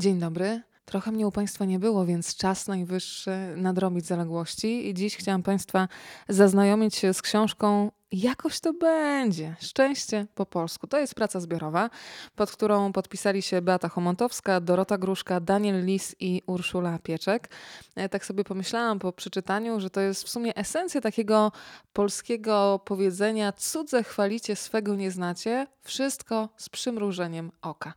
Dzień 0.00 0.18
dobry. 0.18 0.62
Trochę 0.84 1.12
mnie 1.12 1.26
u 1.26 1.32
Państwa 1.32 1.64
nie 1.64 1.78
było, 1.78 2.06
więc 2.06 2.36
czas 2.36 2.66
najwyższy 2.68 3.30
nadrobić 3.56 4.06
zaległości. 4.06 4.88
I 4.88 4.94
dziś 4.94 5.16
chciałam 5.16 5.42
Państwa 5.42 5.88
zaznajomić 6.28 6.94
się 6.94 7.14
z 7.14 7.22
książką 7.22 7.90
Jakoś 8.12 8.60
to 8.60 8.72
będzie. 8.72 9.56
Szczęście 9.60 10.26
po 10.34 10.46
polsku. 10.46 10.86
To 10.86 10.98
jest 10.98 11.14
praca 11.14 11.40
zbiorowa, 11.40 11.90
pod 12.34 12.50
którą 12.50 12.92
podpisali 12.92 13.42
się 13.42 13.62
Beata 13.62 13.88
Homontowska, 13.88 14.60
Dorota 14.60 14.98
Gruszka, 14.98 15.40
Daniel 15.40 15.84
Lis 15.84 16.16
i 16.20 16.42
Urszula 16.46 16.98
Pieczek. 16.98 17.48
E, 17.96 18.08
tak 18.08 18.24
sobie 18.24 18.44
pomyślałam 18.44 18.98
po 18.98 19.12
przeczytaniu, 19.12 19.80
że 19.80 19.90
to 19.90 20.00
jest 20.00 20.24
w 20.24 20.28
sumie 20.28 20.56
esencja 20.56 21.00
takiego 21.00 21.52
polskiego 21.92 22.80
powiedzenia 22.84 23.52
cudze 23.52 24.02
chwalicie, 24.02 24.56
swego 24.56 24.94
nie 24.94 25.10
znacie, 25.10 25.66
wszystko 25.82 26.48
z 26.56 26.68
przymrużeniem 26.68 27.52
oka. 27.62 27.94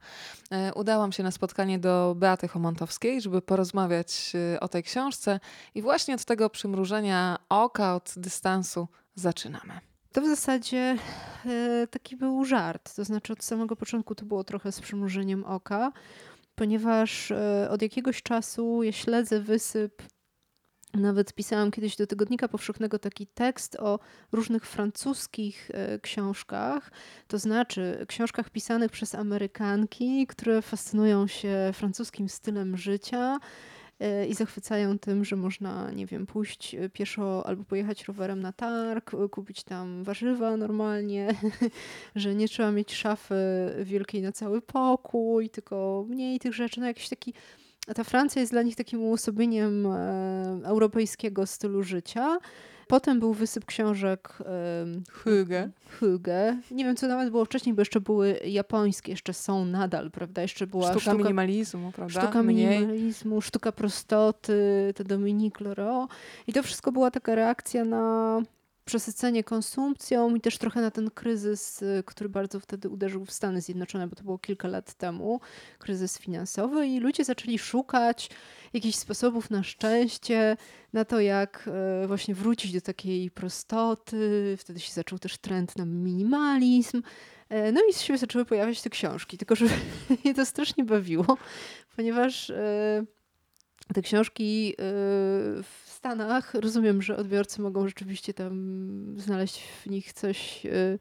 E, 0.51 0.73
udałam 0.73 1.11
się 1.11 1.23
na 1.23 1.31
spotkanie 1.31 1.79
do 1.79 2.15
Beaty 2.17 2.47
Homontowskiej, 2.47 3.21
żeby 3.21 3.41
porozmawiać 3.41 4.33
e, 4.35 4.59
o 4.59 4.67
tej 4.67 4.83
książce 4.83 5.39
i 5.75 5.81
właśnie 5.81 6.15
od 6.15 6.25
tego 6.25 6.49
przymrużenia 6.49 7.37
oka, 7.49 7.95
od 7.95 8.13
dystansu 8.17 8.87
zaczynamy. 9.15 9.92
To 10.13 10.21
w 10.21 10.25
zasadzie 10.25 10.97
e, 11.45 11.87
taki 11.87 12.15
był 12.15 12.45
żart. 12.45 12.95
To 12.95 13.03
znaczy, 13.03 13.33
od 13.33 13.43
samego 13.43 13.75
początku 13.75 14.15
to 14.15 14.25
było 14.25 14.43
trochę 14.43 14.71
z 14.71 14.81
przymrużeniem 14.81 15.43
oka, 15.43 15.91
ponieważ 16.55 17.31
e, 17.31 17.67
od 17.69 17.81
jakiegoś 17.81 18.23
czasu 18.23 18.83
ja 18.83 18.91
śledzę 18.91 19.39
wysyp. 19.39 20.01
Nawet 20.93 21.33
pisałam 21.33 21.71
kiedyś 21.71 21.95
do 21.95 22.07
Tygodnika 22.07 22.47
Powszechnego 22.47 22.99
taki 22.99 23.27
tekst 23.27 23.75
o 23.75 23.99
różnych 24.31 24.65
francuskich 24.65 25.71
e, 25.73 25.99
książkach, 25.99 26.91
to 27.27 27.39
znaczy 27.39 28.05
książkach 28.07 28.49
pisanych 28.49 28.91
przez 28.91 29.15
Amerykanki, 29.15 30.27
które 30.27 30.61
fascynują 30.61 31.27
się 31.27 31.71
francuskim 31.73 32.29
stylem 32.29 32.77
życia 32.77 33.39
i 34.29 34.33
zachwycają 34.33 34.99
tym, 34.99 35.25
że 35.25 35.35
można, 35.35 35.91
nie 35.91 36.05
wiem, 36.05 36.25
pójść 36.25 36.75
e, 36.75 36.89
pieszo 36.89 37.47
albo 37.47 37.63
pojechać 37.63 38.05
rowerem 38.05 38.41
na 38.41 38.51
targ, 38.51 39.13
e, 39.13 39.29
kupić 39.29 39.63
tam 39.63 40.03
warzywa 40.03 40.57
normalnie, 40.57 41.35
że 42.15 42.35
nie 42.35 42.47
trzeba 42.47 42.71
mieć 42.71 42.93
szafy 42.93 43.35
wielkiej 43.83 44.21
na 44.21 44.31
cały 44.31 44.61
pokój, 44.61 45.49
tylko 45.49 46.05
mniej 46.09 46.39
tych 46.39 46.53
rzeczy, 46.53 46.79
no 46.79 46.85
jakiś 46.85 47.09
taki 47.09 47.33
ta 47.95 48.03
Francja 48.03 48.39
jest 48.39 48.51
dla 48.51 48.61
nich 48.61 48.75
takim 48.75 49.01
uosobieniem 49.01 49.85
e, 49.85 50.59
europejskiego 50.63 51.45
stylu 51.45 51.83
życia. 51.83 52.37
Potem 52.87 53.19
był 53.19 53.33
wysyp 53.33 53.65
książek 53.65 54.37
Hüge. 55.11 55.69
Hüge. 55.99 56.57
Nie 56.71 56.85
wiem, 56.85 56.95
co 56.95 57.07
nawet 57.07 57.29
było 57.29 57.45
wcześniej, 57.45 57.75
bo 57.75 57.81
jeszcze 57.81 58.01
były 58.01 58.39
japońskie, 58.45 59.11
jeszcze 59.11 59.33
są 59.33 59.65
nadal, 59.65 60.11
prawda? 60.11 60.41
Jeszcze 60.41 60.67
była 60.67 60.85
sztuka, 60.85 60.99
sztuka 60.99 61.17
minimalizmu, 61.17 61.91
prawda? 61.91 62.21
Sztuka 62.21 62.43
Mniej. 62.43 62.79
minimalizmu, 62.79 63.41
sztuka 63.41 63.71
prostoty, 63.71 64.93
to 64.95 65.03
Dominique 65.03 65.65
Leroy. 65.65 66.07
I 66.47 66.53
to 66.53 66.63
wszystko 66.63 66.91
była 66.91 67.11
taka 67.11 67.35
reakcja 67.35 67.85
na 67.85 68.41
przesycenie 68.85 69.43
konsumpcją 69.43 70.35
i 70.35 70.41
też 70.41 70.57
trochę 70.57 70.81
na 70.81 70.91
ten 70.91 71.11
kryzys, 71.11 71.81
y, 71.81 72.03
który 72.05 72.29
bardzo 72.29 72.59
wtedy 72.59 72.89
uderzył 72.89 73.25
w 73.25 73.31
Stany 73.31 73.61
Zjednoczone, 73.61 74.07
bo 74.07 74.15
to 74.15 74.23
było 74.23 74.37
kilka 74.37 74.67
lat 74.67 74.93
temu, 74.93 75.39
kryzys 75.79 76.19
finansowy 76.19 76.87
i 76.87 76.99
ludzie 76.99 77.23
zaczęli 77.23 77.59
szukać 77.59 78.29
jakichś 78.73 78.97
sposobów 78.97 79.49
na 79.49 79.63
szczęście, 79.63 80.57
na 80.93 81.05
to 81.05 81.19
jak 81.19 81.69
y, 82.03 82.07
właśnie 82.07 82.35
wrócić 82.35 82.73
do 82.73 82.81
takiej 82.81 83.31
prostoty. 83.31 84.55
Wtedy 84.59 84.79
się 84.79 84.93
zaczął 84.93 85.19
też 85.19 85.37
trend 85.37 85.77
na 85.77 85.85
minimalizm. 85.85 87.01
E, 87.49 87.71
no 87.71 87.81
i 87.89 87.93
się 87.93 88.17
zaczęły 88.17 88.45
pojawiać 88.45 88.81
te 88.81 88.89
książki, 88.89 89.37
tylko 89.37 89.55
że 89.55 89.65
mnie 90.23 90.33
to 90.33 90.45
strasznie 90.45 90.83
bawiło, 90.83 91.37
ponieważ 91.95 92.49
e, 92.49 93.05
te 93.93 94.01
książki 94.01 94.75
w 95.63 95.82
Stanach 96.03 96.53
rozumiem, 96.53 97.01
że 97.01 97.17
odbiorcy 97.17 97.61
mogą 97.61 97.87
rzeczywiście 97.87 98.33
tam 98.33 98.53
znaleźć 99.17 99.61
w 99.61 99.89
nich 99.89 100.13
coś, 100.13 100.65
y, 100.65 100.99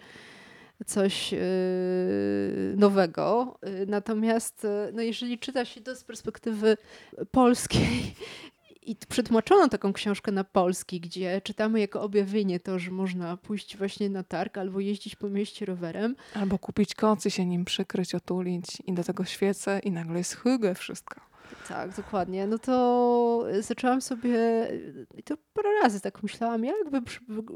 coś 0.87 1.33
y, 1.33 2.75
nowego. 2.77 3.59
Y, 3.83 3.87
natomiast 3.87 4.67
no 4.93 5.03
jeżeli 5.03 5.39
czyta 5.39 5.65
się 5.65 5.81
to 5.81 5.97
z 5.97 6.05
perspektywy 6.05 6.77
polskiej 7.31 8.15
i 8.83 8.97
przetłumaczono 9.09 9.69
taką 9.69 9.93
książkę 9.93 10.33
na 10.33 10.45
polski, 10.45 11.01
gdzie 11.01 11.41
czytamy 11.41 11.81
jako 11.81 12.03
objawienie 12.03 12.61
to, 12.61 12.79
że 12.79 12.91
można 12.91 13.37
pójść 13.37 13.77
właśnie 13.77 14.11
na 14.11 14.23
targ 14.23 14.59
albo 14.59 14.81
jeździć 14.81 15.17
po 15.17 15.29
mieście 15.29 15.67
rowerem. 15.67 16.17
Albo 16.35 16.59
kupić 16.59 16.95
kocy, 16.95 17.31
się 17.31 17.47
nim 17.47 17.65
przykryć, 17.65 18.15
otulić 18.15 18.67
i 18.87 18.95
do 18.95 19.05
tego 19.05 19.25
świecę 19.25 19.81
i 19.85 19.91
nagle 19.91 20.19
jest 20.19 20.37
hygge 20.37 20.75
wszystko. 20.75 21.32
Tak, 21.69 21.97
dokładnie. 21.97 22.47
No 22.47 22.59
to 22.59 23.45
zaczęłam 23.61 24.01
sobie, 24.01 24.39
i 25.17 25.23
to 25.23 25.35
parę 25.55 25.69
razy 25.83 26.01
tak 26.01 26.23
myślałam, 26.23 26.65
jakby 26.65 27.03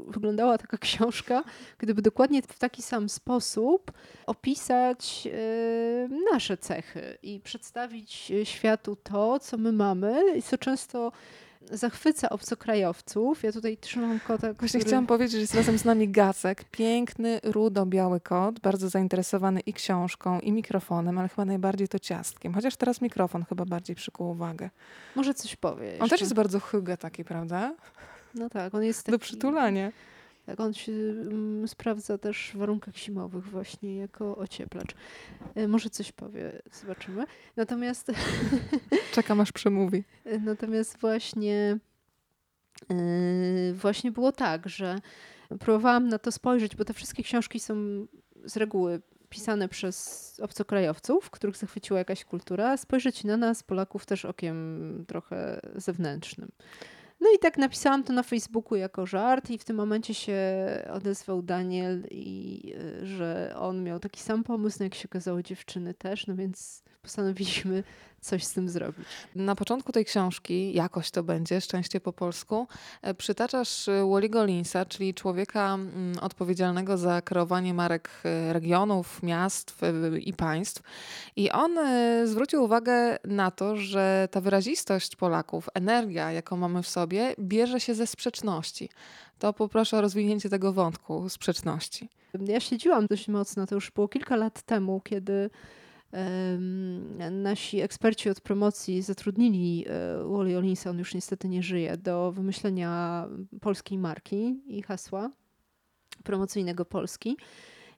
wyglądała 0.07 0.57
taka 0.57 0.77
książka, 0.87 1.43
gdyby 1.77 2.01
dokładnie 2.01 2.41
w 2.41 2.59
taki 2.59 2.81
sam 2.81 3.09
sposób 3.09 3.91
opisać 4.25 5.27
e, 5.27 6.09
nasze 6.31 6.57
cechy 6.57 7.17
i 7.23 7.39
przedstawić 7.39 8.31
światu 8.43 8.95
to, 9.03 9.39
co 9.39 9.57
my 9.57 9.71
mamy 9.71 10.37
i 10.37 10.41
co 10.41 10.57
często 10.57 11.11
zachwyca 11.71 12.29
obcokrajowców. 12.29 13.43
Ja 13.43 13.51
tutaj 13.51 13.77
trzymam 13.77 14.19
kota, 14.19 14.53
Właśnie 14.53 14.79
który... 14.79 14.83
chciałam 14.83 15.07
powiedzieć, 15.07 15.31
że 15.31 15.39
jest 15.39 15.55
razem 15.55 15.77
z 15.77 15.85
nami 15.85 16.09
Gacek. 16.09 16.63
Piękny, 16.63 17.39
rudo-biały 17.43 18.19
kot, 18.19 18.59
bardzo 18.59 18.89
zainteresowany 18.89 19.59
i 19.59 19.73
książką, 19.73 20.39
i 20.39 20.51
mikrofonem, 20.51 21.17
ale 21.17 21.29
chyba 21.29 21.45
najbardziej 21.45 21.87
to 21.87 21.99
ciastkiem. 21.99 22.53
Chociaż 22.53 22.75
teraz 22.75 23.01
mikrofon 23.01 23.45
chyba 23.49 23.65
bardziej 23.65 23.95
przykuł 23.95 24.29
uwagę. 24.29 24.69
Może 25.15 25.33
coś 25.33 25.55
powie. 25.55 25.97
On 25.99 26.09
też 26.09 26.21
jest 26.21 26.33
bardzo 26.33 26.59
hyga 26.59 26.97
taki, 26.97 27.23
prawda? 27.25 27.75
No 28.35 28.49
tak, 28.49 28.75
on 28.75 28.83
jest 28.83 29.03
taki... 29.03 29.11
Do 29.11 29.19
przytulania. 29.19 29.91
Tak, 30.47 30.59
on 30.59 30.73
się 30.73 30.91
mm, 30.91 31.67
sprawdza 31.67 32.17
też 32.17 32.51
w 32.53 32.57
warunkach 32.57 32.97
zimowych 32.97 33.45
właśnie 33.45 33.97
jako 33.97 34.37
ocieplacz. 34.37 34.95
E, 35.55 35.67
może 35.67 35.89
coś 35.89 36.11
powie, 36.11 36.61
zobaczymy. 36.71 37.25
Natomiast... 37.55 38.11
Czekam 39.15 39.41
aż 39.41 39.51
przemówi. 39.51 40.03
Natomiast 40.45 40.97
właśnie 40.97 41.77
e, 42.91 42.95
właśnie 43.73 44.11
było 44.11 44.31
tak, 44.31 44.69
że 44.69 44.99
próbowałam 45.59 46.07
na 46.07 46.19
to 46.19 46.31
spojrzeć, 46.31 46.75
bo 46.75 46.85
te 46.85 46.93
wszystkie 46.93 47.23
książki 47.23 47.59
są 47.59 47.75
z 48.45 48.57
reguły 48.57 49.01
pisane 49.29 49.69
przez 49.69 50.39
obcokrajowców, 50.43 51.29
których 51.29 51.57
zachwyciła 51.57 51.99
jakaś 51.99 52.25
kultura, 52.25 52.77
spojrzeć 52.77 53.23
na 53.23 53.37
nas, 53.37 53.63
Polaków, 53.63 54.05
też 54.05 54.25
okiem 54.25 55.05
trochę 55.07 55.59
zewnętrznym. 55.75 56.51
No 57.19 57.27
i 57.35 57.39
tak 57.39 57.57
napisałam 57.57 58.03
to 58.03 58.13
na 58.13 58.23
Facebooku 58.23 58.77
jako 58.77 59.05
żart 59.05 59.49
i 59.49 59.57
w 59.57 59.63
tym 59.63 59.75
momencie 59.75 60.13
się 60.13 60.41
odezwał 60.93 61.41
Daniel 61.41 62.07
i 62.11 62.73
y, 63.01 63.05
że 63.05 63.53
on 63.55 63.83
miał 63.83 63.99
taki 63.99 64.19
sam 64.19 64.43
pomysł, 64.43 64.77
no 64.79 64.83
jak 64.83 64.95
się 64.95 65.07
okazało 65.09 65.43
dziewczyny 65.43 65.93
też, 65.93 66.27
no 66.27 66.35
więc 66.35 66.83
postanowiliśmy 67.07 67.83
coś 68.21 68.43
z 68.43 68.53
tym 68.53 68.69
zrobić. 68.69 69.07
Na 69.35 69.55
początku 69.55 69.91
tej 69.91 70.05
książki, 70.05 70.73
jakoś 70.73 71.11
to 71.11 71.23
będzie, 71.23 71.61
Szczęście 71.61 71.99
po 71.99 72.13
polsku, 72.13 72.67
e, 73.01 73.13
przytaczasz 73.13 73.87
e, 73.87 74.05
Walliego 74.11 74.45
Linsa, 74.45 74.85
czyli 74.85 75.13
człowieka 75.13 75.73
mm, 75.73 76.13
odpowiedzialnego 76.21 76.97
za 76.97 77.21
kreowanie 77.21 77.73
marek 77.73 78.09
e, 78.23 78.53
regionów, 78.53 79.23
miast 79.23 79.75
i 80.21 80.33
państw. 80.33 80.81
I 81.35 81.51
on 81.51 81.71
zwrócił 82.25 82.63
uwagę 82.63 83.17
na 83.25 83.51
to, 83.51 83.75
że 83.75 84.27
ta 84.31 84.41
wyrazistość 84.41 85.15
Polaków, 85.15 85.69
energia, 85.73 86.31
jaką 86.31 86.57
mamy 86.57 86.83
w 86.83 86.87
sobie, 86.87 87.35
bierze 87.39 87.79
się 87.79 87.95
ze 87.95 88.07
sprzeczności. 88.07 88.89
To 89.39 89.53
poproszę 89.53 89.97
o 89.97 90.01
rozwinięcie 90.01 90.49
tego 90.49 90.73
wątku 90.73 91.29
sprzeczności. 91.29 92.09
Ja 92.45 92.59
śledziłam 92.59 93.07
dość 93.07 93.27
mocno, 93.27 93.67
to 93.67 93.75
już 93.75 93.91
było 93.91 94.07
kilka 94.07 94.35
lat 94.35 94.61
temu, 94.61 95.01
kiedy 95.03 95.49
nasi 97.31 97.81
eksperci 97.81 98.29
od 98.29 98.41
promocji 98.41 99.01
zatrudnili 99.01 99.85
e, 99.87 100.23
Wally 100.23 100.57
Olinsa, 100.57 100.89
on 100.89 100.99
już 100.99 101.13
niestety 101.13 101.49
nie 101.49 101.63
żyje, 101.63 101.97
do 101.97 102.31
wymyślenia 102.31 103.27
polskiej 103.61 103.97
marki 103.97 104.61
i 104.67 104.81
hasła 104.81 105.31
promocyjnego 106.23 106.85
Polski. 106.85 107.37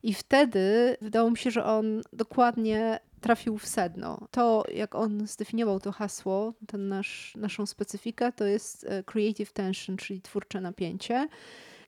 I 0.03 0.13
wtedy 0.13 0.97
wydało 1.01 1.31
mi 1.31 1.37
się, 1.37 1.51
że 1.51 1.65
on 1.65 2.01
dokładnie 2.13 2.99
trafił 3.21 3.57
w 3.57 3.67
sedno. 3.67 4.27
To, 4.31 4.63
jak 4.73 4.95
on 4.95 5.27
zdefiniował 5.27 5.79
to 5.79 5.91
hasło, 5.91 6.53
ten 6.67 6.87
nasz, 6.87 7.33
naszą 7.37 7.65
specyfikę, 7.65 8.31
to 8.31 8.45
jest 8.45 8.85
e, 8.89 9.03
creative 9.03 9.53
tension, 9.53 9.97
czyli 9.97 10.21
twórcze 10.21 10.61
napięcie. 10.61 11.27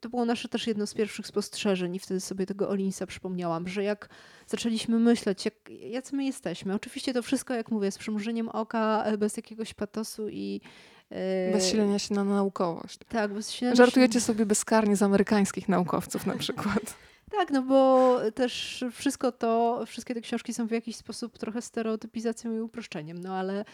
To 0.02 0.10
było 0.10 0.26
nasze 0.26 0.48
też 0.48 0.68
jedno 0.68 0.88
z 0.88 0.94
pierwszych 0.94 1.28
spostrzeżeń 1.28 1.96
i 1.96 2.00
wtedy 2.00 2.20
sobie 2.20 2.46
tego 2.46 2.70
Olinsa 2.70 3.06
przypomniałam, 3.06 3.68
że 3.68 3.84
jak 3.84 4.10
zaczęliśmy 4.48 5.00
myśleć, 5.00 5.46
jak, 5.46 5.54
jacy 5.70 6.16
my 6.16 6.26
jesteśmy. 6.26 6.74
Oczywiście 6.74 7.14
to 7.14 7.24
wszystko, 7.24 7.54
jak 7.54 7.72
mówię, 7.72 7.92
z 7.92 7.98
przymrużeniem 7.98 8.50
oka, 8.50 9.04
e, 9.06 9.18
bez 9.18 9.38
jakiegoś 9.38 9.74
patosu 9.74 10.30
i 10.30 10.62
e, 11.10 11.52
bez 11.52 11.70
silenia 11.70 12.00
się 12.00 12.14
na 12.14 12.24
naukowość. 12.24 13.00
Tak, 13.10 13.34
bez 13.34 13.52
silenia 13.52 13.76
Żartujecie 13.76 14.14
się... 14.14 14.26
sobie 14.26 14.46
bezkarnie 14.46 14.96
z 14.96 15.02
amerykańskich 15.02 15.70
naukowców 15.70 16.26
na 16.26 16.38
przykład. 16.38 16.82
Tak, 17.32 17.52
no 17.52 17.62
bo 17.62 18.18
też 18.36 18.86
wszystko 18.92 19.32
to, 19.32 19.84
wszystkie 19.86 20.14
te 20.14 20.22
książki 20.22 20.54
są 20.54 20.68
w 20.68 20.72
jakiś 20.72 20.96
sposób 20.96 21.38
trochę 21.38 21.62
stereotypizacją 21.62 22.56
i 22.56 22.60
uproszczeniem, 22.60 23.18
no 23.18 23.36
ale 23.36 23.66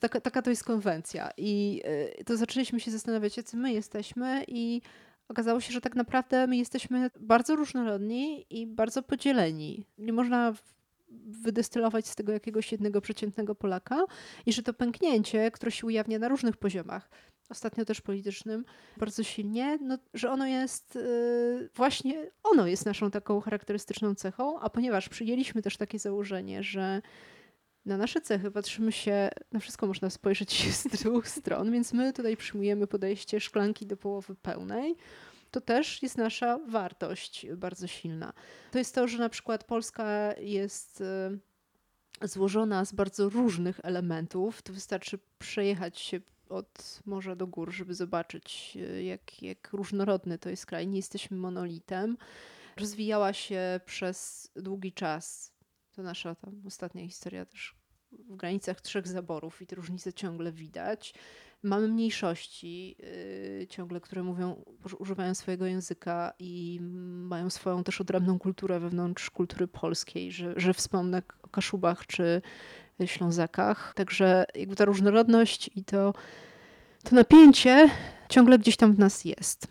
taka, 0.00 0.20
taka 0.20 0.42
to 0.42 0.50
jest 0.50 0.64
konwencja. 0.64 1.30
I 1.36 1.82
y, 2.20 2.24
to 2.24 2.36
zaczęliśmy 2.36 2.80
się 2.80 2.90
zastanawiać, 2.90 3.36
jacy 3.36 3.56
my 3.56 3.72
jesteśmy 3.72 4.44
i 4.48 4.82
okazało 5.28 5.60
się, 5.60 5.72
że 5.72 5.80
tak 5.80 5.96
naprawdę 5.96 6.46
my 6.46 6.56
jesteśmy 6.56 7.10
bardzo 7.20 7.56
różnorodni 7.56 8.46
i 8.50 8.66
bardzo 8.66 9.02
podzieleni. 9.02 9.86
Nie 9.98 10.12
można 10.12 10.54
wydestylować 11.26 12.06
z 12.06 12.14
tego 12.14 12.32
jakiegoś 12.32 12.72
jednego 12.72 13.00
przeciętnego 13.00 13.54
Polaka 13.54 14.04
i 14.46 14.52
że 14.52 14.62
to 14.62 14.74
pęknięcie, 14.74 15.50
które 15.50 15.72
się 15.72 15.86
ujawnia 15.86 16.18
na 16.18 16.28
różnych 16.28 16.56
poziomach, 16.56 17.10
ostatnio 17.48 17.84
też 17.84 18.00
politycznym, 18.00 18.64
bardzo 18.96 19.22
silnie, 19.22 19.78
no, 19.80 19.98
że 20.14 20.30
ono 20.30 20.46
jest 20.46 20.94
yy, 20.94 21.70
właśnie, 21.74 22.30
ono 22.42 22.66
jest 22.66 22.86
naszą 22.86 23.10
taką 23.10 23.40
charakterystyczną 23.40 24.14
cechą, 24.14 24.60
a 24.60 24.70
ponieważ 24.70 25.08
przyjęliśmy 25.08 25.62
też 25.62 25.76
takie 25.76 25.98
założenie, 25.98 26.62
że 26.62 27.02
na 27.86 27.96
nasze 27.96 28.20
cechy 28.20 28.50
patrzymy 28.50 28.92
się, 28.92 29.30
na 29.52 29.60
wszystko 29.60 29.86
można 29.86 30.10
spojrzeć 30.10 30.68
z 30.80 30.86
dwóch 30.86 31.28
stron, 31.28 31.72
więc 31.72 31.92
my 31.92 32.12
tutaj 32.12 32.36
przyjmujemy 32.36 32.86
podejście 32.86 33.40
szklanki 33.40 33.86
do 33.86 33.96
połowy 33.96 34.34
pełnej. 34.34 34.96
To 35.50 35.60
też 35.60 36.02
jest 36.02 36.18
nasza 36.18 36.58
wartość 36.68 37.46
bardzo 37.56 37.86
silna. 37.86 38.32
To 38.70 38.78
jest 38.78 38.94
to, 38.94 39.08
że 39.08 39.18
na 39.18 39.28
przykład 39.28 39.64
Polska 39.64 40.32
jest 40.32 41.00
y, 41.00 42.28
złożona 42.28 42.84
z 42.84 42.92
bardzo 42.92 43.28
różnych 43.28 43.80
elementów. 43.82 44.62
To 44.62 44.72
wystarczy 44.72 45.18
przejechać 45.38 45.98
się 45.98 46.20
od 46.48 47.00
morza 47.04 47.36
do 47.36 47.46
gór, 47.46 47.72
żeby 47.72 47.94
zobaczyć, 47.94 48.72
y, 48.76 49.02
jak, 49.02 49.42
jak 49.42 49.72
różnorodny 49.72 50.38
to 50.38 50.50
jest 50.50 50.66
kraj. 50.66 50.86
Nie 50.86 50.96
jesteśmy 50.96 51.36
monolitem. 51.36 52.16
Rozwijała 52.76 53.32
się 53.32 53.80
przez 53.86 54.50
długi 54.56 54.92
czas. 54.92 55.53
To 55.96 56.02
nasza 56.02 56.34
tam 56.34 56.62
ostatnia 56.66 57.02
historia 57.02 57.46
też 57.46 57.74
w 58.10 58.36
granicach 58.36 58.80
trzech 58.80 59.08
zaborów 59.08 59.62
i 59.62 59.66
te 59.66 59.76
różnice 59.76 60.12
ciągle 60.12 60.52
widać. 60.52 61.14
Mamy 61.62 61.88
mniejszości 61.88 62.96
yy, 63.58 63.66
ciągle, 63.66 64.00
które 64.00 64.22
mówią, 64.22 64.64
używają 64.98 65.34
swojego 65.34 65.66
języka 65.66 66.32
i 66.38 66.78
mają 67.28 67.50
swoją 67.50 67.84
też 67.84 68.00
odrębną 68.00 68.38
kulturę 68.38 68.80
wewnątrz 68.80 69.30
kultury 69.30 69.68
polskiej, 69.68 70.32
że, 70.32 70.54
że 70.56 70.74
wspomnę 70.74 71.22
o 71.42 71.48
Kaszubach 71.48 72.06
czy 72.06 72.42
Ślązakach. 73.04 73.92
Także 73.96 74.44
jakby 74.54 74.76
ta 74.76 74.84
różnorodność 74.84 75.70
i 75.74 75.84
to, 75.84 76.14
to 77.04 77.14
napięcie 77.14 77.90
ciągle 78.28 78.58
gdzieś 78.58 78.76
tam 78.76 78.92
w 78.92 78.98
nas 78.98 79.24
jest. 79.24 79.66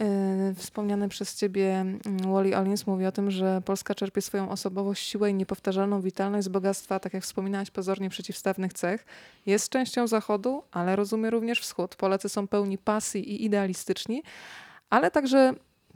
E, 0.00 0.54
wspomniany 0.56 1.08
przez 1.08 1.36
ciebie 1.36 1.80
mm, 1.80 2.00
Wally 2.32 2.56
Olins 2.56 2.86
mówi 2.86 3.06
o 3.06 3.12
tym, 3.12 3.30
że 3.30 3.62
Polska 3.64 3.94
czerpie 3.94 4.22
swoją 4.22 4.50
osobowość, 4.50 5.08
siłę 5.08 5.30
i 5.30 5.34
niepowtarzalną 5.34 6.00
witalność 6.00 6.44
z 6.44 6.48
bogactwa, 6.48 7.00
tak 7.00 7.14
jak 7.14 7.22
wspominałaś, 7.22 7.70
pozornie 7.70 8.10
przeciwstawnych 8.10 8.72
cech. 8.72 9.06
Jest 9.46 9.68
częścią 9.68 10.06
Zachodu, 10.06 10.62
ale 10.72 10.96
rozumie 10.96 11.30
również 11.30 11.60
Wschód. 11.60 11.96
Polacy 11.96 12.28
są 12.28 12.48
pełni 12.48 12.78
pasji 12.78 13.32
i 13.32 13.44
idealistyczni, 13.44 14.22
ale 14.90 15.10
także 15.10 15.54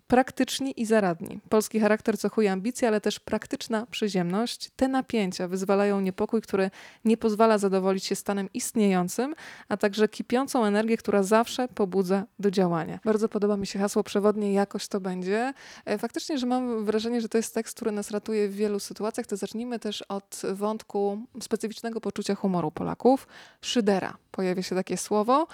praktyczni 0.08 0.80
i 0.80 0.86
zaradni. 0.86 1.40
Polski 1.48 1.80
charakter 1.80 2.18
cechuje 2.18 2.52
ambicje, 2.52 2.88
ale 2.88 3.00
też 3.00 3.20
praktyczna 3.20 3.86
przyziemność. 3.86 4.70
Te 4.76 4.88
napięcia 4.88 5.48
wyzwalają 5.48 6.00
niepokój, 6.00 6.42
który 6.42 6.70
nie 7.04 7.16
pozwala 7.16 7.58
zadowolić 7.58 8.04
się 8.04 8.16
stanem 8.16 8.48
istniejącym, 8.54 9.34
a 9.68 9.76
także 9.76 10.08
kipiącą 10.08 10.64
energię, 10.64 10.96
która 10.96 11.22
zawsze 11.22 11.68
pobudza 11.68 12.24
do 12.38 12.50
działania. 12.50 13.00
Bardzo 13.04 13.28
podoba 13.28 13.56
mi 13.56 13.66
się 13.66 13.78
hasło 13.78 14.02
przewodnie 14.04 14.52
jakoś 14.52 14.88
to 14.88 15.00
będzie. 15.00 15.52
E, 15.84 15.98
faktycznie, 15.98 16.38
że 16.38 16.46
mam 16.46 16.84
wrażenie, 16.84 17.20
że 17.20 17.28
to 17.28 17.38
jest 17.38 17.54
tekst, 17.54 17.74
który 17.74 17.92
nas 17.92 18.10
ratuje 18.10 18.48
w 18.48 18.54
wielu 18.54 18.80
sytuacjach, 18.80 19.26
to 19.26 19.36
zacznijmy 19.36 19.78
też 19.78 20.02
od 20.02 20.42
wątku 20.52 21.18
specyficznego 21.42 22.00
poczucia 22.00 22.34
humoru 22.34 22.70
Polaków. 22.70 23.26
Szydera. 23.60 24.16
Pojawia 24.30 24.62
się 24.62 24.74
takie 24.74 24.96
słowo. 24.96 25.46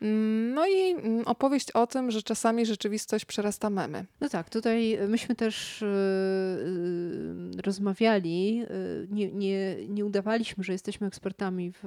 Mm, 0.00 0.54
no 0.54 0.66
i 0.66 0.90
mm, 0.90 1.22
opowieść 1.26 1.70
o 1.70 1.86
tym, 1.86 2.10
że 2.10 2.22
czasami 2.22 2.66
rzeczywistość 2.66 3.24
przerasta 3.24 3.70
memy. 3.70 4.01
No 4.20 4.28
tak, 4.28 4.50
tutaj 4.50 4.98
myśmy 5.08 5.34
też 5.34 5.80
yy, 7.54 7.62
rozmawiali, 7.62 8.56
yy, 8.56 8.66
nie, 9.10 9.32
nie, 9.32 9.76
nie 9.88 10.04
udawaliśmy, 10.04 10.64
że 10.64 10.72
jesteśmy 10.72 11.06
ekspertami 11.06 11.72
w, 11.72 11.84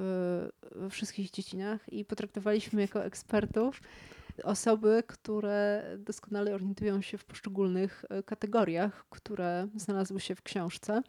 we 0.70 0.90
wszystkich 0.90 1.30
dziedzinach 1.30 1.92
i 1.92 2.04
potraktowaliśmy 2.04 2.80
jako 2.80 3.04
ekspertów 3.04 3.80
osoby, 4.42 5.02
które 5.06 5.84
doskonale 5.98 6.54
orientują 6.54 7.02
się 7.02 7.18
w 7.18 7.24
poszczególnych 7.24 8.04
kategoriach, 8.26 9.06
które 9.10 9.68
znalazły 9.76 10.20
się 10.20 10.34
w 10.34 10.42
książce, 10.42 11.02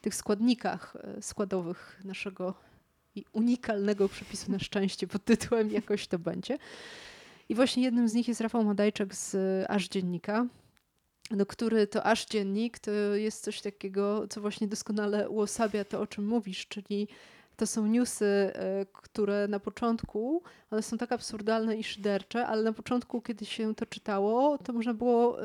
tych 0.00 0.14
składnikach 0.14 0.96
składowych 1.20 2.00
naszego 2.04 2.54
unikalnego 3.32 4.08
przepisu 4.08 4.52
na 4.52 4.58
szczęście 4.58 5.06
pod 5.06 5.24
tytułem 5.24 5.70
Jakoś 5.70 6.06
to 6.06 6.18
będzie. 6.18 6.58
I 7.50 7.54
właśnie 7.54 7.82
jednym 7.82 8.08
z 8.08 8.14
nich 8.14 8.28
jest 8.28 8.40
Rafał 8.40 8.64
Madajczak 8.64 9.14
z 9.14 9.36
Aż 9.70 9.88
Dziennika, 9.88 10.46
no, 11.30 11.46
który 11.46 11.86
to 11.86 12.04
Aż 12.04 12.26
Dziennik 12.26 12.78
to 12.78 12.90
jest 13.14 13.44
coś 13.44 13.60
takiego, 13.60 14.28
co 14.28 14.40
właśnie 14.40 14.68
doskonale 14.68 15.28
uosabia 15.28 15.84
to, 15.84 16.00
o 16.00 16.06
czym 16.06 16.26
mówisz, 16.26 16.66
czyli 16.68 17.08
to 17.60 17.66
są 17.66 17.86
newsy, 17.86 18.24
e, 18.24 18.86
które 18.92 19.48
na 19.48 19.60
początku, 19.60 20.42
one 20.70 20.82
są 20.82 20.98
tak 20.98 21.12
absurdalne 21.12 21.76
i 21.76 21.84
szydercze, 21.84 22.46
ale 22.46 22.62
na 22.62 22.72
początku, 22.72 23.20
kiedy 23.22 23.44
się 23.46 23.74
to 23.74 23.86
czytało, 23.86 24.58
to 24.58 24.72
można 24.72 24.94
było, 24.94 25.42
e, 25.42 25.44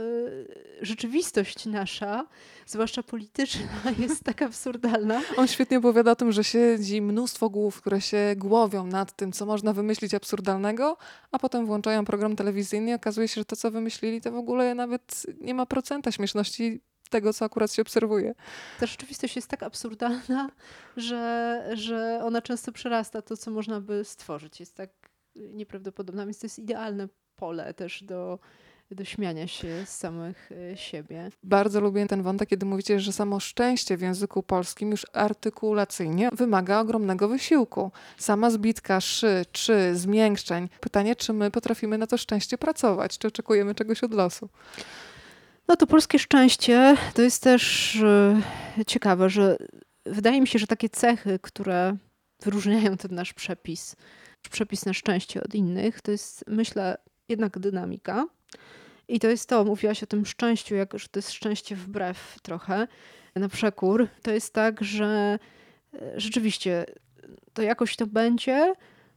rzeczywistość 0.82 1.66
nasza, 1.66 2.28
zwłaszcza 2.66 3.04
polityczna, 3.04 3.68
jest 4.00 4.24
tak 4.24 4.42
absurdalna. 4.42 5.22
On 5.38 5.48
świetnie 5.48 5.78
opowiada 5.78 6.12
o 6.12 6.16
tym, 6.16 6.32
że 6.32 6.44
siedzi 6.44 7.02
mnóstwo 7.02 7.50
głów, 7.50 7.82
które 7.82 8.02
się 8.02 8.36
głowią 8.38 8.88
nad 8.88 9.16
tym, 9.16 9.32
co 9.32 9.46
można 9.46 9.74
wymyślić 9.74 10.14
absurdalnego, 10.14 10.98
a 11.32 11.40
potem 11.40 11.66
włączają 11.66 12.06
program 12.06 12.36
telewizyjny 12.36 12.92
i 12.92 12.94
okazuje 12.94 13.28
się, 13.28 13.42
że 13.42 13.46
to, 13.46 13.56
co 13.56 13.72
wymyślili, 13.72 14.22
to 14.22 14.32
w 14.32 14.36
ogóle 14.36 14.76
nawet 14.76 15.24
nie 15.42 15.54
ma 15.54 15.66
procenta 15.66 16.12
śmieszności 16.12 16.82
tego, 17.10 17.34
co 17.34 17.46
akurat 17.46 17.74
się 17.74 17.82
obserwuje. 17.82 18.36
Ta 18.80 18.86
rzeczywistość 18.86 19.36
jest 19.36 19.48
tak 19.48 19.64
absurdalna, 19.64 20.50
że, 20.98 21.64
że 21.74 22.20
ona 22.24 22.42
często 22.42 22.72
przerasta 22.72 23.22
to, 23.22 23.38
co 23.38 23.52
można 23.52 23.82
by 23.82 24.06
stworzyć. 24.06 24.60
Jest 24.60 24.76
tak 24.76 24.90
nieprawdopodobna, 25.36 26.26
więc 26.26 26.40
to 26.40 26.46
jest 26.46 26.60
idealne 26.60 27.08
pole 27.36 27.74
też 27.74 28.04
do, 28.04 28.40
do 28.92 29.06
śmiania 29.06 29.48
się 29.48 29.86
z 29.86 29.90
samych 29.90 30.50
e, 30.52 30.78
siebie. 30.78 31.30
Bardzo 31.44 31.82
lubię 31.82 32.08
ten 32.08 32.22
wątek, 32.22 32.50
kiedy 32.50 32.66
mówicie, 32.66 33.00
że 33.00 33.14
samo 33.14 33.40
szczęście 33.40 33.98
w 33.98 34.02
języku 34.02 34.44
polskim 34.44 34.92
już 34.92 35.06
artykulacyjnie 35.14 36.30
wymaga 36.34 36.80
ogromnego 36.80 37.28
wysiłku. 37.28 37.92
Sama 38.18 38.50
zbitka 38.50 39.02
szy, 39.02 39.46
czy, 39.52 39.96
zmiękczeń. 39.96 40.70
Pytanie, 40.80 41.16
czy 41.16 41.34
my 41.34 41.52
potrafimy 41.52 41.98
na 41.98 42.08
to 42.08 42.18
szczęście 42.18 42.58
pracować, 42.58 43.18
czy 43.18 43.28
oczekujemy 43.28 43.76
czegoś 43.76 44.04
od 44.04 44.14
losu. 44.14 44.50
No 45.68 45.76
to 45.76 45.88
polskie 45.88 46.20
szczęście 46.20 46.98
to 47.14 47.22
jest 47.22 47.44
też 47.44 47.96
e, 47.96 48.86
ciekawe, 48.88 49.30
że 49.30 49.58
wydaje 50.06 50.42
mi 50.42 50.48
się, 50.48 50.60
że 50.60 50.68
takie 50.68 50.90
cechy, 50.90 51.40
które 51.42 51.98
wyróżniają 52.44 52.98
ten 52.98 53.16
nasz 53.16 53.34
przepis, 53.34 53.96
przepis 54.52 54.86
na 54.86 54.94
szczęście 54.94 55.44
od 55.44 55.56
innych, 55.56 56.02
to 56.02 56.12
jest 56.12 56.44
myślę 56.48 56.98
jednak 57.30 57.60
dynamika. 57.60 58.26
I 59.08 59.20
to 59.20 59.28
jest 59.28 59.50
to, 59.50 59.64
mówiłaś 59.64 60.04
o 60.04 60.06
tym 60.06 60.26
szczęściu, 60.26 60.76
jak, 60.76 61.00
że 61.00 61.08
to 61.08 61.20
jest 61.20 61.32
szczęście 61.32 61.76
wbrew 61.76 62.38
trochę, 62.42 62.88
na 63.36 63.50
przekór. 63.50 64.08
To 64.22 64.32
jest 64.32 64.54
tak, 64.54 64.84
że 64.84 65.40
e, 65.94 66.20
rzeczywiście 66.20 66.86
to 67.54 67.62
jakoś 67.62 67.96
to 67.96 68.08
będzie, 68.08 68.74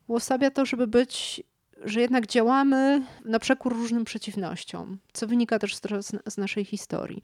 uosabia 0.06 0.50
to, 0.50 0.66
żeby 0.66 0.86
być 0.86 1.42
że 1.85 2.00
jednak 2.00 2.26
działamy 2.26 3.02
na 3.25 3.38
przekór 3.38 3.73
różnym 3.73 4.04
przeciwnościom, 4.04 4.99
co 5.12 5.26
wynika 5.26 5.58
też 5.58 5.76
z, 5.76 5.82
z, 6.28 6.38
naszej 6.38 6.64
historii. 6.64 7.23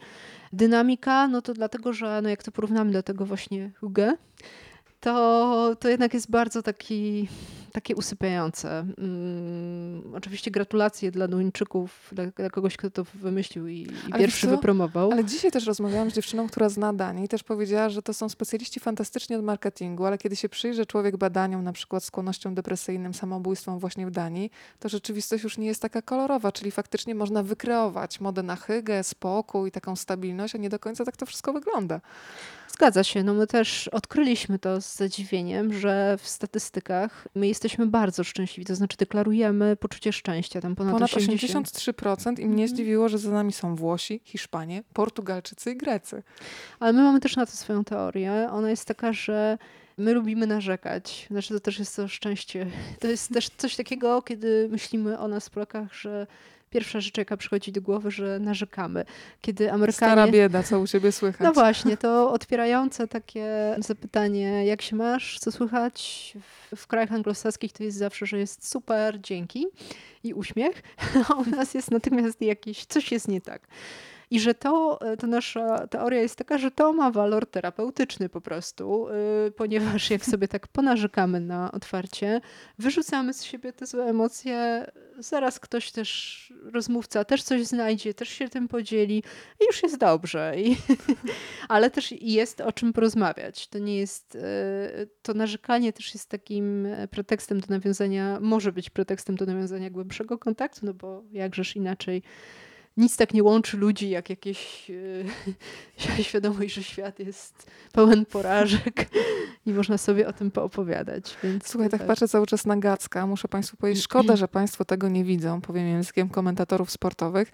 Dynamika, 0.52 1.28
no 1.28 1.42
to 1.42 1.54
dlatego, 1.54 1.92
że 1.92 2.20
no 2.22 2.28
jak 2.28 2.42
to 2.42 2.52
porównamy 2.52 2.92
do 2.92 3.02
tego 3.02 3.26
właśnie 3.26 3.70
Hugo, 3.80 4.12
to, 5.04 5.76
to 5.80 5.88
jednak 5.88 6.14
jest 6.14 6.30
bardzo 6.30 6.62
taki 6.62 7.28
takie 7.72 7.96
usypiające. 7.96 8.86
Mm, 8.98 10.14
oczywiście 10.14 10.50
gratulacje 10.50 11.10
dla 11.10 11.28
Duńczyków, 11.28 12.08
dla, 12.12 12.26
dla, 12.26 12.50
kogoś, 12.50 12.76
kto 12.76 12.90
to 12.90 13.04
wymyślił 13.14 13.68
i, 13.68 13.88
i 14.08 14.12
pierwszy 14.18 14.46
wypromował. 14.46 15.12
Ale 15.12 15.24
dzisiaj 15.24 15.50
też 15.50 15.66
rozmawiałam 15.66 16.10
z 16.10 16.14
dziewczyną, 16.14 16.48
która 16.48 16.68
zna 16.68 16.92
Danię 16.92 17.24
i 17.24 17.28
też 17.28 17.42
powiedziała, 17.42 17.88
że 17.88 18.02
to 18.02 18.14
są 18.14 18.28
specjaliści 18.28 18.80
fantastyczni 18.80 19.36
od 19.36 19.44
marketingu, 19.44 20.04
ale 20.04 20.18
kiedy 20.18 20.36
się 20.36 20.48
przyjrzy 20.48 20.86
człowiek 20.86 21.16
badaniom, 21.16 21.64
na 21.64 21.72
przykład 21.72 22.04
skłonnością 22.04 22.54
depresyjnym, 22.54 23.14
samobójstwom 23.14 23.78
właśnie 23.78 24.06
w 24.06 24.10
Danii, 24.10 24.50
to 24.78 24.88
rzeczywistość 24.88 25.44
już 25.44 25.58
nie 25.58 25.66
jest 25.66 25.82
taka 25.82 26.02
kolorowa, 26.02 26.52
czyli 26.52 26.70
faktycznie 26.70 27.14
można 27.14 27.42
wykreować 27.42 28.20
modę 28.20 28.42
na 28.42 28.56
hygę, 28.56 29.04
spokój, 29.04 29.70
taką 29.70 29.96
stabilność, 29.96 30.54
a 30.54 30.58
nie 30.58 30.68
do 30.68 30.78
końca 30.78 31.04
tak 31.04 31.16
to 31.16 31.26
wszystko 31.26 31.52
wygląda. 31.52 32.00
Zgadza 32.74 33.04
się. 33.04 33.22
No 33.22 33.34
my 33.34 33.46
też 33.46 33.88
odkryliśmy 33.88 34.58
to 34.58 34.80
z 34.80 34.96
zadziwieniem, 34.96 35.72
że 35.72 36.16
w 36.20 36.28
statystykach 36.28 37.28
my 37.34 37.48
jesteśmy 37.48 37.86
bardzo 37.86 38.24
szczęśliwi. 38.24 38.66
To 38.66 38.74
znaczy 38.74 38.96
deklarujemy 38.96 39.76
poczucie 39.76 40.12
szczęścia. 40.12 40.60
Tam 40.60 40.74
ponad, 40.76 40.92
Ponad 40.94 41.14
80. 41.14 41.68
83% 41.68 42.38
i 42.40 42.46
mnie 42.46 42.62
Mhm. 42.62 42.68
zdziwiło, 42.68 43.08
że 43.08 43.18
za 43.18 43.30
nami 43.30 43.52
są 43.52 43.76
Włosi, 43.76 44.20
Hiszpanie, 44.24 44.82
Portugalczycy 44.92 45.70
i 45.70 45.76
Grecy. 45.76 46.22
Ale 46.80 46.92
my 46.92 47.02
mamy 47.02 47.20
też 47.20 47.36
na 47.36 47.46
to 47.46 47.52
swoją 47.52 47.84
teorię. 47.84 48.48
Ona 48.50 48.70
jest 48.70 48.84
taka, 48.84 49.12
że 49.12 49.58
my 49.98 50.12
lubimy 50.12 50.46
narzekać. 50.46 51.26
Znaczy 51.30 51.54
to 51.54 51.60
też 51.60 51.78
jest 51.78 51.96
to 51.96 52.08
szczęście. 52.08 52.66
To 53.00 53.06
jest 53.06 53.32
też 53.32 53.48
coś 53.56 53.76
takiego, 53.76 54.22
kiedy 54.22 54.68
myślimy 54.70 55.18
o 55.18 55.28
nas 55.28 55.50
Polakach, 55.50 55.94
że 55.94 56.26
pierwsza 56.74 57.00
rzecz, 57.00 57.18
jaka 57.18 57.36
przychodzi 57.36 57.72
do 57.72 57.82
głowy, 57.82 58.10
że 58.10 58.38
narzekamy. 58.38 59.04
Kiedy 59.40 59.72
Amerykanie... 59.72 60.12
Stara 60.12 60.28
bieda, 60.28 60.62
co 60.62 60.80
u 60.80 60.86
ciebie 60.86 61.12
słychać. 61.12 61.40
No 61.40 61.52
właśnie, 61.52 61.96
to 61.96 62.32
otwierające 62.32 63.08
takie 63.08 63.76
zapytanie, 63.78 64.66
jak 64.66 64.82
się 64.82 64.96
masz, 64.96 65.38
co 65.38 65.52
słychać? 65.52 66.32
W, 66.70 66.76
w 66.76 66.86
krajach 66.86 67.12
anglosaskich 67.12 67.72
to 67.72 67.84
jest 67.84 67.98
zawsze, 67.98 68.26
że 68.26 68.38
jest 68.38 68.68
super, 68.68 69.20
dzięki 69.20 69.66
i 70.24 70.34
uśmiech, 70.34 70.82
a 71.28 71.34
u 71.34 71.44
nas 71.44 71.74
jest 71.74 71.90
natychmiast 71.90 72.40
jakieś, 72.40 72.84
coś 72.84 73.12
jest 73.12 73.28
nie 73.28 73.40
tak. 73.40 73.62
I 74.30 74.40
że 74.40 74.54
to, 74.54 75.00
e, 75.00 75.16
to 75.16 75.26
nasza 75.26 75.86
teoria 75.86 76.20
jest 76.20 76.36
taka, 76.36 76.58
że 76.58 76.70
to 76.70 76.92
ma 76.92 77.10
walor 77.10 77.46
terapeutyczny 77.46 78.28
po 78.28 78.40
prostu, 78.40 79.06
yy, 79.44 79.50
ponieważ 79.50 80.10
jak 80.10 80.24
sobie 80.24 80.48
tak 80.48 80.68
ponarzekamy 80.68 81.40
na 81.40 81.72
otwarcie, 81.72 82.40
wyrzucamy 82.78 83.34
z 83.34 83.44
siebie 83.44 83.72
te 83.72 83.86
złe 83.86 84.04
emocje, 84.04 84.86
zaraz 85.28 85.60
ktoś 85.60 85.90
też, 85.90 86.52
rozmówca 86.62 87.24
też 87.24 87.42
coś 87.42 87.66
znajdzie, 87.66 88.14
też 88.14 88.28
się 88.28 88.48
tym 88.48 88.68
podzieli 88.68 89.22
i 89.60 89.66
już 89.66 89.82
jest 89.82 89.98
dobrze. 89.98 90.54
I, 90.56 90.76
ale 91.68 91.90
też 91.90 92.12
jest 92.12 92.60
o 92.60 92.72
czym 92.72 92.92
porozmawiać. 92.92 93.68
To 93.68 93.78
nie 93.78 93.96
jest, 93.96 94.36
e, 94.36 95.06
to 95.22 95.34
narzekanie 95.34 95.92
też 95.92 96.14
jest 96.14 96.28
takim 96.28 96.86
e, 96.86 97.08
pretekstem 97.08 97.60
do 97.60 97.66
nawiązania, 97.68 98.38
może 98.40 98.72
być 98.72 98.90
pretekstem 98.90 99.36
do 99.36 99.46
nawiązania 99.46 99.90
głębszego 99.90 100.38
kontaktu, 100.38 100.86
no 100.86 100.94
bo 100.94 101.24
jakżeż 101.32 101.76
inaczej 101.76 102.22
nic 102.96 103.16
tak 103.16 103.34
nie 103.34 103.42
łączy 103.42 103.76
ludzi, 103.76 104.10
jak 104.10 104.30
jakieś 104.30 104.90
e, 106.08 106.22
świadomość, 106.22 106.74
że 106.74 106.82
świat 106.82 107.18
jest 107.18 107.70
pełen 107.92 108.26
porażek 108.26 109.06
i 109.66 109.72
można 109.72 109.98
sobie 109.98 110.28
o 110.28 110.32
tym 110.32 110.50
poopowiadać. 110.50 111.36
Więc 111.42 111.68
Słuchaj, 111.68 111.90
tak 111.90 112.06
patrzę 112.06 112.28
cały 112.28 112.46
czas 112.46 112.66
na 112.66 112.76
Gacka. 112.76 113.26
Muszę 113.26 113.48
Państwu 113.48 113.76
powiedzieć, 113.76 114.04
szkoda, 114.04 114.36
że 114.36 114.48
Państwo 114.48 114.84
tego 114.84 115.08
nie 115.08 115.24
widzą, 115.24 115.60
powiem 115.60 115.88
językiem 115.88 116.28
komentatorów 116.28 116.90
sportowych, 116.90 117.52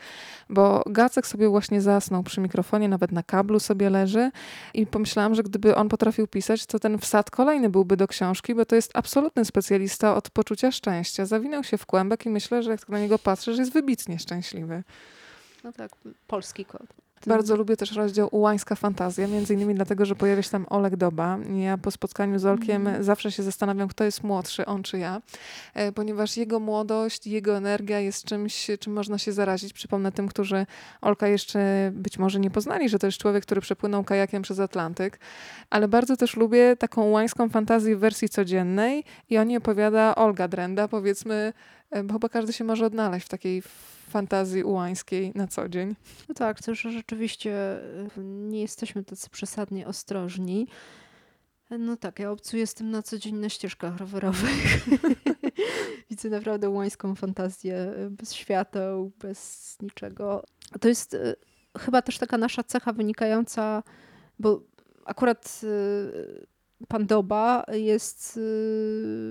bo 0.49 0.83
Gacek 0.87 1.27
sobie 1.27 1.49
właśnie 1.49 1.81
zasnął 1.81 2.23
przy 2.23 2.41
mikrofonie, 2.41 2.89
nawet 2.89 3.13
na 3.13 3.23
kablu 3.23 3.61
sobie 3.61 3.91
leży 3.91 4.31
i 4.75 4.87
pomyślałam, 4.87 5.35
że 5.35 5.43
gdyby 5.43 5.77
on 5.77 5.89
potrafił 5.89 6.27
pisać, 6.27 6.67
to 6.67 6.79
ten 6.79 6.99
wsad 6.99 7.31
kolejny 7.31 7.69
byłby 7.69 7.97
do 7.97 8.09
książki, 8.09 8.55
bo 8.55 8.65
to 8.65 8.77
jest 8.77 8.91
absolutny 8.95 9.45
specjalista 9.45 10.15
od 10.15 10.31
poczucia 10.31 10.73
szczęścia. 10.73 11.27
Zawinął 11.27 11.65
się 11.65 11.79
w 11.79 11.87
kłębek 11.87 12.27
i 12.27 12.31
myślę, 12.31 12.63
że 12.63 12.71
jak 12.71 12.89
na 12.89 13.01
niego 13.01 13.19
patrzę, 13.19 13.55
że 13.55 13.63
jest 13.63 13.73
wybitnie 13.73 14.19
szczęśliwy. 14.19 14.83
No 15.65 15.73
tak, 15.73 15.91
polski 16.27 16.65
kot. 16.65 16.87
Bardzo 17.27 17.57
lubię 17.57 17.77
też 17.77 17.93
rozdział 17.93 18.29
Ułańska 18.33 18.75
Fantazja, 18.75 19.27
między 19.27 19.55
innymi 19.55 19.75
dlatego, 19.75 20.05
że 20.05 20.15
pojawia 20.15 20.43
się 20.43 20.51
tam 20.51 20.67
Olek 20.71 20.97
Doba. 20.97 21.39
Ja 21.57 21.79
po 21.79 21.91
spotkaniu 21.91 22.39
z 22.39 22.47
Olkiem 22.47 22.87
Mhm. 22.87 23.05
zawsze 23.05 23.33
się 23.33 23.43
zastanawiam, 23.43 23.89
kto 23.89 24.05
jest 24.05 24.25
młodszy, 24.25 24.67
on 24.67 24.83
czy 24.83 24.99
ja, 24.99 25.23
e, 25.75 25.93
ponieważ 25.93 26.37
jego 26.37 26.61
młodość, 26.61 27.27
jego 27.27 27.57
energia 27.57 28.01
jest 28.01 28.25
czymś, 28.25 28.71
czym 28.81 28.93
można 28.93 29.19
się 29.19 29.33
zarazić. 29.33 29.73
Przypomnę 29.73 30.13
tym, 30.13 30.29
którzy 30.29 30.67
Olka 31.01 31.29
jeszcze 31.29 31.91
być 31.95 32.19
może 32.19 32.41
nie 32.41 32.51
poznali, 32.51 32.89
że 32.89 32.99
to 32.99 33.07
jest 33.07 33.19
człowiek, 33.19 33.43
który 33.43 33.61
przepłynął 33.61 34.05
kajakiem 34.05 34.43
przez 34.43 34.61
Atlantyk, 34.61 35.19
ale 35.71 35.89
bardzo 35.89 36.17
też 36.17 36.37
lubię 36.37 36.77
taką 36.77 37.11
łańską 37.11 37.49
fantazję 37.49 37.97
w 37.97 37.99
wersji 37.99 38.29
codziennej 38.29 39.05
i 39.31 39.39
o 39.39 39.45
niej 39.45 39.59
opowiada 39.59 40.15
Olga 40.15 40.49
Drenda, 40.49 40.89
powiedzmy, 40.89 41.53
e, 41.91 42.05
bo 42.05 42.13
chyba 42.13 42.29
każdy 42.29 42.53
się 42.53 42.65
może 42.65 42.87
odnaleźć 42.87 43.27
w 43.27 43.29
takiej 43.29 43.63
fantazji 44.11 44.65
ułańskiej 44.65 45.33
na 45.35 45.47
co 45.47 45.69
dzień. 45.69 45.97
No 46.29 46.35
tak, 46.35 46.63
to 46.63 46.75
że 46.75 46.93
rzeczywiście 46.93 47.79
y, 48.19 48.25
nie 48.25 48.61
jesteśmy 48.61 49.05
tacy 49.05 49.31
przesadnie 49.31 49.87
ostrożni. 49.87 50.69
No 51.79 51.97
tak, 51.97 52.19
ja 52.19 52.31
obcuję 52.31 52.67
z 52.67 52.75
tym 52.75 52.91
na 52.91 53.03
co 53.03 53.19
dzień 53.19 53.35
na 53.35 53.49
ścieżkach 53.49 53.97
rowerowych. 53.97 54.87
Widzę 56.11 56.31
naprawdę 56.31 56.71
łańską 56.71 57.15
fantazję, 57.15 57.95
y, 58.07 58.11
bez 58.11 58.35
świateł, 58.35 59.13
bez 59.19 59.77
niczego. 59.83 60.45
To 60.81 60.89
jest 60.89 61.15
y, 61.15 61.37
chyba 61.79 62.03
też 62.03 62.19
taka 62.19 62.39
nasza 62.39 62.65
cecha 62.65 62.93
wynikająca, 62.93 63.83
bo 64.39 64.63
akurat 65.05 65.61
pan 66.89 67.07
Doba 67.07 67.65
jest 67.73 68.41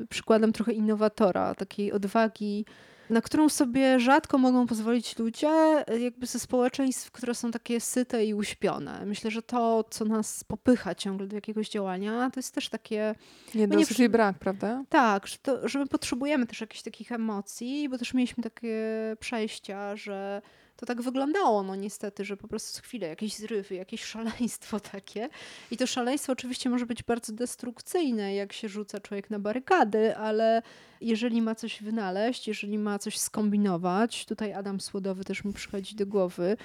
przykładem 0.09 0.53
trochę 0.53 0.73
innowatora, 0.73 1.55
takiej 1.55 1.91
odwagi, 1.91 2.65
na 3.09 3.21
którą 3.21 3.49
sobie 3.49 3.99
rzadko 3.99 4.37
mogą 4.37 4.67
pozwolić 4.67 5.19
ludzie, 5.19 5.83
jakby 5.99 6.25
ze 6.25 6.39
społeczeństw, 6.39 7.11
które 7.11 7.35
są 7.35 7.51
takie 7.51 7.79
syte 7.79 8.25
i 8.25 8.33
uśpione. 8.33 9.05
Myślę, 9.05 9.31
że 9.31 9.41
to, 9.41 9.83
co 9.89 10.05
nas 10.05 10.43
popycha 10.43 10.95
ciągle 10.95 11.27
do 11.27 11.35
jakiegoś 11.35 11.69
działania, 11.69 12.29
to 12.33 12.39
jest 12.39 12.55
też 12.55 12.69
takie, 12.69 13.15
Niedosyt 13.55 13.89
przy- 13.89 14.03
i 14.03 14.09
brak, 14.09 14.39
prawda? 14.39 14.83
tak, 14.89 15.27
że, 15.27 15.37
to, 15.41 15.67
że 15.67 15.79
my 15.79 15.87
potrzebujemy 15.87 16.47
też 16.47 16.61
jakichś 16.61 16.81
takich 16.83 17.11
emocji, 17.11 17.89
bo 17.89 17.97
też 17.97 18.13
mieliśmy 18.13 18.43
takie 18.43 18.75
przejścia, 19.19 19.95
że 19.95 20.41
to 20.79 20.85
tak 20.85 21.01
wyglądało, 21.01 21.63
no 21.63 21.75
niestety, 21.75 22.25
że 22.25 22.37
po 22.37 22.47
prostu 22.47 22.77
co 22.77 22.81
chwilę 22.81 23.07
jakieś 23.07 23.35
zrywy, 23.35 23.75
jakieś 23.75 24.03
szaleństwo 24.13 24.79
takie. 24.79 25.29
I 25.71 25.77
to 25.77 25.87
szaleństwo 25.87 26.33
oczywiście 26.33 26.69
może 26.69 26.85
być 26.85 27.03
bardzo 27.03 27.33
destrukcyjne, 27.33 28.35
jak 28.35 28.53
się 28.53 28.69
rzuca 28.69 28.99
człowiek 28.99 29.29
na 29.29 29.39
barykady, 29.39 30.17
ale 30.17 30.61
jeżeli 31.01 31.41
ma 31.41 31.55
coś 31.55 31.83
wynaleźć, 31.83 32.47
jeżeli 32.47 32.77
ma 32.77 32.99
coś 32.99 33.17
skombinować, 33.17 34.25
tutaj 34.25 34.53
Adam 34.53 34.81
Słodowy 34.81 35.23
też 35.23 35.43
mi 35.43 35.53
przychodzi 35.53 35.95
do 35.95 36.05
głowy, 36.05 36.57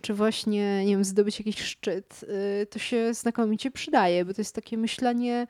czy 0.00 0.14
właśnie, 0.14 0.84
nie 0.84 0.92
wiem, 0.92 1.04
zdobyć 1.04 1.38
jakiś 1.38 1.58
szczyt, 1.58 2.24
y, 2.62 2.66
to 2.66 2.78
się 2.78 3.14
znakomicie 3.14 3.70
przydaje, 3.70 4.24
bo 4.24 4.34
to 4.34 4.40
jest 4.40 4.54
takie 4.54 4.76
myślenie 4.78 5.46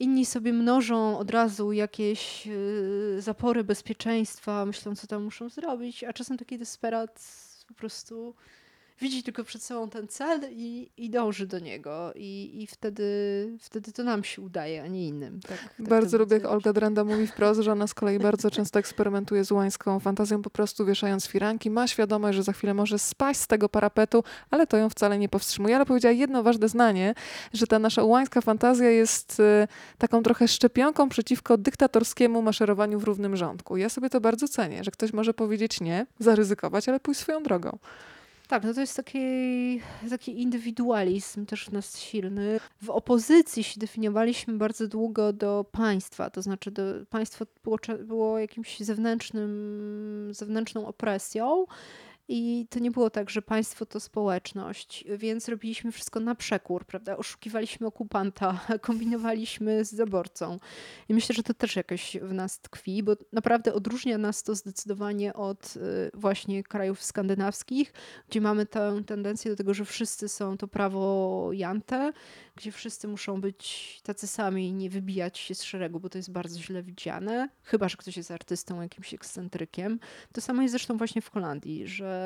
Inni 0.00 0.26
sobie 0.26 0.52
mnożą 0.52 1.18
od 1.18 1.30
razu 1.30 1.72
jakieś 1.72 2.46
y, 2.46 3.16
zapory 3.22 3.64
bezpieczeństwa, 3.64 4.66
myślą, 4.66 4.96
co 4.96 5.06
tam 5.06 5.22
muszą 5.22 5.48
zrobić, 5.48 6.04
a 6.04 6.12
czasem 6.12 6.38
taki 6.38 6.58
desperat 6.58 7.22
po 7.68 7.74
prostu 7.74 8.34
widzi 9.00 9.22
tylko 9.22 9.44
przed 9.44 9.62
sobą 9.62 9.90
ten 9.90 10.08
cel 10.08 10.40
i, 10.50 10.90
i 10.96 11.10
dąży 11.10 11.46
do 11.46 11.58
niego. 11.58 12.12
I, 12.14 12.62
i 12.62 12.66
wtedy, 12.66 13.04
wtedy 13.60 13.92
to 13.92 14.04
nam 14.04 14.24
się 14.24 14.42
udaje, 14.42 14.82
a 14.82 14.86
nie 14.86 15.08
innym. 15.08 15.40
Tak, 15.40 15.74
tak 15.76 15.88
bardzo 15.88 16.18
lubię, 16.18 16.36
jak. 16.36 16.44
Olga 16.46 16.72
Drenda 16.72 17.04
mówi 17.04 17.26
wprost, 17.26 17.60
że 17.60 17.72
ona 17.72 17.86
z 17.86 17.94
kolei 17.94 18.18
bardzo 18.18 18.50
często 18.58 18.78
eksperymentuje 18.78 19.44
z 19.44 19.50
łańską 19.50 20.00
fantazją, 20.00 20.42
po 20.42 20.50
prostu 20.50 20.86
wieszając 20.86 21.26
firanki. 21.26 21.70
Ma 21.70 21.86
świadomość, 21.88 22.36
że 22.36 22.42
za 22.42 22.52
chwilę 22.52 22.74
może 22.74 22.98
spaść 22.98 23.40
z 23.40 23.46
tego 23.46 23.68
parapetu, 23.68 24.24
ale 24.50 24.66
to 24.66 24.76
ją 24.76 24.90
wcale 24.90 25.18
nie 25.18 25.28
powstrzymuje. 25.28 25.76
Ale 25.76 25.86
powiedziała 25.86 26.12
jedno 26.12 26.42
ważne 26.42 26.68
zdanie, 26.68 27.14
że 27.52 27.66
ta 27.66 27.78
nasza 27.78 28.04
łańska 28.04 28.40
fantazja 28.40 28.90
jest 28.90 29.40
y, 29.40 29.68
taką 29.98 30.22
trochę 30.22 30.48
szczepionką 30.48 31.08
przeciwko 31.08 31.56
dyktatorskiemu 31.56 32.42
maszerowaniu 32.42 33.00
w 33.00 33.04
równym 33.04 33.36
rządku. 33.36 33.76
Ja 33.76 33.88
sobie 33.88 34.10
to 34.10 34.20
bardzo 34.20 34.48
cenię, 34.48 34.84
że 34.84 34.90
ktoś 34.90 35.12
może 35.12 35.34
powiedzieć 35.34 35.80
nie, 35.80 36.06
zaryzykować, 36.18 36.88
ale 36.88 37.00
pójść 37.00 37.20
swoją 37.20 37.42
drogą. 37.42 37.78
Tak, 38.48 38.64
no 38.64 38.74
to 38.74 38.80
jest 38.80 38.96
taki, 38.96 39.18
taki 40.10 40.42
indywidualizm 40.42 41.46
też 41.46 41.64
w 41.64 41.72
nas 41.72 41.98
silny. 41.98 42.60
W 42.82 42.90
opozycji 42.90 43.64
się 43.64 43.80
definiowaliśmy 43.80 44.54
bardzo 44.54 44.88
długo 44.88 45.32
do 45.32 45.64
państwa, 45.72 46.30
to 46.30 46.42
znaczy 46.42 46.70
do, 46.70 46.82
państwo 47.10 47.46
było, 47.64 47.78
było 48.04 48.38
jakimś 48.38 48.80
zewnętrznym, 48.80 50.30
zewnętrzną 50.32 50.86
opresją. 50.86 51.66
I 52.30 52.66
to 52.70 52.78
nie 52.78 52.90
było 52.90 53.10
tak, 53.10 53.30
że 53.30 53.42
państwo 53.42 53.86
to 53.86 54.00
społeczność, 54.00 55.04
więc 55.18 55.48
robiliśmy 55.48 55.92
wszystko 55.92 56.20
na 56.20 56.34
przekór, 56.34 56.84
prawda? 56.86 57.16
Oszukiwaliśmy 57.16 57.86
okupanta, 57.86 58.60
kombinowaliśmy 58.80 59.84
z 59.84 59.92
zaborcą. 59.92 60.58
I 61.08 61.14
myślę, 61.14 61.34
że 61.34 61.42
to 61.42 61.54
też 61.54 61.76
jakoś 61.76 62.16
w 62.22 62.32
nas 62.32 62.60
tkwi, 62.60 63.02
bo 63.02 63.16
naprawdę 63.32 63.74
odróżnia 63.74 64.18
nas 64.18 64.42
to 64.42 64.54
zdecydowanie 64.54 65.34
od 65.34 65.76
y, 65.76 66.10
właśnie 66.14 66.62
krajów 66.62 67.02
skandynawskich, 67.04 67.92
gdzie 68.28 68.40
mamy 68.40 68.66
tę 68.66 69.02
tendencję 69.06 69.50
do 69.50 69.56
tego, 69.56 69.74
że 69.74 69.84
wszyscy 69.84 70.28
są 70.28 70.56
to 70.56 70.68
prawo 70.68 71.48
jante, 71.52 72.12
gdzie 72.56 72.72
wszyscy 72.72 73.08
muszą 73.08 73.40
być 73.40 74.00
tacy 74.02 74.26
sami 74.26 74.68
i 74.68 74.72
nie 74.72 74.90
wybijać 74.90 75.38
się 75.38 75.54
z 75.54 75.62
szeregu, 75.62 76.00
bo 76.00 76.08
to 76.08 76.18
jest 76.18 76.32
bardzo 76.32 76.60
źle 76.60 76.82
widziane, 76.82 77.48
chyba 77.62 77.88
że 77.88 77.96
ktoś 77.96 78.16
jest 78.16 78.30
artystą, 78.30 78.82
jakimś 78.82 79.14
ekscentrykiem. 79.14 80.00
To 80.32 80.40
samo 80.40 80.62
jest 80.62 80.72
zresztą 80.72 80.96
właśnie 80.96 81.22
w 81.22 81.30
Holandii, 81.30 81.86
że 81.86 82.17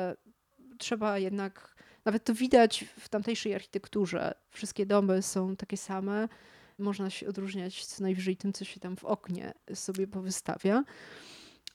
trzeba 0.77 1.17
jednak, 1.19 1.75
nawet 2.05 2.23
to 2.23 2.33
widać 2.33 2.85
w 2.99 3.09
tamtejszej 3.09 3.55
architekturze, 3.55 4.33
wszystkie 4.49 4.85
domy 4.85 5.21
są 5.21 5.55
takie 5.55 5.77
same, 5.77 6.29
można 6.77 7.09
się 7.09 7.27
odróżniać 7.27 7.85
co 7.85 8.03
najwyżej 8.03 8.37
tym, 8.37 8.53
co 8.53 8.65
się 8.65 8.79
tam 8.79 8.95
w 8.95 9.03
oknie 9.03 9.53
sobie 9.73 10.07
powystawia. 10.07 10.83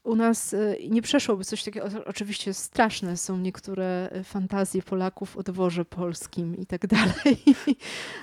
U 0.09 0.17
nas 0.17 0.53
y, 0.53 0.79
nie 0.91 1.03
przeszłoby 1.03 1.45
coś 1.45 1.65
takiego. 1.65 1.87
Oczywiście 2.07 2.55
straszne 2.55 3.17
są 3.17 3.39
niektóre 3.39 4.11
y, 4.17 4.25
fantazje 4.25 4.83
Polaków 4.83 5.37
o 5.37 5.43
dworze 5.43 5.85
polskim 5.85 6.57
i 6.57 6.67
tak 6.67 6.87
dalej, 6.97 7.43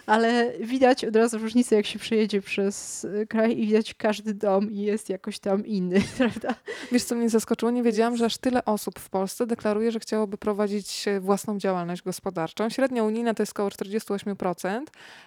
ale 0.06 0.54
widać 0.60 1.06
od 1.06 1.16
razu 1.16 1.38
różnicę, 1.38 1.76
jak 1.76 1.86
się 1.86 2.00
przejedzie 2.00 2.42
przez 2.42 3.04
y, 3.04 3.28
kraj 3.30 3.60
i 3.60 3.68
widać 3.68 3.94
każdy 3.94 4.34
dom 4.34 4.72
i 4.72 4.80
jest 4.80 5.10
jakoś 5.10 5.40
tam 5.40 5.66
inny, 5.66 6.02
prawda? 6.18 6.56
Wiesz, 6.92 7.04
co 7.04 7.16
mnie 7.16 7.30
zaskoczyło? 7.30 7.72
Nie 7.72 7.84
wiedziałam, 7.84 8.18
że 8.18 8.26
aż 8.26 8.38
tyle 8.38 8.66
osób 8.66 9.00
w 9.00 9.10
Polsce 9.10 9.48
deklaruje, 9.48 9.92
że 9.92 10.00
chciałoby 10.00 10.38
prowadzić 10.38 11.06
własną 11.22 11.58
działalność 11.58 12.02
gospodarczą. 12.02 12.70
Średnia 12.70 13.04
unijna 13.04 13.34
to 13.34 13.44
jest 13.44 13.52
około 13.52 13.70
48%, 13.70 14.82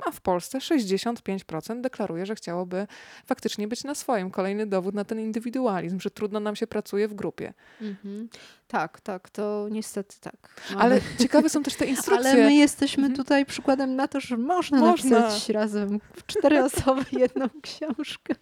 a 0.06 0.10
w 0.10 0.20
Polsce 0.20 0.58
65% 0.58 1.80
deklaruje, 1.80 2.26
że 2.26 2.34
chciałoby 2.34 2.86
faktycznie 3.26 3.68
być 3.68 3.84
na 3.84 3.94
swoim. 3.94 4.30
Kolejny 4.30 4.66
dowód 4.66 4.94
na 4.94 5.04
ten 5.04 5.20
indywidualizm, 5.20 6.00
że 6.00 6.10
trudno 6.10 6.40
nam 6.48 6.56
się 6.56 6.66
pracuje 6.66 7.08
w 7.08 7.14
grupie. 7.14 7.54
Mhm. 7.80 8.28
Tak, 8.68 9.00
tak, 9.00 9.30
to 9.30 9.68
niestety 9.70 10.16
tak. 10.20 10.62
Mamy. 10.70 10.82
Ale 10.82 11.00
ciekawe 11.18 11.48
są 11.48 11.62
też 11.62 11.74
te 11.74 11.86
instrukcje. 11.94 12.30
Ale 12.30 12.44
my 12.44 12.54
jesteśmy 12.54 13.02
mhm. 13.02 13.16
tutaj 13.16 13.46
przykładem 13.46 13.96
na 13.96 14.08
to, 14.08 14.20
że 14.20 14.36
można, 14.36 14.80
można. 14.80 15.20
napisać 15.20 15.48
razem 15.48 16.00
w 16.16 16.26
cztery 16.26 16.64
osoby 16.64 17.04
jedną 17.18 17.48
książkę. 17.62 18.34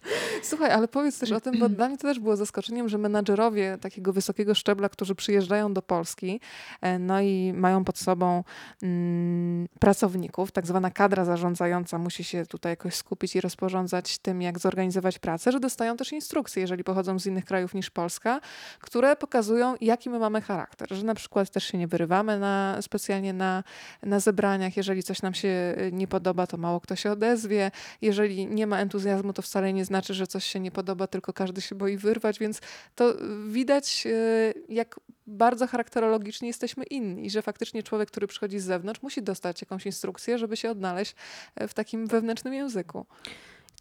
Słuchaj, 0.43 0.71
ale 0.71 0.87
powiedz 0.87 1.19
też 1.19 1.31
o 1.31 1.41
tym, 1.41 1.59
bo 1.59 1.69
dla 1.69 1.87
mnie 1.87 1.97
to 1.97 2.07
też 2.07 2.19
było 2.19 2.35
zaskoczeniem, 2.35 2.89
że 2.89 2.97
menadżerowie 2.97 3.77
takiego 3.81 4.13
wysokiego 4.13 4.55
szczebla, 4.55 4.89
którzy 4.89 5.15
przyjeżdżają 5.15 5.73
do 5.73 5.81
Polski, 5.81 6.39
e, 6.81 6.99
no 6.99 7.21
i 7.21 7.53
mają 7.55 7.83
pod 7.83 7.97
sobą 7.97 8.43
mm, 8.83 9.67
pracowników, 9.79 10.51
tak 10.51 10.67
zwana 10.67 10.91
kadra 10.91 11.25
zarządzająca 11.25 11.97
musi 11.97 12.23
się 12.23 12.45
tutaj 12.45 12.71
jakoś 12.71 12.95
skupić 12.95 13.35
i 13.35 13.41
rozporządzać 13.41 14.17
tym, 14.17 14.41
jak 14.41 14.59
zorganizować 14.59 15.19
pracę, 15.19 15.51
że 15.51 15.59
dostają 15.59 15.97
też 15.97 16.11
instrukcje, 16.11 16.61
jeżeli 16.61 16.83
pochodzą 16.83 17.19
z 17.19 17.25
innych 17.25 17.45
krajów 17.45 17.73
niż 17.73 17.89
Polska, 17.97 18.41
które 18.81 19.15
pokazują, 19.15 19.75
jaki 19.81 20.09
my 20.09 20.19
mamy 20.19 20.41
charakter, 20.41 20.87
że 20.91 21.03
na 21.03 21.15
przykład 21.15 21.49
też 21.49 21.63
się 21.63 21.77
nie 21.77 21.87
wyrywamy 21.87 22.39
na, 22.39 22.77
specjalnie 22.81 23.33
na, 23.33 23.63
na 24.03 24.19
zebraniach, 24.19 24.77
jeżeli 24.77 25.03
coś 25.03 25.21
nam 25.21 25.33
się 25.33 25.47
y, 25.47 25.89
nie 25.93 26.07
podoba, 26.07 26.47
to 26.47 26.57
mało 26.57 26.79
kto 26.81 26.95
się 26.95 27.11
odezwie, 27.11 27.71
jeżeli 28.01 28.47
nie 28.47 28.67
ma 28.67 28.79
entuzjazmu, 28.79 29.33
to 29.33 29.41
wcale 29.41 29.73
nie 29.73 29.85
znaczy, 29.85 30.13
że 30.13 30.27
coś 30.27 30.45
się 30.45 30.59
nie 30.59 30.71
podoba, 30.71 31.07
tylko 31.07 31.33
każdy 31.33 31.61
się 31.61 31.75
boi 31.75 31.97
wyrwać, 31.97 32.39
więc 32.39 32.61
to 32.95 33.13
widać, 33.47 34.03
y, 34.05 34.53
jak 34.69 34.99
bardzo 35.27 35.67
charakterologicznie 35.67 36.47
jesteśmy 36.47 36.83
inni 36.83 37.25
i 37.25 37.29
że 37.29 37.41
faktycznie 37.41 37.83
człowiek, 37.83 38.11
który 38.11 38.27
przychodzi 38.27 38.59
z 38.59 38.63
zewnątrz, 38.63 39.01
musi 39.01 39.23
dostać 39.23 39.61
jakąś 39.61 39.85
instrukcję, 39.85 40.37
żeby 40.37 40.57
się 40.57 40.71
odnaleźć 40.71 41.15
e, 41.55 41.67
w 41.67 41.73
takim 41.73 42.07
wewnętrznym 42.07 42.53
języku. 42.53 43.05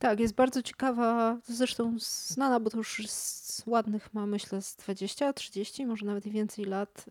Tak, 0.00 0.20
jest 0.20 0.34
bardzo 0.34 0.62
ciekawa, 0.62 1.38
zresztą 1.46 1.96
znana, 1.98 2.60
bo 2.60 2.70
to 2.70 2.76
już 2.76 3.06
z 3.08 3.62
ładnych 3.66 4.14
ma 4.14 4.26
myślę 4.26 4.62
z 4.62 4.76
20, 4.76 5.32
30, 5.32 5.86
może 5.86 6.06
nawet 6.06 6.26
i 6.26 6.30
więcej 6.30 6.64
lat, 6.64 7.04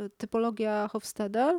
y, 0.00 0.10
typologia 0.10 0.88
Hofstede, 0.88 1.58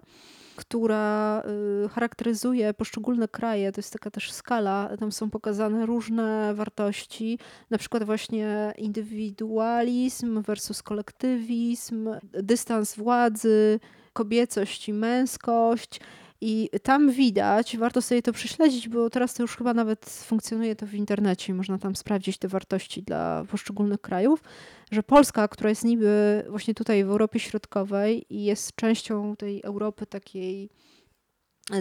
która 0.56 1.44
y, 1.86 1.90
charakteryzuje 1.90 2.74
poszczególne 2.74 3.28
kraje, 3.28 3.72
to 3.72 3.80
jest 3.80 3.94
taka 3.94 4.12
też 4.12 4.32
skala, 4.32 4.90
tam 5.00 5.12
są 5.12 5.30
pokazane 5.30 5.86
różne 5.86 6.54
wartości, 6.54 7.40
na 7.70 7.78
przykład 7.78 8.04
właśnie 8.04 8.74
indywidualizm 8.78 10.42
versus 10.42 10.84
kolektywizm, 10.84 12.10
dystans 12.24 12.96
władzy, 12.96 13.80
kobiecość 14.14 14.90
i 14.90 14.94
męskość, 14.94 16.00
i 16.42 16.70
tam 16.84 17.12
widać, 17.12 17.78
warto 17.78 18.02
sobie 18.02 18.22
to 18.22 18.34
prześledzić, 18.34 18.90
bo 18.90 19.10
teraz 19.10 19.34
to 19.34 19.44
już 19.44 19.58
chyba 19.58 19.74
nawet 19.74 20.06
funkcjonuje 20.26 20.76
to 20.76 20.86
w 20.86 20.94
internecie, 20.94 21.54
można 21.54 21.78
tam 21.78 21.96
sprawdzić 21.96 22.38
te 22.38 22.48
wartości 22.48 23.04
dla 23.04 23.46
poszczególnych 23.52 24.02
krajów, 24.02 24.44
że 24.92 25.04
Polska, 25.04 25.48
która 25.48 25.70
jest 25.70 25.84
niby 25.84 26.44
właśnie 26.50 26.74
tutaj 26.74 27.04
w 27.04 27.10
Europie 27.10 27.40
Środkowej 27.40 28.26
i 28.30 28.44
jest 28.44 28.76
częścią 28.76 29.36
tej 29.36 29.62
Europy 29.64 30.06
takiej 30.06 30.70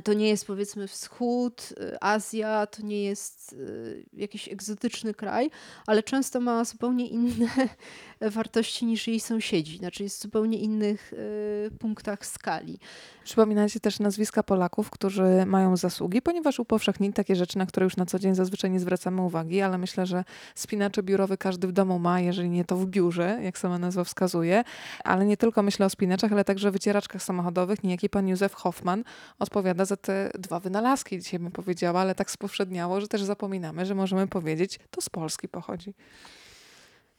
to 0.04 0.12
nie 0.12 0.28
jest 0.28 0.46
powiedzmy 0.46 0.88
wschód, 0.88 1.74
y, 1.80 2.00
Azja, 2.00 2.66
to 2.66 2.82
nie 2.82 3.02
jest 3.02 3.52
y, 3.52 4.04
jakiś 4.12 4.48
egzotyczny 4.48 5.14
kraj, 5.14 5.50
ale 5.86 6.02
często 6.02 6.40
ma 6.40 6.64
zupełnie 6.64 7.08
inne 7.08 7.46
wartości 8.20 8.86
niż 8.86 9.08
jej 9.08 9.20
sąsiedzi, 9.20 9.78
znaczy 9.78 10.02
jest 10.02 10.18
w 10.18 10.22
zupełnie 10.22 10.58
innych 10.58 11.12
y, 11.12 11.70
punktach 11.78 12.26
skali. 12.26 12.78
Przypominacie 13.24 13.80
też 13.80 14.00
nazwiska 14.00 14.42
Polaków, 14.42 14.90
którzy 14.90 15.46
mają 15.46 15.76
zasługi, 15.76 16.22
ponieważ 16.22 16.58
upowszechnili 16.58 17.12
takie 17.12 17.36
rzeczy, 17.36 17.58
na 17.58 17.66
które 17.66 17.84
już 17.84 17.96
na 17.96 18.06
co 18.06 18.18
dzień 18.18 18.34
zazwyczaj 18.34 18.70
nie 18.70 18.80
zwracamy 18.80 19.22
uwagi, 19.22 19.60
ale 19.60 19.78
myślę, 19.78 20.06
że 20.06 20.24
spinacze 20.54 21.02
biurowy 21.02 21.36
każdy 21.36 21.68
w 21.68 21.72
domu 21.72 21.98
ma, 21.98 22.20
jeżeli 22.20 22.50
nie 22.50 22.64
to 22.64 22.76
w 22.76 22.86
biurze, 22.86 23.38
jak 23.42 23.58
sama 23.58 23.78
nazwa 23.78 24.04
wskazuje. 24.04 24.64
Ale 25.04 25.26
nie 25.26 25.36
tylko 25.36 25.62
myślę 25.62 25.86
o 25.86 25.90
spinaczach, 25.90 26.32
ale 26.32 26.44
także 26.44 26.70
wycieraczkach 26.70 27.22
samochodowych. 27.22 27.84
Niejaki 27.84 28.08
pan 28.08 28.28
Józef 28.28 28.54
Hoffman 28.54 29.04
odpowiada 29.38 29.79
za 29.84 29.96
te 29.96 30.30
dwa 30.38 30.60
wynalazki, 30.60 31.18
dzisiaj 31.18 31.40
bym 31.40 31.52
powiedziała, 31.52 32.00
ale 32.00 32.14
tak 32.14 32.30
spowszedniało, 32.30 33.00
że 33.00 33.08
też 33.08 33.22
zapominamy, 33.22 33.86
że 33.86 33.94
możemy 33.94 34.26
powiedzieć, 34.26 34.78
to 34.90 35.00
z 35.00 35.08
Polski 35.08 35.48
pochodzi. 35.48 35.94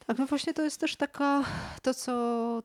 Tak, 0.07 0.17
no 0.17 0.25
właśnie 0.25 0.53
to 0.53 0.61
jest 0.61 0.79
też 0.79 0.95
taka, 0.95 1.43
to 1.81 1.93
co, 1.93 2.11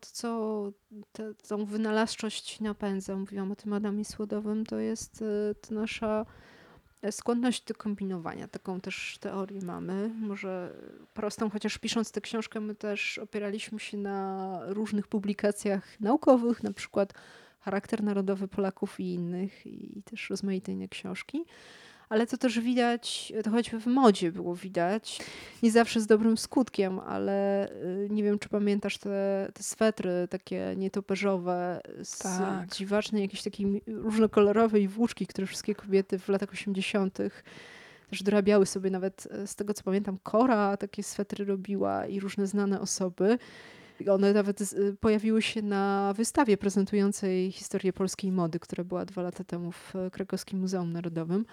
to, 0.00 0.08
co 0.12 0.72
te, 1.12 1.34
tą 1.34 1.64
wynalazczość 1.64 2.60
napędza, 2.60 3.16
mówiłam 3.16 3.52
o 3.52 3.56
tym 3.56 3.72
Adamie 3.72 4.04
Słodowym, 4.04 4.66
to 4.66 4.78
jest 4.78 5.22
y, 5.22 5.54
to 5.68 5.74
nasza 5.74 6.26
skłonność 7.10 7.64
do 7.64 7.74
kombinowania. 7.74 8.48
Taką 8.48 8.80
też 8.80 9.18
teorię 9.20 9.60
mamy, 9.62 10.10
może 10.20 10.76
prostą, 11.14 11.50
chociaż 11.50 11.78
pisząc 11.78 12.12
tę 12.12 12.20
książkę 12.20 12.60
my 12.60 12.74
też 12.74 13.18
opieraliśmy 13.18 13.78
się 13.78 13.96
na 13.96 14.60
różnych 14.66 15.08
publikacjach 15.08 16.00
naukowych, 16.00 16.62
na 16.62 16.72
przykład 16.72 17.12
Charakter 17.66 18.02
Narodowy 18.02 18.48
Polaków 18.48 19.00
i 19.00 19.14
innych 19.14 19.66
i 19.66 20.02
też 20.04 20.30
rozmaite 20.30 20.72
inne 20.72 20.88
książki 20.88 21.44
ale 22.08 22.26
to 22.26 22.36
też 22.36 22.60
widać, 22.60 23.32
to 23.44 23.50
choćby 23.50 23.80
w 23.80 23.86
modzie 23.86 24.32
było 24.32 24.54
widać, 24.54 25.20
nie 25.62 25.70
zawsze 25.70 26.00
z 26.00 26.06
dobrym 26.06 26.36
skutkiem, 26.36 26.98
ale 26.98 27.68
y, 27.82 28.08
nie 28.10 28.22
wiem, 28.22 28.38
czy 28.38 28.48
pamiętasz 28.48 28.98
te, 28.98 29.48
te 29.54 29.62
swetry 29.62 30.28
takie 30.30 30.74
nietoperzowe 30.76 31.80
z 32.02 32.18
tak. 32.18 32.74
dziwacznej 32.74 33.22
jakiejś 33.22 33.42
takiej 33.42 33.82
różnokolorowej 33.86 34.88
włóczki, 34.88 35.26
które 35.26 35.46
wszystkie 35.46 35.74
kobiety 35.74 36.18
w 36.18 36.28
latach 36.28 36.52
80 36.52 37.18
też 38.10 38.22
dorabiały 38.22 38.66
sobie 38.66 38.90
nawet, 38.90 39.28
e, 39.30 39.46
z 39.46 39.54
tego 39.54 39.74
co 39.74 39.82
pamiętam, 39.82 40.18
Kora 40.22 40.76
takie 40.76 41.02
swetry 41.02 41.44
robiła 41.44 42.06
i 42.06 42.20
różne 42.20 42.46
znane 42.46 42.80
osoby. 42.80 43.38
One 44.10 44.32
nawet 44.32 44.74
pojawiły 45.00 45.42
się 45.42 45.62
na 45.62 46.14
wystawie 46.16 46.56
prezentującej 46.56 47.52
historię 47.52 47.92
polskiej 47.92 48.32
mody, 48.32 48.60
która 48.60 48.84
była 48.84 49.04
dwa 49.04 49.22
lata 49.22 49.44
temu 49.44 49.72
w 49.72 49.92
Krakowskim 50.12 50.58
Muzeum 50.58 50.92
Narodowym. 50.92 51.46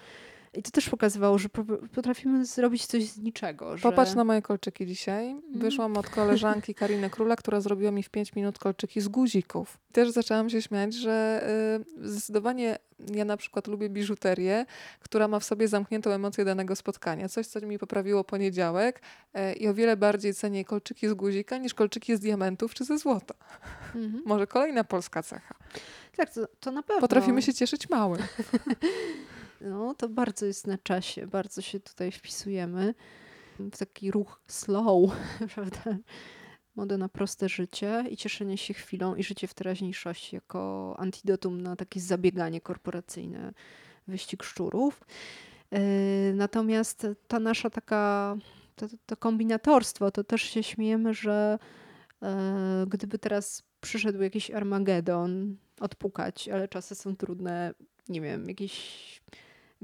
I 0.53 0.63
to 0.63 0.71
też 0.71 0.89
pokazywało, 0.89 1.37
że 1.37 1.49
potrafimy 1.95 2.45
zrobić 2.45 2.85
coś 2.85 3.03
z 3.03 3.17
niczego. 3.17 3.77
Że... 3.77 3.83
Popatrz 3.83 4.13
na 4.13 4.23
moje 4.23 4.41
kolczyki 4.41 4.85
dzisiaj. 4.85 5.29
Mhm. 5.29 5.59
Wyszłam 5.59 5.97
od 5.97 6.09
koleżanki 6.09 6.75
Kariny 6.79 7.09
Króla, 7.09 7.35
która 7.35 7.61
zrobiła 7.61 7.91
mi 7.91 8.03
w 8.03 8.09
5 8.09 8.35
minut 8.35 8.59
kolczyki 8.59 9.01
z 9.01 9.07
guzików. 9.07 9.77
Też 9.91 10.09
zaczęłam 10.09 10.49
się 10.49 10.61
śmiać, 10.61 10.93
że 10.93 11.43
y, 12.01 12.09
zdecydowanie 12.09 12.77
ja 13.13 13.25
na 13.25 13.37
przykład 13.37 13.67
lubię 13.67 13.89
biżuterię, 13.89 14.65
która 14.99 15.27
ma 15.27 15.39
w 15.39 15.43
sobie 15.43 15.67
zamkniętą 15.67 16.11
emocję 16.11 16.45
danego 16.45 16.75
spotkania. 16.75 17.29
Coś, 17.29 17.47
co 17.47 17.61
mi 17.61 17.79
poprawiło 17.79 18.23
poniedziałek 18.23 19.01
y, 19.35 19.53
i 19.53 19.67
o 19.67 19.73
wiele 19.73 19.97
bardziej 19.97 20.33
cenię 20.33 20.65
kolczyki 20.65 21.07
z 21.07 21.13
guzika 21.13 21.57
niż 21.57 21.73
kolczyki 21.73 22.15
z 22.15 22.19
diamentów 22.19 22.73
czy 22.73 22.85
ze 22.85 22.97
złota. 22.97 23.33
Mhm. 23.95 24.23
Może 24.33 24.47
kolejna 24.47 24.83
polska 24.83 25.23
cecha. 25.23 25.55
Tak, 26.15 26.33
to, 26.33 26.47
to 26.59 26.71
na 26.71 26.83
pewno. 26.83 27.01
Potrafimy 27.01 27.41
się 27.41 27.53
cieszyć 27.53 27.89
małym. 27.89 28.21
no 29.63 29.93
to 29.93 30.09
bardzo 30.09 30.45
jest 30.45 30.67
na 30.67 30.77
czasie, 30.77 31.27
bardzo 31.27 31.61
się 31.61 31.79
tutaj 31.79 32.11
wpisujemy 32.11 32.93
w 33.59 33.77
taki 33.77 34.11
ruch 34.11 34.41
slow, 34.47 35.11
prawda? 35.55 35.97
Modę 36.75 36.97
na 36.97 37.09
proste 37.09 37.49
życie 37.49 38.05
i 38.09 38.17
cieszenie 38.17 38.57
się 38.57 38.73
chwilą 38.73 39.15
i 39.15 39.23
życie 39.23 39.47
w 39.47 39.53
teraźniejszości 39.53 40.35
jako 40.35 40.95
antidotum 40.99 41.61
na 41.61 41.75
takie 41.75 41.99
zabieganie 41.99 42.61
korporacyjne, 42.61 43.53
wyścig 44.07 44.43
szczurów. 44.43 45.01
Yy, 45.71 45.79
natomiast 46.33 47.07
ta 47.27 47.39
nasza 47.39 47.69
taka, 47.69 48.35
to, 48.75 48.87
to 49.05 49.17
kombinatorstwo, 49.17 50.11
to 50.11 50.23
też 50.23 50.41
się 50.41 50.63
śmiejemy, 50.63 51.13
że 51.13 51.59
yy, 52.21 52.29
gdyby 52.87 53.19
teraz 53.19 53.63
przyszedł 53.81 54.21
jakiś 54.21 54.51
Armagedon 54.51 55.57
odpukać, 55.79 56.49
ale 56.49 56.67
czasy 56.67 56.95
są 56.95 57.15
trudne, 57.15 57.73
nie 58.09 58.21
wiem, 58.21 58.47
jakiś 58.47 59.21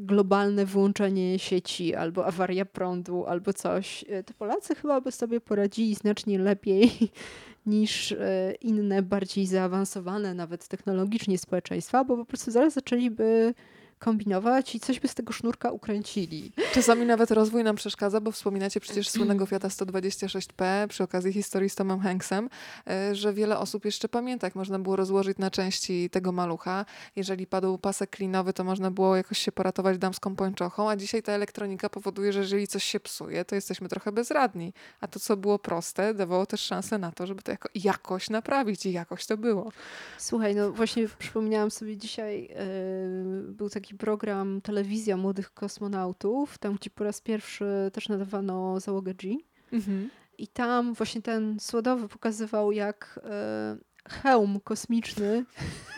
globalne 0.06 0.66
wyłączenie 0.66 1.40
sieci 1.40 1.96
albo 1.96 2.26
awaria 2.26 2.66
prądu 2.66 3.26
albo 3.26 3.54
coś, 3.54 4.06
e, 4.10 4.24
to 4.24 4.34
Polacy 4.34 4.76
chyba 4.76 5.02
by 5.02 5.12
sobie 5.12 5.42
poradzili 5.42 5.96
znacznie 5.96 6.40
lepiej 6.40 6.92
niż 7.66 8.12
e, 8.12 8.54
inne, 8.62 9.02
bardziej 9.02 9.46
zaawansowane 9.46 10.34
nawet 10.34 10.68
technologicznie 10.68 11.38
społeczeństwa, 11.38 12.04
bo 12.04 12.18
po 12.18 12.26
prostu 12.26 12.52
zaraz 12.52 12.74
zaczęliby 12.74 13.54
kombinować 14.00 14.76
i 14.76 14.80
coś 14.80 15.00
by 15.00 15.08
z 15.08 15.16
tego 15.16 15.34
sznurka 15.34 15.72
ukręcili. 15.72 16.52
Czasami 16.74 17.06
nawet 17.06 17.32
rozwój 17.32 17.64
nam 17.64 17.76
przeszkadza, 17.76 18.22
bo 18.22 18.32
wspominacie 18.32 18.80
przecież 18.80 19.10
słynnego 19.10 19.46
Fiata 19.46 19.68
126P 19.68 20.88
przy 20.88 21.04
okazji 21.04 21.34
historii 21.34 21.70
z 21.70 21.76
Tomem 21.76 22.00
Hanksem, 22.00 22.50
e, 22.88 23.16
że 23.16 23.34
wiele 23.34 23.58
osób 23.58 23.86
jeszcze 23.86 24.10
pamięta, 24.10 24.48
jak 24.48 24.56
można 24.56 24.80
było 24.80 24.96
rozłożyć 24.96 25.38
na 25.38 25.52
części 25.52 26.10
tego 26.10 26.32
malucha. 26.32 26.86
Jeżeli 27.16 27.48
padł 27.48 27.78
pasek 27.78 28.10
klinowy, 28.10 28.54
to 28.54 28.64
można 28.64 28.92
było 28.92 29.16
jakoś 29.16 29.40
się 29.40 29.52
poratować 29.52 29.98
damską 29.98 30.36
pończochą, 30.36 30.90
a 30.90 30.96
dzisiaj 30.96 31.24
ta 31.24 31.32
elektronika 31.32 31.90
powoduje, 31.90 32.34
że 32.34 32.40
jeżeli 32.40 32.68
coś 32.68 32.84
się 32.84 33.00
psuje, 33.00 33.46
to 33.46 33.56
jesteśmy 33.56 33.90
trochę 33.90 34.12
bezradni. 34.12 34.74
A 35.02 35.08
to, 35.08 35.20
co 35.20 35.38
było 35.38 35.60
proste, 35.60 36.14
dawało 36.14 36.46
też 36.46 36.62
szansę 36.62 36.98
na 36.98 37.12
to, 37.12 37.28
żeby 37.28 37.42
to 37.42 37.52
jako, 37.52 37.70
jakoś 37.76 38.30
naprawić 38.30 38.86
i 38.86 38.92
jakoś 38.92 39.26
to 39.26 39.38
było. 39.38 39.72
Słuchaj, 40.18 40.56
no 40.56 40.72
właśnie 40.72 41.08
przypomniałam 41.20 41.72
sobie 41.72 41.98
dzisiaj, 41.98 42.42
yy, 42.42 43.54
był 43.54 43.70
taki 43.70 43.89
program 43.96 44.62
Telewizja 44.62 45.18
Młodych 45.18 45.54
Kosmonautów, 45.54 46.58
tam 46.58 46.76
gdzie 46.76 46.90
po 46.90 47.04
raz 47.04 47.22
pierwszy 47.22 47.66
też 47.94 48.10
nadawano 48.10 48.80
załogę 48.80 49.14
G. 49.14 49.38
Mhm. 49.72 50.10
I 50.38 50.48
tam 50.48 50.94
właśnie 50.94 51.22
ten 51.22 51.60
Słodowy 51.60 52.08
pokazywał, 52.08 52.72
jak 52.72 53.20
yy, 53.24 54.12
hełm 54.12 54.60
kosmiczny 54.64 55.46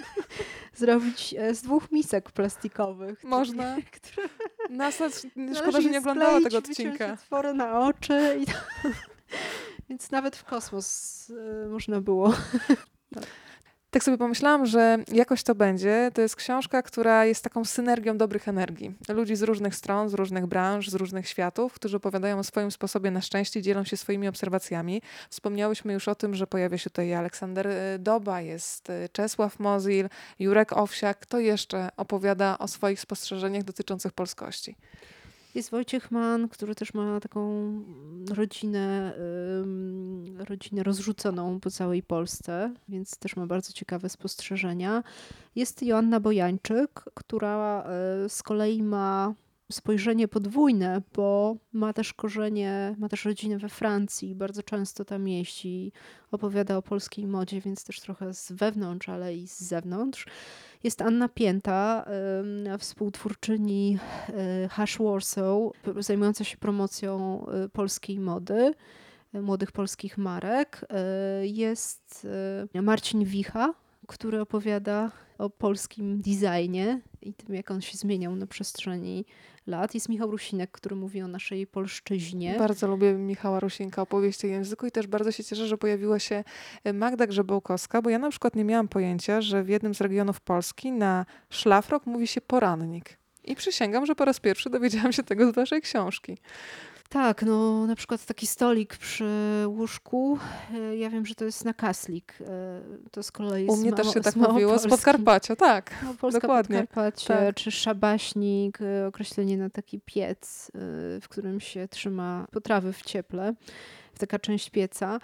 zrobić 0.73 1.35
e, 1.37 1.55
z 1.55 1.61
dwóch 1.61 1.91
misek 1.91 2.31
plastikowych. 2.31 3.23
Można. 3.23 3.77
Które... 3.95 4.29
NASA, 4.69 5.09
szkoda, 5.59 5.81
że 5.81 5.89
nie 5.89 5.99
oglądała 5.99 6.41
tego 6.41 6.57
odcinka. 6.57 7.13
Otwory 7.13 7.53
na 7.53 7.79
oczy. 7.79 8.37
I. 8.39 8.45
Więc 9.89 10.11
nawet 10.11 10.35
w 10.35 10.43
kosmos 10.43 11.29
y, 11.29 11.69
można 11.69 12.01
było. 12.01 12.33
Tak 13.13 13.23
sobie 13.99 14.17
pomyślałam, 14.17 14.65
że 14.65 14.97
jakoś 15.11 15.43
to 15.43 15.55
będzie. 15.55 16.11
To 16.13 16.21
jest 16.21 16.35
książka, 16.35 16.83
która 16.83 17.25
jest 17.25 17.43
taką 17.43 17.65
synergią 17.65 18.17
dobrych 18.17 18.47
energii. 18.47 18.93
Ludzi 19.09 19.35
z 19.35 19.41
różnych 19.43 19.75
stron, 19.75 20.09
z 20.09 20.13
różnych 20.13 20.45
branż, 20.45 20.89
z 20.89 20.95
różnych 20.95 21.27
światów, 21.27 21.73
którzy 21.73 21.97
opowiadają 21.97 22.39
o 22.39 22.43
swoim 22.43 22.71
sposobie 22.71 23.11
na 23.11 23.21
szczęście, 23.21 23.61
dzielą 23.61 23.83
się 23.83 23.97
swoimi 23.97 24.27
obserwacjami. 24.27 25.01
Wspomniałyśmy 25.29 25.93
już 25.93 26.07
o 26.07 26.15
tym, 26.15 26.35
że 26.35 26.47
pojawia 26.47 26.77
się 26.77 26.89
tutaj 26.89 27.13
Aleksander 27.13 27.67
y, 27.67 27.99
Doba, 27.99 28.41
jest 28.41 28.89
y, 28.89 29.09
Czesław 29.11 29.59
Mozil, 29.59 30.09
Jurek 30.39 30.73
Owsiak. 30.73 31.19
Kto 31.19 31.39
jeszcze 31.39 31.89
opowiada 31.97 32.57
o 32.57 32.67
swoich 32.67 33.01
spostrzeżeniach 33.01 33.63
dotyczących 33.63 34.11
polskości? 34.11 34.75
Jest 35.55 35.71
Wojciech 35.71 36.11
Mann, 36.11 36.49
który 36.49 36.75
też 36.75 36.93
ma 36.93 37.19
taką 37.19 37.71
rodzinę, 38.35 39.13
rodzinę 40.49 40.83
rozrzuconą 40.83 41.59
po 41.59 41.71
całej 41.71 42.03
Polsce, 42.03 42.73
więc 42.89 43.17
też 43.17 43.35
ma 43.35 43.47
bardzo 43.47 43.73
ciekawe 43.73 44.09
spostrzeżenia. 44.09 45.03
Jest 45.55 45.83
Joanna 45.83 46.19
Bojańczyk, 46.19 47.03
która 47.13 47.83
e, 47.83 48.29
z 48.29 48.43
kolei 48.43 48.83
ma 48.83 49.33
spojrzenie 49.71 50.27
podwójne, 50.27 51.01
bo 51.15 51.55
ma 51.73 51.93
też 51.93 52.13
korzenie, 52.13 52.95
ma 52.99 53.09
też 53.09 53.25
rodzinę 53.25 53.57
we 53.57 53.69
Francji, 53.69 54.35
bardzo 54.35 54.63
często 54.63 55.05
tam 55.05 55.27
jeździ, 55.27 55.91
opowiada 56.31 56.77
o 56.77 56.81
polskiej 56.81 57.27
modzie, 57.27 57.61
więc 57.61 57.83
też 57.83 57.99
trochę 57.99 58.33
z 58.33 58.51
wewnątrz, 58.51 59.09
ale 59.09 59.35
i 59.35 59.47
z 59.47 59.59
zewnątrz. 59.59 60.25
Jest 60.83 61.01
Anna 61.01 61.29
Pięta, 61.29 62.05
współtwórczyni 62.79 63.97
e, 64.29 64.67
Hash 64.67 64.97
Warsaw, 64.97 65.57
zajmująca 65.99 66.43
się 66.43 66.57
promocją 66.57 67.45
e, 67.47 67.69
polskiej 67.69 68.19
mody, 68.19 68.73
e, 69.33 69.41
młodych 69.41 69.71
polskich 69.71 70.17
marek. 70.17 70.85
Jest 71.41 72.27
Marcin 72.73 73.23
Wicha, 73.23 73.73
który 74.11 74.41
opowiada 74.41 75.11
o 75.37 75.49
polskim 75.49 76.21
designie 76.21 77.01
i 77.21 77.33
tym, 77.33 77.55
jak 77.55 77.71
on 77.71 77.81
się 77.81 77.97
zmieniał 77.97 78.35
na 78.35 78.47
przestrzeni 78.47 79.25
lat. 79.67 79.93
Jest 79.93 80.09
Michał 80.09 80.31
Rusinek, 80.31 80.71
który 80.71 80.95
mówi 80.95 81.21
o 81.21 81.27
naszej 81.27 81.67
polszczyźnie. 81.67 82.55
Bardzo 82.59 82.87
lubię 82.87 83.13
Michała 83.13 83.59
Rusinka, 83.59 84.01
opowieść 84.01 84.45
o 84.45 84.47
języku 84.47 84.85
i 84.85 84.91
też 84.91 85.07
bardzo 85.07 85.31
się 85.31 85.43
cieszę, 85.43 85.67
że 85.67 85.77
pojawiła 85.77 86.19
się 86.19 86.43
e, 86.83 86.93
Magda 86.93 87.27
Grzebołkowska, 87.27 88.01
bo 88.01 88.09
ja 88.09 88.19
na 88.19 88.29
przykład 88.29 88.55
nie 88.55 88.63
miałam 88.63 88.87
pojęcia, 88.87 89.41
że 89.41 89.63
w 89.63 89.69
jednym 89.69 89.95
z 89.95 90.01
regionów 90.01 90.41
Polski 90.41 90.91
na 90.91 91.25
szlafrok 91.49 92.05
mówi 92.05 92.27
się 92.27 92.41
porannik. 92.41 93.17
I 93.43 93.55
przysięgam, 93.55 94.05
że 94.05 94.15
po 94.15 94.25
raz 94.25 94.39
pierwszy 94.39 94.69
dowiedziałam 94.69 95.13
się 95.13 95.23
tego 95.23 95.51
z 95.51 95.55
waszej 95.55 95.81
książki. 95.81 96.37
Tak, 97.11 97.43
no 97.43 97.87
na 97.87 97.95
przykład 97.95 98.25
taki 98.25 98.47
stolik 98.47 98.97
przy 98.97 99.29
łóżku, 99.67 100.39
e, 100.73 100.97
ja 100.97 101.09
wiem, 101.09 101.25
że 101.25 101.35
to 101.35 101.45
jest 101.45 101.65
nakaslik. 101.65 102.37
E, 102.41 102.81
to 103.11 103.23
z 103.23 103.31
kolei 103.31 103.67
U 103.67 103.77
mnie 103.77 103.93
też 103.93 104.13
się 104.13 104.21
tak 104.21 104.35
mówiło, 104.35 104.79
z 104.79 104.87
Podkarpacia, 104.87 105.55
tak. 105.55 105.91
No, 106.03 106.13
Polska 106.13 106.39
dokładnie. 106.39 106.79
Podkarpacie, 106.79 107.27
tak. 107.27 107.55
czy 107.55 107.71
szabaśnik, 107.71 108.79
e, 108.81 109.07
określenie 109.07 109.57
na 109.57 109.69
taki 109.69 109.99
piec, 110.05 110.71
w 111.21 111.25
którym 111.29 111.59
się 111.59 111.87
trzyma 111.87 112.47
potrawy 112.51 112.93
w 112.93 113.01
cieple, 113.01 113.53
taka 114.19 114.39
część 114.39 114.69
pieca. 114.69 115.19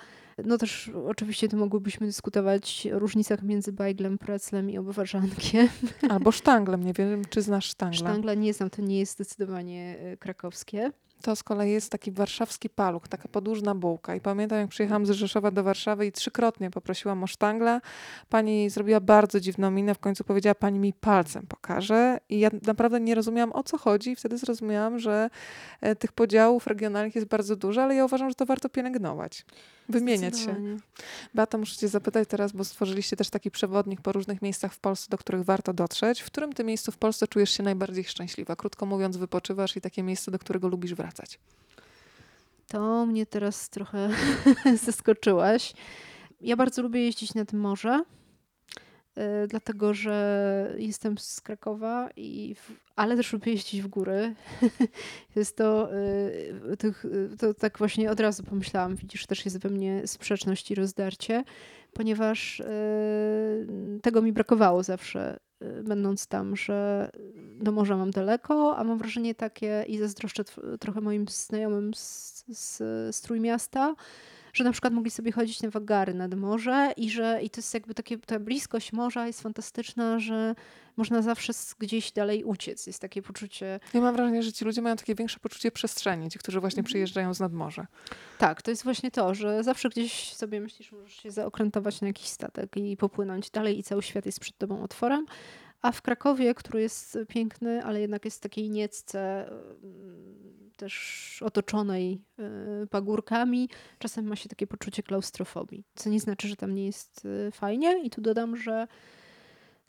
No 0.45 0.57
też 0.57 0.91
oczywiście 1.07 1.47
tu 1.49 1.57
mogłybyśmy 1.57 2.07
dyskutować 2.07 2.87
o 2.95 2.99
różnicach 2.99 3.43
między 3.43 3.71
bajglem, 3.71 4.17
preclem 4.17 4.69
i 4.69 4.77
obwarzankiem. 4.77 5.67
Albo 6.09 6.31
sztanglem, 6.31 6.83
nie 6.83 6.93
wiem, 6.93 7.21
czy 7.29 7.41
znasz 7.41 7.65
sztangle. 7.65 7.97
Sztangle 7.97 8.37
nie 8.37 8.53
znam, 8.53 8.69
to 8.69 8.81
nie 8.81 8.99
jest 8.99 9.13
zdecydowanie 9.13 9.97
krakowskie. 10.19 10.91
To 11.21 11.35
z 11.35 11.43
kolei 11.43 11.71
jest 11.71 11.91
taki 11.91 12.11
warszawski 12.11 12.69
paluch, 12.69 13.07
taka 13.07 13.27
podłużna 13.27 13.75
bułka. 13.75 14.15
I 14.15 14.21
pamiętam, 14.21 14.59
jak 14.59 14.69
przyjechałam 14.69 15.05
z 15.05 15.09
Rzeszowa 15.09 15.51
do 15.51 15.63
Warszawy 15.63 16.05
i 16.05 16.11
trzykrotnie 16.11 16.71
poprosiłam 16.71 17.23
o 17.23 17.27
sztangla. 17.27 17.81
Pani 18.29 18.69
zrobiła 18.69 18.99
bardzo 18.99 19.39
dziwną 19.39 19.71
minę, 19.71 19.95
w 19.95 19.99
końcu 19.99 20.23
powiedziała, 20.23 20.55
pani 20.55 20.79
mi 20.79 20.93
palcem 20.93 21.47
pokaże. 21.47 22.17
I 22.29 22.39
ja 22.39 22.49
naprawdę 22.67 22.99
nie 22.99 23.15
rozumiałam, 23.15 23.51
o 23.51 23.63
co 23.63 23.77
chodzi. 23.77 24.11
I 24.11 24.15
wtedy 24.15 24.37
zrozumiałam, 24.37 24.99
że 24.99 25.29
e, 25.81 25.95
tych 25.95 26.11
podziałów 26.11 26.67
regionalnych 26.67 27.15
jest 27.15 27.27
bardzo 27.27 27.55
dużo, 27.55 27.83
ale 27.83 27.95
ja 27.95 28.05
uważam, 28.05 28.29
że 28.29 28.35
to 28.35 28.45
warto 28.45 28.69
pielęgnować 28.69 29.45
wymieniać 29.89 30.39
się. 30.39 30.77
Beata, 31.33 31.57
muszę 31.57 31.75
cię 31.75 31.87
zapytać 31.87 32.27
teraz, 32.29 32.51
bo 32.51 32.63
stworzyliście 32.63 33.15
też 33.15 33.29
taki 33.29 33.51
przewodnik 33.51 34.01
po 34.01 34.11
różnych 34.11 34.41
miejscach 34.41 34.73
w 34.73 34.79
Polsce, 34.79 35.07
do 35.09 35.17
których 35.17 35.43
warto 35.43 35.73
dotrzeć. 35.73 36.21
W 36.21 36.25
którym 36.25 36.53
ty 36.53 36.63
miejscu 36.63 36.91
w 36.91 36.97
Polsce 36.97 37.27
czujesz 37.27 37.51
się 37.51 37.63
najbardziej 37.63 38.03
szczęśliwa? 38.03 38.55
Krótko 38.55 38.85
mówiąc, 38.85 39.17
wypoczywasz 39.17 39.77
i 39.77 39.81
takie 39.81 40.03
miejsce, 40.03 40.31
do 40.31 40.39
którego 40.39 40.67
lubisz 40.67 40.93
wracać. 40.93 41.39
To 42.67 43.05
mnie 43.05 43.25
teraz 43.25 43.69
trochę 43.69 44.09
zaskoczyłaś. 44.85 45.73
Ja 46.41 46.55
bardzo 46.55 46.81
lubię 46.81 47.01
jeździć 47.01 47.33
nad 47.33 47.53
morze. 47.53 48.03
E, 49.17 49.47
dlatego 49.47 49.93
że 49.93 50.75
jestem 50.77 51.17
z 51.17 51.41
Krakowa, 51.41 52.09
i 52.15 52.55
w, 52.55 52.71
ale 52.95 53.15
też 53.15 53.33
lubię 53.33 53.51
jeździć 53.51 53.81
w 53.81 53.87
góry. 53.87 54.35
jest 55.35 55.57
to, 55.57 55.89
e, 55.93 56.77
to, 56.77 56.87
to, 57.39 57.53
tak 57.53 57.77
właśnie 57.77 58.11
od 58.11 58.19
razu 58.19 58.43
pomyślałam, 58.43 58.95
widzisz, 58.95 59.25
też 59.25 59.45
jest 59.45 59.57
we 59.57 59.69
mnie 59.69 60.07
sprzeczność 60.07 60.71
i 60.71 60.75
rozdarcie, 60.75 61.43
ponieważ 61.93 62.61
tego 64.01 64.21
mi 64.21 64.33
brakowało 64.33 64.83
zawsze, 64.83 65.39
będąc 65.83 66.27
tam, 66.27 66.55
że 66.55 67.09
do 67.59 67.71
morza 67.71 67.97
mam 67.97 68.11
daleko, 68.11 68.77
a 68.77 68.83
mam 68.83 68.97
wrażenie 68.97 69.35
takie 69.35 69.85
i 69.87 69.97
zazdroszczę 69.97 70.43
trochę 70.79 71.01
moim 71.01 71.27
znajomym 71.27 71.93
z, 71.93 72.43
z, 72.47 72.77
z 73.15 73.21
Trójmiasta, 73.21 73.95
że 74.57 74.63
na 74.63 74.71
przykład 74.71 74.93
mogli 74.93 75.11
sobie 75.11 75.31
chodzić 75.31 75.61
na 75.61 75.69
wagary 75.69 76.13
nad 76.13 76.33
morze 76.33 76.93
i 76.97 77.09
że 77.09 77.39
i 77.43 77.49
to 77.49 77.59
jest 77.59 77.73
jakby 77.73 77.93
takie, 77.93 78.17
ta 78.17 78.39
bliskość 78.39 78.93
morza 78.93 79.27
jest 79.27 79.41
fantastyczna, 79.41 80.19
że 80.19 80.55
można 80.97 81.21
zawsze 81.21 81.53
gdzieś 81.79 82.11
dalej 82.11 82.43
uciec. 82.43 82.87
Jest 82.87 82.99
takie 82.99 83.21
poczucie... 83.21 83.79
Ja 83.93 84.01
mam 84.01 84.15
wrażenie, 84.15 84.43
że 84.43 84.53
ci 84.53 84.65
ludzie 84.65 84.81
mają 84.81 84.95
takie 84.95 85.15
większe 85.15 85.39
poczucie 85.39 85.71
przestrzeni, 85.71 86.29
ci, 86.29 86.39
którzy 86.39 86.59
właśnie 86.59 86.79
mhm. 86.79 86.85
przyjeżdżają 86.85 87.33
z 87.33 87.39
nadmorza. 87.39 87.87
Tak, 88.37 88.61
to 88.61 88.71
jest 88.71 88.83
właśnie 88.83 89.11
to, 89.11 89.35
że 89.35 89.63
zawsze 89.63 89.89
gdzieś 89.89 90.33
sobie 90.33 90.61
myślisz, 90.61 90.91
możesz 90.91 91.13
się 91.13 91.31
zaokrętować 91.31 92.01
na 92.01 92.07
jakiś 92.07 92.27
statek 92.27 92.77
i 92.77 92.97
popłynąć 92.97 93.49
dalej 93.49 93.79
i 93.79 93.83
cały 93.83 94.03
świat 94.03 94.25
jest 94.25 94.39
przed 94.39 94.57
tobą 94.57 94.83
otworem. 94.83 95.25
A 95.81 95.91
w 95.91 96.01
Krakowie, 96.01 96.53
który 96.53 96.81
jest 96.81 97.17
piękny, 97.27 97.83
ale 97.83 98.01
jednak 98.01 98.25
jest 98.25 98.37
w 98.37 98.41
takiej 98.41 98.69
niecce 98.69 99.49
też 100.77 101.43
otoczonej 101.45 102.21
e, 102.39 102.87
pagórkami, 102.87 103.69
czasem 103.99 104.27
ma 104.27 104.35
się 104.35 104.49
takie 104.49 104.67
poczucie 104.67 105.03
klaustrofobii, 105.03 105.83
co 105.95 106.09
nie 106.09 106.19
znaczy, 106.19 106.47
że 106.47 106.55
tam 106.55 106.75
nie 106.75 106.85
jest 106.85 107.27
e, 107.47 107.51
fajnie. 107.51 108.03
I 108.03 108.09
tu 108.09 108.21
dodam, 108.21 108.57
że 108.57 108.87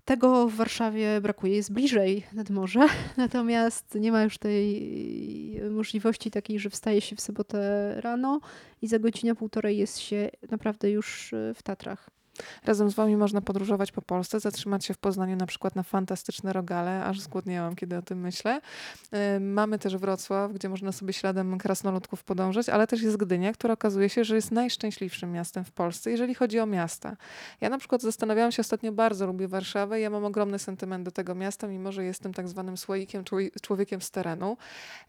tego 0.04 0.48
w 0.48 0.54
Warszawie 0.54 1.20
brakuje, 1.20 1.56
jest 1.56 1.72
bliżej 1.72 2.26
nad 2.32 2.50
morze, 2.50 2.86
natomiast 3.16 3.94
nie 3.94 4.12
ma 4.12 4.22
już 4.22 4.38
tej 4.38 5.60
możliwości 5.70 6.30
takiej, 6.30 6.58
że 6.58 6.70
wstaje 6.70 7.00
się 7.00 7.16
w 7.16 7.20
sobotę 7.20 7.92
rano 8.00 8.40
i 8.82 8.88
za 8.88 8.98
godzinę, 8.98 9.34
półtorej 9.34 9.78
jest 9.78 9.98
się 9.98 10.30
naprawdę 10.50 10.90
już 10.90 11.32
e, 11.32 11.54
w 11.54 11.62
Tatrach. 11.62 12.17
Razem 12.64 12.90
z 12.90 12.94
Wami 12.94 13.16
można 13.16 13.40
podróżować 13.40 13.92
po 13.92 14.02
Polsce, 14.02 14.40
zatrzymać 14.40 14.84
się 14.84 14.94
w 14.94 14.98
Poznaniu 14.98 15.36
na 15.36 15.46
przykład 15.46 15.76
na 15.76 15.82
fantastyczne 15.82 16.52
rogale, 16.52 17.04
aż 17.04 17.20
zgłodniałam, 17.20 17.76
kiedy 17.76 17.96
o 17.96 18.02
tym 18.02 18.20
myślę. 18.20 18.60
Mamy 19.40 19.78
też 19.78 19.96
Wrocław, 19.96 20.52
gdzie 20.52 20.68
można 20.68 20.92
sobie 20.92 21.12
śladem 21.12 21.58
krasnoludków 21.58 22.24
podążać, 22.24 22.68
ale 22.68 22.86
też 22.86 23.02
jest 23.02 23.16
Gdynia, 23.16 23.52
która 23.52 23.74
okazuje 23.74 24.08
się, 24.08 24.24
że 24.24 24.34
jest 24.34 24.52
najszczęśliwszym 24.52 25.32
miastem 25.32 25.64
w 25.64 25.70
Polsce, 25.70 26.10
jeżeli 26.10 26.34
chodzi 26.34 26.60
o 26.60 26.66
miasta. 26.66 27.16
Ja 27.60 27.68
na 27.68 27.78
przykład 27.78 28.02
zastanawiałam 28.02 28.52
się 28.52 28.60
ostatnio, 28.60 28.92
bardzo 28.92 29.26
lubię 29.26 29.48
Warszawę, 29.48 30.00
ja 30.00 30.10
mam 30.10 30.24
ogromny 30.24 30.58
sentyment 30.58 31.04
do 31.04 31.10
tego 31.10 31.34
miasta, 31.34 31.68
mimo 31.68 31.92
że 31.92 32.04
jestem 32.04 32.34
tak 32.34 32.48
zwanym 32.48 32.76
słoikiem, 32.76 33.24
człowiekiem 33.62 34.00
z 34.00 34.10
terenu, 34.10 34.56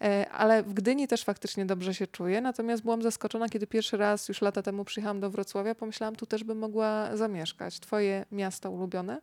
y, 0.01 0.29
ale 0.29 0.63
w 0.63 0.73
Gdyni 0.73 1.07
też 1.07 1.23
faktycznie 1.23 1.65
dobrze 1.65 1.93
się 1.93 2.07
czuję, 2.07 2.41
natomiast 2.41 2.83
byłam 2.83 3.01
zaskoczona, 3.01 3.49
kiedy 3.49 3.67
pierwszy 3.67 3.97
raz 3.97 4.29
już 4.29 4.41
lata 4.41 4.61
temu 4.61 4.85
przyjechałam 4.85 5.19
do 5.19 5.29
Wrocławia, 5.29 5.75
pomyślałam, 5.75 6.15
tu 6.15 6.25
też 6.25 6.43
bym 6.43 6.57
mogła 6.57 7.17
zamieszkać. 7.19 7.79
Twoje 7.79 8.25
miasto 8.31 8.71
ulubione? 8.71 9.21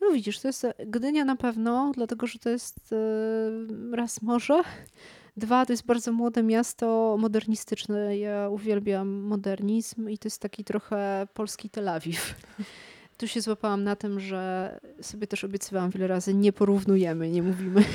No 0.00 0.10
widzisz, 0.12 0.40
to 0.40 0.48
jest 0.48 0.66
Gdynia 0.86 1.24
na 1.24 1.36
pewno, 1.36 1.92
dlatego 1.94 2.26
że 2.26 2.38
to 2.38 2.50
jest 2.50 2.92
e, 2.92 3.96
raz 3.96 4.22
morze, 4.22 4.62
dwa 5.36 5.66
to 5.66 5.72
jest 5.72 5.86
bardzo 5.86 6.12
młode 6.12 6.42
miasto 6.42 7.16
modernistyczne. 7.18 8.18
Ja 8.18 8.48
uwielbiam 8.48 9.08
modernizm 9.08 10.08
i 10.08 10.18
to 10.18 10.26
jest 10.26 10.40
taki 10.40 10.64
trochę 10.64 11.26
polski 11.34 11.70
Tel 11.70 11.88
Awiw. 11.88 12.34
Tu 13.18 13.28
się 13.28 13.40
złapałam 13.40 13.84
na 13.84 13.96
tym, 13.96 14.20
że 14.20 14.80
sobie 15.00 15.26
też 15.26 15.44
obiecywałam 15.44 15.90
wiele 15.90 16.06
razy, 16.06 16.34
nie 16.34 16.52
porównujemy, 16.52 17.30
nie 17.30 17.42
mówimy. 17.42 17.84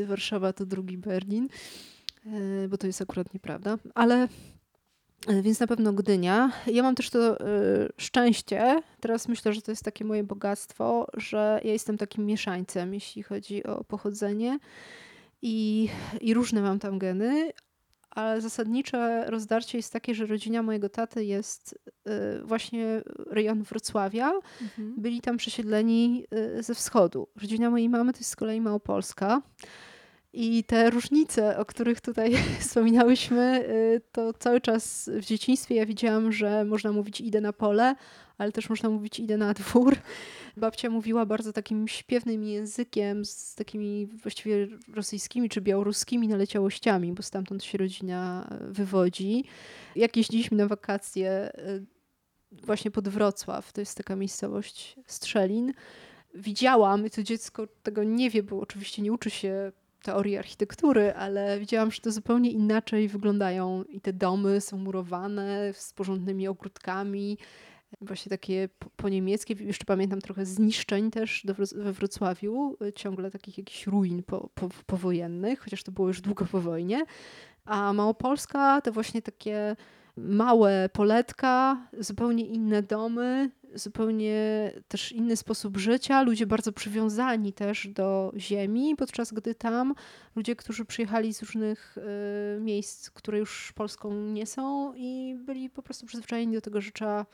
E, 0.00 0.04
Warszawa 0.06 0.52
to 0.52 0.66
drugi 0.66 0.98
Berlin, 0.98 1.48
e, 2.26 2.68
bo 2.68 2.78
to 2.78 2.86
jest 2.86 3.02
akurat 3.02 3.34
nieprawda. 3.34 3.78
Ale 3.94 4.14
E, 4.24 4.28
więc 5.28 5.60
na 5.60 5.66
pewno 5.66 5.92
Gdynia. 5.92 6.52
Ja 6.66 6.82
mam 6.82 6.94
też 6.94 7.10
to 7.10 7.40
y, 7.40 7.92
szczęście, 7.96 8.82
teraz 9.00 9.28
myślę, 9.28 9.52
że 9.52 9.62
to 9.62 9.72
jest 9.72 9.84
takie 9.84 10.04
moje 10.04 10.24
bogactwo, 10.24 11.06
że 11.14 11.60
ja 11.64 11.72
jestem 11.72 11.98
takim 11.98 12.26
mieszańcem, 12.26 12.94
jeśli 12.94 13.22
chodzi 13.22 13.64
o 13.64 13.84
pochodzenie 13.84 14.58
i, 15.42 15.88
i 16.20 16.34
różne 16.34 16.62
mam 16.62 16.78
tam 16.78 16.98
geny, 16.98 17.52
ale 18.10 18.40
zasadnicze 18.40 19.24
rozdarcie 19.28 19.78
jest 19.78 19.92
takie, 19.92 20.14
że 20.14 20.26
rodzina 20.26 20.62
mojego 20.62 20.88
taty 20.88 21.24
jest 21.24 21.78
y, 22.08 22.44
właśnie 22.44 23.02
rejon 23.26 23.62
Wrocławia. 23.62 24.32
Mhm. 24.62 24.94
Byli 24.98 25.20
tam 25.20 25.36
przesiedleni 25.36 26.24
ze 26.60 26.74
wschodu. 26.74 27.28
Rodzina 27.42 27.70
mojej 27.70 27.88
mamy 27.88 28.12
to 28.12 28.18
jest 28.18 28.30
z 28.30 28.36
kolei 28.36 28.60
Małopolska. 28.60 29.42
I 30.32 30.64
te 30.64 30.90
różnice, 30.90 31.58
o 31.58 31.64
których 31.64 32.00
tutaj 32.00 32.36
wspominałyśmy, 32.60 33.64
y, 33.68 34.00
to 34.12 34.32
cały 34.32 34.60
czas 34.60 35.10
w 35.12 35.24
dzieciństwie 35.24 35.74
ja 35.74 35.86
widziałam, 35.86 36.32
że 36.32 36.64
można 36.64 36.92
mówić 36.92 37.20
idę 37.20 37.40
na 37.40 37.52
pole, 37.52 37.94
ale 38.38 38.52
też 38.52 38.68
można 38.68 38.90
mówić 38.90 39.20
idę 39.20 39.36
na 39.36 39.54
dwór. 39.54 39.96
Babcia 40.56 40.90
mówiła 40.90 41.26
bardzo 41.26 41.52
takim 41.52 41.88
śpiewnym 41.88 42.44
językiem, 42.44 43.24
z 43.24 43.54
takimi 43.54 44.06
właściwie 44.06 44.68
rosyjskimi 44.94 45.48
czy 45.48 45.60
białoruskimi 45.60 46.28
naleciałościami, 46.28 47.12
bo 47.12 47.22
stamtąd 47.22 47.64
się 47.64 47.78
rodzina 47.78 48.48
wywodzi. 48.60 49.44
Jak 49.96 50.16
jeździliśmy 50.16 50.56
na 50.56 50.66
wakacje 50.66 51.52
y, 51.58 51.86
właśnie 52.52 52.90
pod 52.90 53.08
Wrocław, 53.08 53.72
to 53.72 53.80
jest 53.80 53.96
taka 53.96 54.16
miejscowość 54.16 54.96
Strzelin, 55.06 55.72
widziałam, 56.34 57.06
i 57.06 57.10
to 57.10 57.22
dziecko 57.22 57.66
tego 57.82 58.04
nie 58.04 58.30
wie, 58.30 58.42
bo 58.42 58.60
oczywiście 58.60 59.02
nie 59.02 59.12
uczy 59.12 59.30
się 59.30 59.72
teorii 60.00 60.36
architektury, 60.36 61.14
ale 61.14 61.60
widziałam, 61.60 61.90
że 61.90 62.00
to 62.00 62.12
zupełnie 62.12 62.50
inaczej 62.50 63.08
wyglądają 63.08 63.84
i 63.84 64.00
te 64.00 64.12
domy 64.12 64.60
są 64.60 64.78
murowane 64.78 65.72
z 65.74 65.92
porządnymi 65.92 66.48
ogródkami, 66.48 67.38
właśnie 68.00 68.30
takie 68.30 68.68
po, 68.96 69.08
niemieckie. 69.08 69.54
Jeszcze 69.60 69.84
pamiętam 69.84 70.20
trochę 70.20 70.46
zniszczeń 70.46 71.10
też 71.10 71.42
do, 71.44 71.54
we 71.54 71.92
Wrocławiu, 71.92 72.76
ciągle 72.94 73.30
takich 73.30 73.58
jakichś 73.58 73.86
ruin 73.86 74.22
po, 74.22 74.50
po, 74.54 74.68
powojennych, 74.86 75.60
chociaż 75.60 75.82
to 75.82 75.92
było 75.92 76.08
już 76.08 76.20
długo 76.20 76.44
po 76.44 76.60
wojnie. 76.60 77.04
A 77.64 77.92
Małopolska 77.92 78.80
to 78.80 78.92
właśnie 78.92 79.22
takie 79.22 79.76
małe 80.16 80.88
poletka, 80.92 81.86
zupełnie 81.98 82.46
inne 82.46 82.82
domy, 82.82 83.50
zupełnie 83.74 84.72
też 84.88 85.12
inny 85.12 85.36
sposób 85.36 85.76
życia, 85.76 86.22
ludzie 86.22 86.46
bardzo 86.46 86.72
przywiązani 86.72 87.52
też 87.52 87.88
do 87.88 88.32
ziemi, 88.36 88.96
podczas 88.96 89.32
gdy 89.32 89.54
tam 89.54 89.94
ludzie, 90.36 90.56
którzy 90.56 90.84
przyjechali 90.84 91.34
z 91.34 91.42
różnych 91.42 91.98
y, 91.98 92.60
miejsc, 92.60 93.10
które 93.10 93.38
już 93.38 93.72
Polską 93.72 94.14
nie 94.14 94.46
są 94.46 94.94
i 94.96 95.36
byli 95.38 95.70
po 95.70 95.82
prostu 95.82 96.06
przyzwyczajeni 96.06 96.54
do 96.54 96.60
tego, 96.60 96.80
że 96.80 96.90
trzeba 96.90 97.26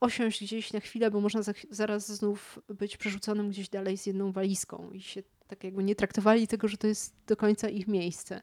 osiąść 0.00 0.44
gdzieś 0.44 0.72
na 0.72 0.80
chwilę, 0.80 1.10
bo 1.10 1.20
można 1.20 1.42
za, 1.42 1.52
zaraz 1.70 2.12
znów 2.12 2.58
być 2.68 2.96
przerzuconym 2.96 3.48
gdzieś 3.48 3.68
dalej 3.68 3.98
z 3.98 4.06
jedną 4.06 4.32
walizką 4.32 4.90
i 4.90 5.00
się 5.00 5.22
tak 5.48 5.64
jakby 5.64 5.84
nie 5.84 5.94
traktowali 5.94 6.48
tego, 6.48 6.68
że 6.68 6.76
to 6.76 6.86
jest 6.86 7.14
do 7.26 7.36
końca 7.36 7.68
ich 7.68 7.88
miejsce 7.88 8.40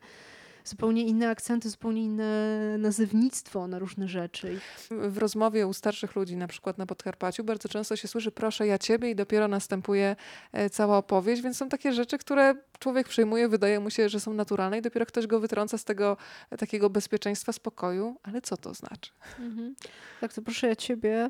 zupełnie 0.68 1.04
inne 1.04 1.30
akcenty, 1.30 1.70
zupełnie 1.70 2.04
inne 2.04 2.78
nazewnictwo 2.78 3.68
na 3.68 3.80
różne 3.80 4.08
rzeczy. 4.08 4.60
W 4.90 5.18
rozmowie 5.18 5.68
u 5.68 5.74
starszych 5.74 6.16
ludzi, 6.16 6.38
na 6.38 6.48
przykład 6.48 6.78
na 6.78 6.86
Podkarpaciu, 6.86 7.44
bardzo 7.44 7.70
często 7.70 7.96
się 7.96 8.08
słyszy 8.08 8.32
proszę 8.32 8.68
ja 8.68 8.78
ciebie 8.78 9.12
i 9.12 9.16
dopiero 9.16 9.48
następuje 9.48 10.16
e, 10.52 10.70
cała 10.70 10.98
opowieść, 10.98 11.42
więc 11.42 11.58
są 11.58 11.70
takie 11.70 11.94
rzeczy, 11.94 12.18
które 12.18 12.56
człowiek 12.80 13.08
przyjmuje, 13.08 13.50
wydaje 13.50 13.80
mu 13.80 13.90
się, 13.90 14.10
że 14.10 14.20
są 14.20 14.34
naturalne 14.34 14.78
i 14.78 14.82
dopiero 14.82 15.06
ktoś 15.06 15.28
go 15.28 15.40
wytrąca 15.40 15.78
z 15.78 15.84
tego 15.84 16.18
e, 16.50 16.58
takiego 16.58 16.90
bezpieczeństwa, 16.90 17.54
spokoju. 17.54 18.16
Ale 18.24 18.42
co 18.42 18.58
to 18.58 18.74
znaczy? 18.74 19.12
Mhm. 19.40 19.76
Tak, 20.22 20.34
to 20.34 20.42
proszę 20.42 20.68
ja 20.68 20.76
ciebie 20.76 21.30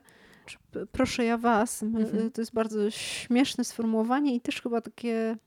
proszę 0.92 1.26
ja 1.26 1.38
was. 1.38 1.84
Mhm. 1.84 2.32
To 2.32 2.42
jest 2.42 2.54
bardzo 2.54 2.92
śmieszne 2.92 3.64
sformułowanie 3.64 4.36
i 4.36 4.42
też 4.42 4.62
chyba 4.62 4.82
takie 4.82 5.38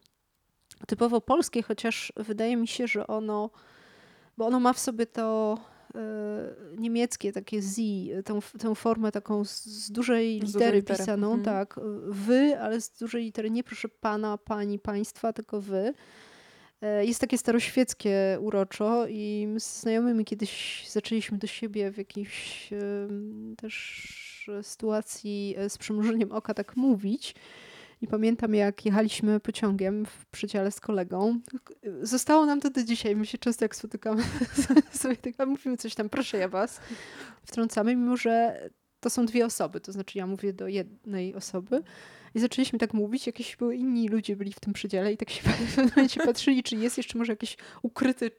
typowo 0.86 1.20
polskie, 1.20 1.62
chociaż 1.62 2.12
wydaje 2.16 2.56
mi 2.56 2.68
się, 2.68 2.86
że 2.86 3.06
ono 3.06 3.50
bo 4.40 4.46
ono 4.46 4.60
ma 4.60 4.72
w 4.72 4.78
sobie 4.78 5.06
to 5.06 5.58
y, 5.94 5.98
niemieckie 6.78 7.32
takie 7.32 7.62
z, 7.62 7.76
tę, 8.24 8.38
tę 8.58 8.74
formę 8.74 9.12
taką 9.12 9.44
z, 9.44 9.64
z 9.64 9.92
dużej 9.92 10.40
litery 10.40 10.82
z 10.82 10.84
pisaną, 10.84 11.26
mhm. 11.34 11.42
tak, 11.44 11.80
wy, 12.04 12.60
ale 12.60 12.80
z 12.80 12.90
dużej 12.90 13.24
litery, 13.24 13.50
nie 13.50 13.64
proszę 13.64 13.88
pana, 13.88 14.38
pani, 14.38 14.78
państwa, 14.78 15.32
tylko 15.32 15.60
wy. 15.60 15.94
E, 16.82 17.04
jest 17.04 17.20
takie 17.20 17.38
staroświeckie 17.38 18.38
uroczo 18.40 19.06
i 19.08 19.46
my 19.48 19.60
z 19.60 19.80
znajomymi 19.80 20.24
kiedyś 20.24 20.86
zaczęliśmy 20.90 21.38
do 21.38 21.46
siebie 21.46 21.90
w 21.90 21.98
jakiejś 21.98 22.70
też 23.56 24.50
sytuacji 24.62 25.56
z 25.68 25.78
przymrużeniem 25.78 26.32
oka 26.32 26.54
tak 26.54 26.76
mówić. 26.76 27.34
I 28.00 28.06
pamiętam, 28.06 28.54
jak 28.54 28.86
jechaliśmy 28.86 29.40
pociągiem 29.40 30.06
w 30.06 30.26
przedziale 30.26 30.70
z 30.70 30.80
kolegą. 30.80 31.40
Zostało 32.02 32.46
nam 32.46 32.60
to 32.60 32.70
do 32.70 32.82
dzisiaj. 32.82 33.16
My 33.16 33.26
się 33.26 33.38
często 33.38 33.64
jak 33.64 33.76
spotykamy, 33.76 34.22
sobie 34.92 35.16
tak 35.16 35.48
mówimy 35.48 35.76
coś 35.76 35.94
tam, 35.94 36.08
proszę 36.08 36.38
ja 36.38 36.48
was, 36.48 36.80
wtrącamy, 37.42 37.96
mimo 37.96 38.16
że 38.16 38.60
to 39.00 39.10
są 39.10 39.26
dwie 39.26 39.46
osoby. 39.46 39.80
To 39.80 39.92
znaczy 39.92 40.18
ja 40.18 40.26
mówię 40.26 40.52
do 40.52 40.68
jednej 40.68 41.34
osoby. 41.34 41.82
I 42.34 42.40
zaczęliśmy 42.40 42.78
tak 42.78 42.94
mówić, 42.94 43.26
jakieś 43.26 43.56
były 43.56 43.76
inni 43.76 44.08
ludzie 44.08 44.36
byli 44.36 44.52
w 44.52 44.60
tym 44.60 44.72
przedziale 44.72 45.12
i 45.12 45.16
tak 45.16 45.30
się 45.30 45.42
patrzyli, 46.26 46.62
czy 46.62 46.76
jest 46.76 46.96
jeszcze 46.96 47.18
może 47.18 47.32
jakiś 47.32 47.56
ukryty 47.82 48.30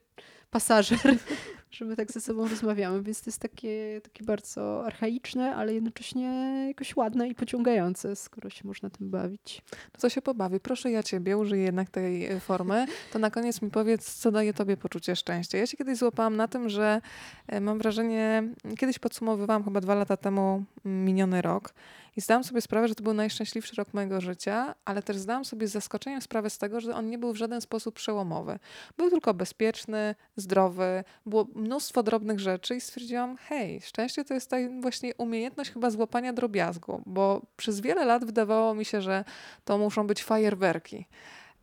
pasażer, 0.51 0.99
że 1.71 1.85
my 1.85 1.95
tak 1.95 2.11
ze 2.11 2.21
sobą 2.21 2.47
rozmawiamy, 2.47 3.03
więc 3.03 3.21
to 3.21 3.29
jest 3.29 3.39
takie, 3.39 4.01
takie 4.03 4.23
bardzo 4.23 4.85
archaiczne, 4.85 5.55
ale 5.55 5.73
jednocześnie 5.73 6.27
jakoś 6.67 6.95
ładne 6.95 7.27
i 7.27 7.35
pociągające, 7.35 8.15
skoro 8.15 8.49
się 8.49 8.67
można 8.67 8.89
tym 8.89 9.09
bawić. 9.09 9.61
No 10.03 10.09
się 10.09 10.21
pobawi. 10.21 10.59
Proszę 10.59 10.91
ja 10.91 11.03
ciebie, 11.03 11.37
użyję 11.37 11.63
jednak 11.63 11.89
tej 11.89 12.25
e, 12.25 12.39
formy, 12.39 12.85
to 13.13 13.19
na 13.19 13.31
koniec 13.31 13.61
mi 13.61 13.71
powiedz, 13.71 14.13
co 14.13 14.31
daje 14.31 14.53
tobie 14.53 14.77
poczucie 14.77 15.15
szczęścia. 15.15 15.57
Ja 15.57 15.67
się 15.67 15.77
kiedyś 15.77 15.97
złapałam 15.97 16.35
na 16.35 16.47
tym, 16.47 16.69
że 16.69 17.01
e, 17.47 17.61
mam 17.61 17.77
wrażenie, 17.77 18.43
kiedyś 18.77 18.99
podsumowywałam 18.99 19.63
chyba 19.63 19.81
dwa 19.81 19.95
lata 19.95 20.17
temu 20.17 20.63
miniony 20.85 21.41
rok 21.41 21.73
i 22.15 22.21
zdałam 22.21 22.43
sobie 22.43 22.61
sprawę, 22.61 22.87
że 22.87 22.95
to 22.95 23.03
był 23.03 23.13
najszczęśliwszy 23.13 23.75
rok 23.75 23.93
mojego 23.93 24.21
życia, 24.21 24.75
ale 24.85 25.03
też 25.03 25.17
zdałam 25.17 25.45
sobie 25.45 25.67
z 25.67 25.71
zaskoczeniem 25.71 26.21
sprawę 26.21 26.49
z 26.49 26.57
tego, 26.57 26.79
że 26.81 26.95
on 26.95 27.09
nie 27.09 27.17
był 27.17 27.33
w 27.33 27.37
żaden 27.37 27.61
sposób 27.61 27.95
przełomowy. 27.95 28.59
Był 28.97 29.09
tylko 29.09 29.33
bezpieczny, 29.33 30.15
zdrowy, 30.35 31.03
było 31.25 31.47
mnóstwo 31.55 32.03
drobnych 32.03 32.39
rzeczy 32.39 32.75
i 32.75 32.81
stwierdziłam, 32.81 33.37
hej, 33.37 33.81
szczęście 33.81 34.25
to 34.25 34.33
jest 34.33 34.49
ta 34.49 34.57
właśnie 34.81 35.15
umiejętność 35.15 35.71
chyba 35.71 35.89
złapania 35.89 36.33
drobiazgu, 36.33 37.01
bo 37.05 37.41
przez 37.57 37.81
wiele 37.81 38.05
lat 38.05 38.25
wydawało 38.25 38.75
mi 38.75 38.85
się, 38.85 39.01
że 39.01 39.25
to 39.65 39.77
muszą 39.77 40.07
być 40.07 40.23
fajerwerki. 40.23 41.05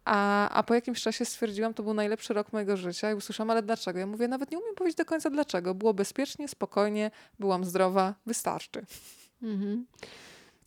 A, 0.05 0.49
a 0.51 0.63
po 0.63 0.75
jakimś 0.75 1.03
czasie 1.03 1.25
stwierdziłam, 1.25 1.75
to 1.75 1.83
był 1.83 1.95
najlepszy 1.95 2.35
rok 2.35 2.53
mojego 2.53 2.77
życia 2.77 3.11
i 3.11 3.15
usłyszałam, 3.15 3.51
ale 3.51 3.63
dlaczego? 3.63 3.99
Ja 3.99 4.07
mówię, 4.07 4.29
nawet 4.29 4.51
nie 4.51 4.59
umiem 4.59 4.75
powiedzieć 4.75 4.97
do 4.97 5.05
końca 5.05 5.31
dlaczego. 5.31 5.75
Było 5.75 5.95
bezpiecznie, 5.95 6.49
spokojnie, 6.49 7.11
byłam 7.39 7.65
zdrowa, 7.65 8.15
wystarczy. 8.27 8.87
Mhm. 9.43 9.87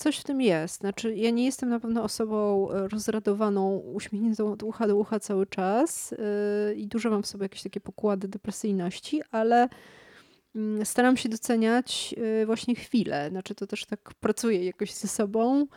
Coś 0.01 0.17
w 0.17 0.23
tym 0.23 0.41
jest. 0.41 0.79
Znaczy, 0.79 1.15
ja 1.15 1.29
nie 1.29 1.45
jestem 1.45 1.69
na 1.69 1.79
pewno 1.79 2.03
osobą 2.03 2.69
e, 2.71 2.87
rozradowaną, 2.87 3.77
uśmiechniętą 3.77 4.51
od 4.51 4.63
ucha 4.63 4.87
do 4.87 4.95
ucha 4.95 5.19
cały 5.19 5.47
czas 5.47 6.11
yy, 6.11 6.75
i 6.75 6.87
dużo 6.87 7.09
mam 7.09 7.23
w 7.23 7.27
sobie 7.27 7.45
jakieś 7.45 7.63
takie 7.63 7.79
pokłady 7.79 8.27
depresyjności, 8.27 9.21
ale 9.31 9.69
mm, 10.55 10.85
staram 10.85 11.17
się 11.17 11.29
doceniać 11.29 12.15
y, 12.41 12.45
właśnie 12.45 12.75
chwilę. 12.75 13.29
Znaczy 13.29 13.55
to 13.55 13.67
też 13.67 13.85
tak 13.85 14.13
pracuję 14.13 14.65
jakoś 14.65 14.93
ze 14.93 15.07
sobą 15.07 15.67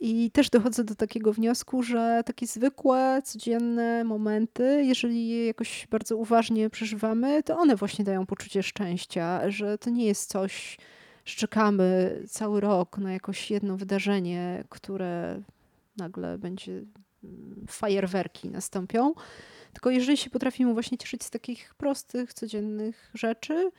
i 0.00 0.30
też 0.30 0.50
dochodzę 0.50 0.84
do 0.84 0.94
takiego 0.94 1.32
wniosku, 1.32 1.82
że 1.82 2.22
takie 2.26 2.46
zwykłe, 2.46 3.22
codzienne 3.24 4.04
momenty, 4.04 4.84
jeżeli 4.84 5.28
je 5.28 5.46
jakoś 5.46 5.86
bardzo 5.90 6.16
uważnie 6.16 6.70
przeżywamy, 6.70 7.42
to 7.42 7.58
one 7.58 7.76
właśnie 7.76 8.04
dają 8.04 8.26
poczucie 8.26 8.62
szczęścia, 8.62 9.50
że 9.50 9.78
to 9.78 9.90
nie 9.90 10.06
jest 10.06 10.30
coś, 10.30 10.78
że 11.24 11.36
czekamy 11.36 12.18
cały 12.28 12.60
rok 12.60 12.98
na 12.98 13.12
jakoś 13.12 13.50
jedno 13.50 13.76
wydarzenie, 13.76 14.64
które 14.68 15.42
nagle 15.96 16.38
będzie 16.38 16.72
mm, 17.24 17.66
fajerwerki 17.68 18.48
nastąpią. 18.48 19.14
Tylko 19.72 19.90
jeżeli 19.90 20.16
się 20.16 20.30
potrafimy 20.30 20.72
właśnie 20.72 20.98
cieszyć 20.98 21.24
z 21.24 21.30
takich 21.30 21.74
prostych, 21.74 22.34
codziennych 22.34 23.10
rzeczy, 23.14 23.70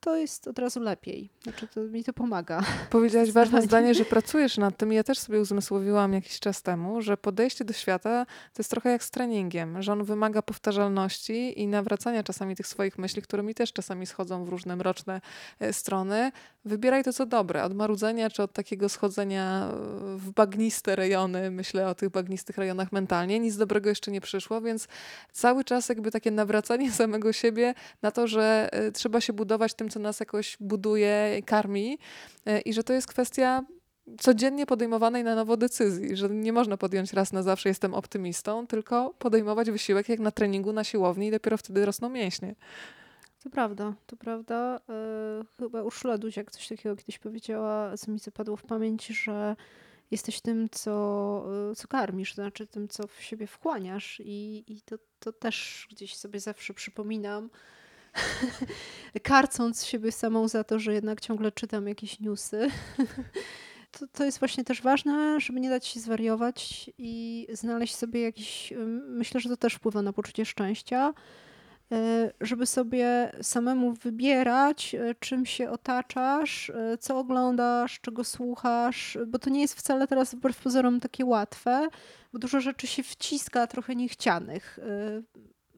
to 0.00 0.16
jest 0.16 0.48
od 0.48 0.58
razu 0.58 0.80
lepiej. 0.80 1.30
Znaczy, 1.42 1.68
to 1.68 1.80
mi 1.80 2.04
to 2.04 2.12
pomaga. 2.12 2.62
Powiedziałaś 2.90 3.32
ważne 3.40 3.62
zdanie, 3.62 3.94
że 3.94 4.04
pracujesz 4.04 4.58
nad 4.58 4.76
tym. 4.76 4.92
Ja 4.92 5.04
też 5.04 5.18
sobie 5.18 5.40
uzmysłowiłam 5.40 6.12
jakiś 6.12 6.40
czas 6.40 6.62
temu, 6.62 7.02
że 7.02 7.16
podejście 7.16 7.64
do 7.64 7.72
świata 7.72 8.26
to 8.26 8.60
jest 8.60 8.70
trochę 8.70 8.90
jak 8.90 9.04
z 9.04 9.10
treningiem, 9.10 9.82
że 9.82 9.92
on 9.92 10.04
wymaga 10.04 10.42
powtarzalności 10.42 11.60
i 11.60 11.66
nawracania 11.66 12.22
czasami 12.22 12.56
tych 12.56 12.66
swoich 12.66 12.98
myśli, 12.98 13.22
które 13.22 13.42
mi 13.42 13.54
też 13.54 13.72
czasami 13.72 14.06
schodzą 14.06 14.44
w 14.44 14.48
różne 14.48 14.76
mroczne 14.76 15.20
e, 15.60 15.72
strony. 15.72 16.32
Wybieraj 16.64 17.04
to, 17.04 17.12
co 17.12 17.26
dobre. 17.26 17.64
Od 17.64 17.74
marudzenia 17.74 18.30
czy 18.30 18.42
od 18.42 18.52
takiego 18.52 18.88
schodzenia 18.88 19.68
w 20.16 20.30
bagniste 20.30 20.96
rejony, 20.96 21.50
myślę 21.50 21.88
o 21.88 21.94
tych 21.94 22.08
bagnistych 22.08 22.58
rejonach 22.58 22.92
mentalnie. 22.92 23.40
Nic 23.40 23.56
dobrego 23.56 23.88
jeszcze 23.88 24.10
nie 24.10 24.20
przyszło, 24.20 24.60
więc 24.60 24.88
cały 25.32 25.64
czas 25.64 25.88
jakby 25.88 26.10
takie 26.10 26.30
nawracanie 26.30 26.92
samego 27.02 27.32
siebie 27.32 27.74
na 28.02 28.10
to, 28.10 28.26
że 28.26 28.68
e, 28.72 28.92
trzeba 29.00 29.20
się 29.20 29.32
budować 29.32 29.74
tym, 29.74 29.88
co 29.88 30.00
nas 30.00 30.20
jakoś 30.20 30.56
buduje, 30.60 31.42
karmi 31.46 31.98
e, 32.46 32.60
i 32.60 32.72
że 32.72 32.84
to 32.84 32.92
jest 32.92 33.06
kwestia 33.06 33.64
codziennie 34.18 34.66
podejmowanej 34.66 35.24
na 35.24 35.34
nowo 35.34 35.56
decyzji, 35.56 36.16
że 36.16 36.30
nie 36.30 36.52
można 36.52 36.76
podjąć 36.76 37.12
raz 37.12 37.32
na 37.32 37.42
zawsze 37.42 37.68
jestem 37.68 37.94
optymistą, 37.94 38.66
tylko 38.66 39.14
podejmować 39.18 39.70
wysiłek 39.70 40.08
jak 40.08 40.20
na 40.20 40.30
treningu 40.30 40.72
na 40.72 40.84
siłowni 40.84 41.26
i 41.26 41.30
dopiero 41.30 41.56
wtedy 41.56 41.86
rosną 41.86 42.08
mięśnie. 42.08 42.54
To 43.42 43.50
prawda, 43.50 43.94
to 44.06 44.16
prawda. 44.16 44.80
Yy, 44.88 45.44
chyba 45.58 45.82
Urszula 45.82 46.18
Duziak 46.18 46.50
coś 46.50 46.68
takiego 46.68 46.96
kiedyś 46.96 47.18
powiedziała, 47.18 47.96
co 47.96 48.10
mi 48.10 48.18
zapadło 48.18 48.56
w 48.56 48.62
pamięć, 48.62 49.06
że 49.06 49.56
jesteś 50.10 50.40
tym, 50.40 50.68
co, 50.70 50.92
e, 51.70 51.74
co 51.74 51.88
karmisz, 51.88 52.34
to 52.34 52.42
znaczy 52.42 52.66
tym, 52.66 52.88
co 52.88 53.06
w 53.06 53.22
siebie 53.22 53.46
wchłaniasz 53.46 54.20
i, 54.24 54.64
i 54.66 54.82
to, 54.82 54.96
to 55.18 55.32
też 55.32 55.86
gdzieś 55.90 56.16
sobie 56.16 56.40
zawsze 56.40 56.74
przypominam, 56.74 57.50
karcąc 59.22 59.84
siebie 59.84 60.12
samą 60.12 60.48
za 60.48 60.64
to, 60.64 60.78
że 60.78 60.94
jednak 60.94 61.20
ciągle 61.20 61.52
czytam 61.52 61.88
jakieś 61.88 62.20
newsy. 62.20 62.68
To, 63.98 64.06
to 64.12 64.24
jest 64.24 64.38
właśnie 64.38 64.64
też 64.64 64.82
ważne, 64.82 65.40
żeby 65.40 65.60
nie 65.60 65.70
dać 65.70 65.86
się 65.86 66.00
zwariować 66.00 66.90
i 66.98 67.46
znaleźć 67.52 67.94
sobie 67.94 68.20
jakiś. 68.20 68.72
Myślę, 69.08 69.40
że 69.40 69.48
to 69.48 69.56
też 69.56 69.74
wpływa 69.74 70.02
na 70.02 70.12
poczucie 70.12 70.44
szczęścia, 70.44 71.14
e, 71.92 72.32
żeby 72.40 72.66
sobie 72.66 73.32
samemu 73.42 73.92
wybierać, 73.92 74.94
e, 74.94 75.14
czym 75.14 75.46
się 75.46 75.70
otaczasz, 75.70 76.70
e, 76.70 76.98
co 76.98 77.18
oglądasz, 77.18 78.00
czego 78.00 78.24
słuchasz, 78.24 79.18
bo 79.26 79.38
to 79.38 79.50
nie 79.50 79.60
jest 79.60 79.74
wcale 79.74 80.06
teraz 80.06 80.34
wbrew 80.34 80.62
pozorom 80.62 81.00
takie 81.00 81.24
łatwe, 81.24 81.88
bo 82.32 82.38
dużo 82.38 82.60
rzeczy 82.60 82.86
się 82.86 83.02
wciska 83.02 83.66
trochę 83.66 83.96
niechcianych 83.96 84.78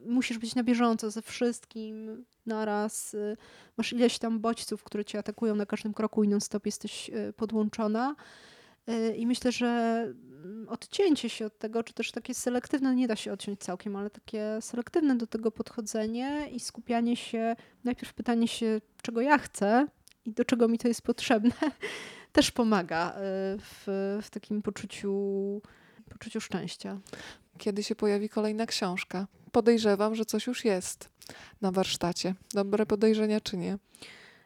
musisz 0.07 0.39
być 0.39 0.55
na 0.55 0.63
bieżąco 0.63 1.11
ze 1.11 1.23
wszystkim 1.23 2.25
naraz. 2.47 3.15
Y, 3.15 3.37
masz 3.77 3.93
ileś 3.93 4.19
tam 4.19 4.41
bodźców, 4.41 4.85
które 4.85 5.05
cię 5.05 5.19
atakują 5.19 5.55
na 5.55 5.67
każdym 5.67 5.95
kroku 5.95 6.25
i 6.25 6.29
non-stop 6.29 6.67
jesteś 6.67 7.11
y, 7.11 7.33
podłączona. 7.33 8.17
Y, 8.89 9.17
I 9.17 9.27
myślę, 9.27 9.53
że 9.53 9.67
mm, 9.67 10.69
odcięcie 10.69 11.29
się 11.29 11.47
od 11.47 11.59
tego, 11.59 11.83
czy 11.83 11.95
też 11.95 12.13
takie 12.13 12.35
selektywne, 12.35 12.95
nie 12.95 13.09
da 13.09 13.17
się 13.17 13.33
odciąć 13.33 13.61
całkiem, 13.61 13.97
ale 13.97 14.11
takie 14.11 14.59
selektywne 14.61 15.17
do 15.17 15.27
tego 15.27 15.51
podchodzenie 15.51 16.49
i 16.53 16.61
skupianie 16.61 17.17
się, 17.17 17.57
najpierw 17.85 18.15
pytanie 18.15 18.49
się, 18.49 18.81
czego 19.03 19.21
ja 19.21 19.39
chcę 19.39 19.87
i 20.25 20.33
do 20.33 20.45
czego 20.45 20.69
mi 20.69 20.79
to 20.79 20.89
jest 20.89 21.03
potrzebne, 21.03 21.53
też 22.33 22.51
pomaga 22.51 23.15
w, 23.59 24.19
w 24.23 24.31
takim 24.31 24.63
poczuciu, 24.63 25.63
poczuciu 26.11 26.41
szczęścia. 26.41 27.01
Kiedy 27.63 27.83
się 27.83 27.95
pojawi 27.95 28.29
kolejna 28.29 28.67
książka? 28.67 29.27
podejrzewam, 29.53 30.15
że 30.15 30.25
coś 30.25 30.47
już 30.47 30.65
jest 30.65 31.09
na 31.61 31.73
warsztacie. 31.73 32.35
Dobre 32.55 32.87
podejrzenia 32.87 33.41
czy 33.41 33.57
nie? 33.57 33.79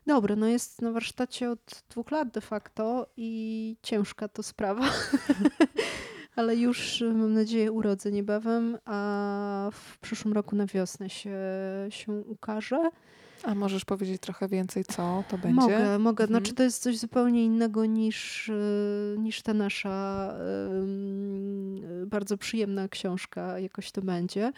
Dobre, 0.07 0.37
no 0.37 0.47
jest 0.47 0.83
na 0.83 0.93
warsztacie 0.93 1.51
od 1.51 1.83
dwóch 1.91 2.11
lat 2.11 2.31
de 2.31 2.41
facto 2.41 3.07
i 3.17 3.77
ciężka 3.83 4.29
to 4.29 4.43
sprawa. 4.43 4.89
Ale 6.37 6.57
już 6.57 7.01
mam 7.01 7.35
nadzieję 7.35 7.73
urodzę 7.73 8.13
niebawem, 8.13 8.79
a 8.85 9.71
w 9.73 9.99
przyszłym 9.99 10.35
roku 10.35 10.57
na 10.57 10.67
wiosnę 10.67 11.11
się, 11.11 11.39
się 11.91 12.13
ukaże. 12.13 12.91
A 13.43 13.55
możesz 13.55 13.85
powiedzieć 13.85 14.23
trochę 14.23 14.49
więcej, 14.49 14.85
co 14.85 15.25
to 15.29 15.39
będzie? 15.39 15.55
Mogę, 15.55 15.99
mogę. 15.99 16.25
Mhm. 16.25 16.29
Znaczy 16.29 16.55
to 16.55 16.63
jest 16.63 16.83
coś 16.83 16.99
zupełnie 16.99 17.45
innego 17.45 17.87
niż, 17.87 18.49
e, 18.49 19.19
niż 19.19 19.43
ta 19.43 19.55
nasza 19.55 20.35
bardzo 22.07 22.39
przyjemna 22.39 22.89
książka, 22.89 23.59
jakoś 23.59 23.93
to 23.93 24.03
będzie. 24.03 24.53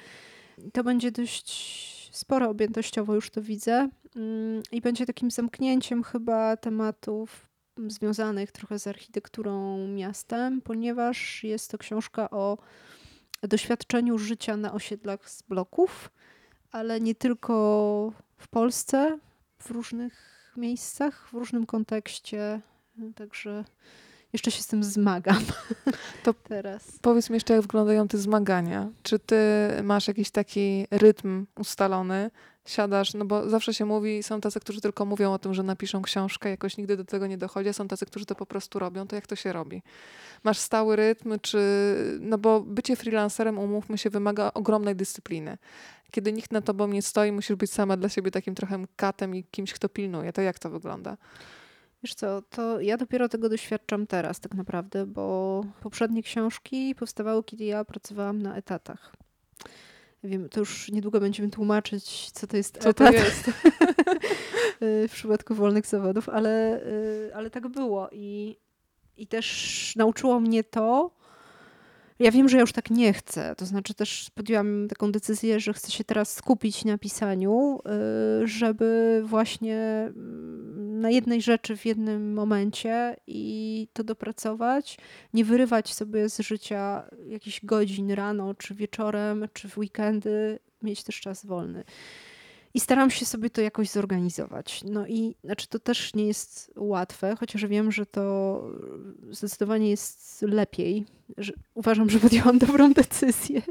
To 0.72 0.84
będzie 0.84 1.12
dość 1.12 1.78
sporo 2.12 2.50
objętościowo, 2.50 3.14
już 3.14 3.30
to 3.30 3.42
widzę. 3.42 3.88
Mm, 4.16 4.62
I 4.72 4.80
będzie 4.80 5.06
takim 5.06 5.30
zamknięciem 5.30 6.02
chyba 6.02 6.56
tematów 6.56 7.48
związanych 7.86 8.52
trochę 8.52 8.78
z 8.78 8.86
architekturą 8.86 9.86
miastem, 9.88 10.60
ponieważ 10.60 11.44
jest 11.44 11.70
to 11.70 11.78
książka 11.78 12.30
o 12.30 12.58
doświadczeniu 13.42 14.18
życia 14.18 14.56
na 14.56 14.72
osiedlach 14.72 15.30
z 15.30 15.42
bloków, 15.42 16.10
ale 16.72 17.00
nie 17.00 17.14
tylko 17.14 18.12
w 18.38 18.48
Polsce, 18.48 19.18
w 19.59 19.70
różnych 19.70 20.53
miejscach, 20.57 21.29
w 21.29 21.33
różnym 21.33 21.66
kontekście. 21.66 22.61
Także 23.14 23.64
jeszcze 24.32 24.50
się 24.50 24.62
z 24.62 24.66
tym 24.66 24.84
zmagam. 24.84 25.42
To 26.24 26.34
teraz. 26.34 26.98
Powiedz 27.02 27.30
mi 27.30 27.34
jeszcze, 27.34 27.54
jak 27.54 27.62
wyglądają 27.62 28.08
te 28.08 28.18
zmagania. 28.18 28.88
Czy 29.02 29.18
ty 29.18 29.36
masz 29.82 30.08
jakiś 30.08 30.30
taki 30.30 30.86
rytm 30.90 31.46
ustalony? 31.56 32.30
Siadasz, 32.64 33.14
no 33.14 33.24
bo 33.24 33.50
zawsze 33.50 33.74
się 33.74 33.84
mówi, 33.84 34.22
są 34.22 34.40
tacy, 34.40 34.60
którzy 34.60 34.80
tylko 34.80 35.04
mówią 35.04 35.32
o 35.32 35.38
tym, 35.38 35.54
że 35.54 35.62
napiszą 35.62 36.02
książkę, 36.02 36.50
jakoś 36.50 36.76
nigdy 36.76 36.96
do 36.96 37.04
tego 37.04 37.26
nie 37.26 37.38
dochodzi, 37.38 37.68
a 37.68 37.72
są 37.72 37.88
tacy, 37.88 38.06
którzy 38.06 38.26
to 38.26 38.34
po 38.34 38.46
prostu 38.46 38.78
robią. 38.78 39.06
To 39.06 39.16
jak 39.16 39.26
to 39.26 39.36
się 39.36 39.52
robi? 39.52 39.82
Masz 40.44 40.58
stały 40.58 40.96
rytm, 40.96 41.38
czy... 41.42 41.58
No 42.20 42.38
bo 42.38 42.60
bycie 42.60 42.96
freelancerem, 42.96 43.58
umówmy 43.58 43.98
się, 43.98 44.10
wymaga 44.10 44.50
ogromnej 44.54 44.96
dyscypliny. 44.96 45.58
Kiedy 46.10 46.32
nikt 46.32 46.52
na 46.52 46.60
tobą 46.60 46.88
nie 46.88 47.02
stoi, 47.02 47.32
musisz 47.32 47.56
być 47.56 47.72
sama 47.72 47.96
dla 47.96 48.08
siebie 48.08 48.30
takim 48.30 48.54
trochę 48.54 48.84
katem 48.96 49.34
i 49.34 49.44
kimś, 49.44 49.72
kto 49.72 49.88
pilnuje. 49.88 50.32
To 50.32 50.42
jak 50.42 50.58
to 50.58 50.70
wygląda? 50.70 51.16
Wiesz 52.02 52.14
co, 52.14 52.42
to 52.42 52.80
ja 52.80 52.96
dopiero 52.96 53.28
tego 53.28 53.48
doświadczam 53.48 54.06
teraz 54.06 54.40
tak 54.40 54.54
naprawdę, 54.54 55.06
bo 55.06 55.64
poprzednie 55.80 56.22
książki 56.22 56.94
powstawały, 56.94 57.44
kiedy 57.44 57.64
ja 57.64 57.84
pracowałam 57.84 58.42
na 58.42 58.56
etatach. 58.56 59.12
Wiem, 60.24 60.48
to 60.48 60.61
już 60.61 60.92
niedługo 60.92 61.20
będziemy 61.20 61.50
tłumaczyć, 61.50 62.30
co 62.30 62.46
to 62.46 62.56
jest 62.56 62.78
co 62.78 62.88
etat. 62.88 63.08
to 63.08 63.12
jest 63.12 63.50
w 65.08 65.12
przypadku 65.12 65.54
wolnych 65.54 65.87
zawodów, 65.87 66.28
ale, 66.28 66.82
y, 66.87 67.30
ale 67.34 67.50
tak 67.50 67.68
było 67.68 68.08
i, 68.12 68.56
i 69.16 69.26
też 69.26 69.92
nauczyło 69.96 70.40
mnie 70.40 70.64
to, 70.64 71.18
ja 72.18 72.30
wiem, 72.30 72.48
że 72.48 72.56
ja 72.56 72.61
już 72.61 72.72
tak 72.72 72.90
nie 72.90 73.12
chcę. 73.12 73.54
To 73.56 73.66
znaczy 73.66 73.94
też 73.94 74.30
podjęłam 74.34 74.88
taką 74.88 75.12
decyzję, 75.12 75.61
że 75.61 75.72
chcę 75.72 75.90
się 75.90 76.04
teraz 76.04 76.34
skupić 76.34 76.84
na 76.84 76.98
pisaniu, 76.98 77.78
y, 78.42 78.46
żeby 78.46 79.22
właśnie 79.24 79.76
mm, 79.76 80.88
na 81.00 81.11
jednej 81.11 81.42
rzeczy 81.42 81.76
w 81.76 81.87
jednym 81.87 82.34
momencie 82.34 83.16
i 83.26 83.88
to 83.92 84.04
dopracować, 84.04 84.98
nie 85.34 85.44
wyrywać 85.44 85.94
sobie 85.94 86.28
z 86.28 86.38
życia 86.38 87.11
jakichś 87.26 87.64
godzin 87.64 88.11
rano, 88.11 88.54
czy 88.54 88.74
wieczorem, 88.74 89.48
czy 89.52 89.68
w 89.68 89.78
weekendy, 89.78 90.58
mieć 90.82 91.02
też 91.02 91.20
czas 91.20 91.46
wolny. 91.46 91.84
I 92.74 92.80
staram 92.80 93.11
się 93.11 93.26
sobie 93.26 93.50
to 93.50 93.61
jakoś 93.61 93.90
zorganizować. 93.90 94.84
No 94.84 95.06
i 95.06 95.34
znaczy 95.44 95.68
to 95.68 95.78
też 95.78 96.14
nie 96.14 96.26
jest 96.26 96.72
łatwe, 96.76 97.37
chociaż 97.40 97.66
wiem, 97.66 97.92
że 97.92 98.06
to 98.06 98.62
zdecydowanie 99.30 99.90
jest 99.90 100.42
lepiej. 100.42 101.06
Uważam, 101.74 102.11
że 102.11 102.18
podjęłam 102.18 102.58
dobrą 102.58 102.92
decyzję. 102.92 103.62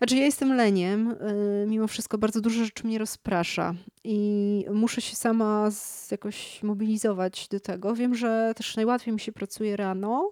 Znaczy 0.00 0.16
ja 0.16 0.24
jestem 0.24 0.56
leniem, 0.56 1.10
y, 1.10 1.66
mimo 1.68 1.86
wszystko 1.86 2.18
bardzo 2.18 2.40
dużo 2.40 2.64
rzeczy 2.64 2.86
mnie 2.86 2.98
rozprasza 2.98 3.74
i 4.04 4.64
muszę 4.72 5.00
się 5.00 5.16
sama 5.16 5.70
jakoś 6.10 6.62
mobilizować 6.62 7.48
do 7.48 7.60
tego. 7.60 7.94
Wiem, 7.94 8.14
że 8.14 8.52
też 8.56 8.76
najłatwiej 8.76 9.14
mi 9.14 9.20
się 9.20 9.32
pracuje 9.32 9.76
rano, 9.76 10.30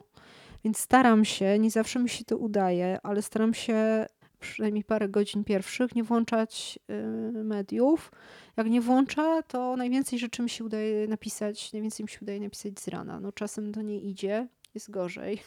więc 0.64 0.78
staram 0.78 1.24
się, 1.24 1.58
nie 1.58 1.70
zawsze 1.70 1.98
mi 1.98 2.08
się 2.08 2.24
to 2.24 2.36
udaje, 2.36 2.98
ale 3.02 3.22
staram 3.22 3.54
się 3.54 4.06
przynajmniej 4.40 4.84
parę 4.84 5.08
godzin 5.08 5.44
pierwszych 5.44 5.94
nie 5.94 6.04
włączać 6.04 6.78
y, 6.90 7.44
mediów. 7.44 8.12
Jak 8.56 8.66
nie 8.66 8.80
włącza, 8.80 9.42
to 9.42 9.76
najwięcej 9.76 10.18
rzeczy 10.18 10.42
mi 10.42 10.50
się 10.50 10.64
udaje 10.64 11.08
napisać, 11.08 11.72
najwięcej 11.72 12.04
mi 12.04 12.10
się 12.10 12.18
udaje 12.22 12.40
napisać 12.40 12.80
z 12.80 12.88
rana. 12.88 13.20
No 13.20 13.32
czasem 13.32 13.72
to 13.72 13.82
nie 13.82 14.00
idzie, 14.00 14.48
jest 14.78 14.90
gorzej. 14.90 15.42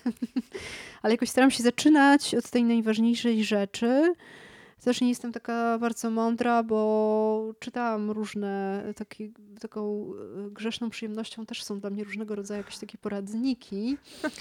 Ale 1.01 1.13
jakoś 1.13 1.29
staram 1.29 1.51
się 1.51 1.63
zaczynać 1.63 2.35
od 2.35 2.49
tej 2.49 2.63
najważniejszej 2.63 3.43
rzeczy. 3.43 4.13
Też 4.83 5.01
nie 5.01 5.09
jestem 5.09 5.31
taka 5.31 5.77
bardzo 5.79 6.09
mądra, 6.09 6.63
bo 6.63 7.53
czytałam 7.59 8.11
różne, 8.11 8.83
taką 9.59 10.11
e, 10.45 10.49
grzeszną 10.49 10.89
przyjemnością 10.89 11.45
też 11.45 11.63
są 11.63 11.79
dla 11.79 11.89
mnie 11.89 12.03
różnego 12.03 12.35
rodzaju 12.35 12.57
jakieś 12.57 12.77
takie 12.77 12.97
poradniki. 12.97 13.97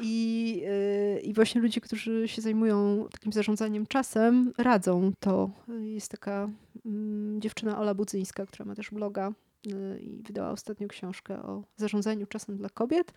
I, 0.00 0.62
e, 0.66 1.20
I 1.20 1.34
właśnie 1.34 1.60
ludzie, 1.60 1.80
którzy 1.80 2.28
się 2.28 2.42
zajmują 2.42 3.06
takim 3.12 3.32
zarządzaniem 3.32 3.86
czasem, 3.86 4.52
radzą 4.58 5.12
to. 5.20 5.50
Jest 5.82 6.10
taka 6.10 6.50
mm, 6.86 7.40
dziewczyna 7.40 7.78
Ola 7.78 7.94
Budzyńska, 7.94 8.46
która 8.46 8.64
ma 8.64 8.74
też 8.74 8.90
bloga 8.90 9.32
e, 9.72 10.00
i 10.00 10.22
wydała 10.22 10.50
ostatnio 10.50 10.88
książkę 10.88 11.42
o 11.42 11.64
zarządzaniu 11.76 12.26
czasem 12.26 12.56
dla 12.56 12.68
kobiet. 12.68 13.12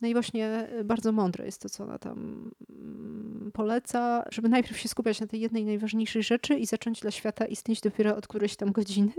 No 0.00 0.08
i 0.08 0.12
właśnie 0.12 0.68
bardzo 0.84 1.12
mądre 1.12 1.46
jest 1.46 1.62
to, 1.62 1.68
co 1.68 1.84
ona 1.84 1.98
tam 1.98 2.50
mm, 2.70 3.50
poleca, 3.54 4.24
żeby 4.30 4.48
najpierw 4.48 4.78
się 4.78 4.88
skupiać 4.88 5.20
na 5.20 5.26
tej 5.26 5.40
jednej 5.40 5.64
najważniejszej 5.64 6.22
rzeczy 6.22 6.54
i 6.54 6.66
zacząć 6.66 7.00
dla 7.00 7.10
świata 7.10 7.46
istnieć 7.46 7.80
dopiero 7.80 8.16
od 8.16 8.26
którejś 8.26 8.56
tam 8.56 8.72
godziny, 8.72 9.12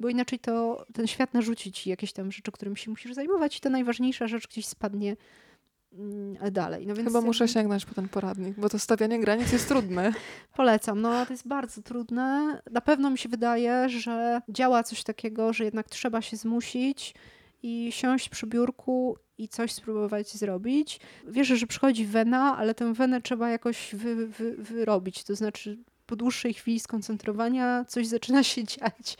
bo 0.00 0.08
inaczej 0.08 0.38
to 0.38 0.84
ten 0.92 1.06
świat 1.06 1.34
narzuci 1.34 1.72
ci 1.72 1.90
jakieś 1.90 2.12
tam 2.12 2.32
rzeczy, 2.32 2.52
którymi 2.52 2.76
się 2.76 2.90
musisz 2.90 3.14
zajmować 3.14 3.56
i 3.56 3.60
ta 3.60 3.70
najważniejsza 3.70 4.26
rzecz 4.26 4.48
gdzieś 4.48 4.66
spadnie 4.66 5.16
mm, 5.92 6.52
dalej. 6.52 6.86
No 6.86 6.94
Chyba 6.94 7.20
muszę 7.20 7.48
sięgnąć 7.48 7.84
po 7.84 7.94
ten 7.94 8.08
poradnik, 8.08 8.60
bo 8.60 8.68
to 8.68 8.78
stawianie 8.78 9.20
granic 9.20 9.52
jest 9.52 9.68
trudne. 9.68 10.12
Polecam. 10.56 11.00
No 11.00 11.26
to 11.26 11.32
jest 11.32 11.48
bardzo 11.48 11.82
trudne. 11.82 12.60
Na 12.70 12.80
pewno 12.80 13.10
mi 13.10 13.18
się 13.18 13.28
wydaje, 13.28 13.88
że 13.88 14.40
działa 14.48 14.82
coś 14.82 15.02
takiego, 15.02 15.52
że 15.52 15.64
jednak 15.64 15.88
trzeba 15.88 16.22
się 16.22 16.36
zmusić 16.36 17.14
i 17.62 17.92
siąść 17.92 18.28
przy 18.28 18.46
biurku 18.46 19.16
i 19.38 19.48
coś 19.48 19.72
spróbować 19.72 20.32
zrobić. 20.32 21.00
Wierzę, 21.26 21.56
że 21.56 21.66
przychodzi 21.66 22.06
wena, 22.06 22.56
ale 22.56 22.74
tę 22.74 22.94
wenę 22.94 23.22
trzeba 23.22 23.50
jakoś 23.50 23.94
wy, 23.94 24.26
wy, 24.26 24.56
wyrobić. 24.56 25.24
To 25.24 25.34
znaczy 25.34 25.78
po 26.06 26.16
dłuższej 26.16 26.54
chwili 26.54 26.80
skoncentrowania 26.80 27.84
coś 27.88 28.06
zaczyna 28.06 28.42
się 28.42 28.64
dziać. 28.64 29.16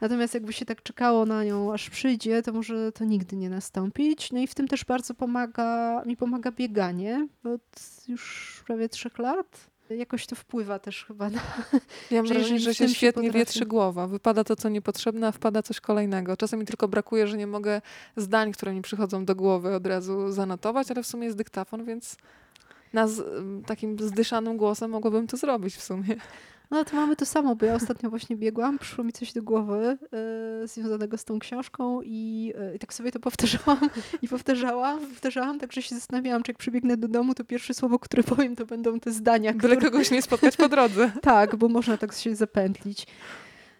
Natomiast 0.00 0.34
jakby 0.34 0.52
się 0.52 0.64
tak 0.64 0.82
czekało 0.82 1.26
na 1.26 1.44
nią, 1.44 1.72
aż 1.72 1.90
przyjdzie, 1.90 2.42
to 2.42 2.52
może 2.52 2.92
to 2.92 3.04
nigdy 3.04 3.36
nie 3.36 3.50
nastąpić. 3.50 4.32
No 4.32 4.38
i 4.38 4.46
w 4.46 4.54
tym 4.54 4.68
też 4.68 4.84
bardzo 4.84 5.14
pomaga, 5.14 6.02
mi 6.06 6.16
pomaga 6.16 6.52
bieganie 6.52 7.28
od 7.44 7.62
już 8.08 8.62
prawie 8.66 8.88
trzech 8.88 9.18
lat 9.18 9.73
jakoś 9.90 10.26
to 10.26 10.36
wpływa 10.36 10.78
też 10.78 11.04
chyba 11.04 11.30
na... 11.30 11.40
Ja 12.10 12.22
mam 12.22 12.26
wrażenie, 12.26 12.60
że 12.60 12.74
się 12.74 12.88
świetnie 12.88 13.22
potrafi... 13.22 13.38
wietrzy 13.38 13.66
głowa. 13.66 14.06
Wypada 14.06 14.44
to, 14.44 14.56
co 14.56 14.68
niepotrzebne, 14.68 15.26
a 15.26 15.32
wpada 15.32 15.62
coś 15.62 15.80
kolejnego. 15.80 16.36
Czasem 16.36 16.60
mi 16.60 16.66
tylko 16.66 16.88
brakuje, 16.88 17.26
że 17.26 17.36
nie 17.36 17.46
mogę 17.46 17.82
zdań, 18.16 18.52
które 18.52 18.72
mi 18.72 18.82
przychodzą 18.82 19.24
do 19.24 19.34
głowy 19.34 19.74
od 19.74 19.86
razu 19.86 20.32
zanotować, 20.32 20.90
ale 20.90 21.02
w 21.02 21.06
sumie 21.06 21.24
jest 21.24 21.36
dyktafon, 21.36 21.84
więc 21.84 22.16
na 22.92 23.08
z, 23.08 23.22
takim 23.66 23.98
zdyszanym 23.98 24.56
głosem 24.56 24.90
mogłabym 24.90 25.26
to 25.26 25.36
zrobić 25.36 25.76
w 25.76 25.82
sumie. 25.82 26.16
No 26.74 26.84
to 26.84 26.96
mamy 26.96 27.16
to 27.16 27.26
samo, 27.26 27.56
bo 27.56 27.66
ja 27.66 27.74
ostatnio 27.74 28.10
właśnie 28.10 28.36
biegłam, 28.36 28.78
przyszło 28.78 29.04
mi 29.04 29.12
coś 29.12 29.32
do 29.32 29.42
głowy 29.42 29.98
y, 30.64 30.68
związanego 30.68 31.18
z 31.18 31.24
tą 31.24 31.38
książką 31.38 32.00
i, 32.02 32.52
y, 32.72 32.76
i, 32.76 32.78
tak 32.78 32.94
sobie 32.94 33.12
to 33.12 33.20
powtarzałam 33.20 33.90
i 34.22 34.28
powtarzałam, 34.28 35.00
powtarzałam, 35.00 35.58
także 35.60 35.82
się 35.82 35.94
zastanawiałam, 35.94 36.42
czy 36.42 36.50
jak 36.50 36.58
przybiegnę 36.58 36.96
do 36.96 37.08
domu, 37.08 37.34
to 37.34 37.44
pierwsze 37.44 37.74
słowo, 37.74 37.98
które 37.98 38.22
powiem, 38.22 38.56
to 38.56 38.66
będą 38.66 39.00
te 39.00 39.12
zdania. 39.12 39.52
Byle 39.52 39.76
które... 39.76 39.90
kogoś 39.90 40.10
nie 40.10 40.22
spotkać 40.22 40.56
po 40.56 40.68
drodze. 40.68 41.12
tak, 41.22 41.56
bo 41.56 41.68
można 41.68 41.96
tak 41.96 42.14
się 42.14 42.36
zapętlić. 42.36 43.06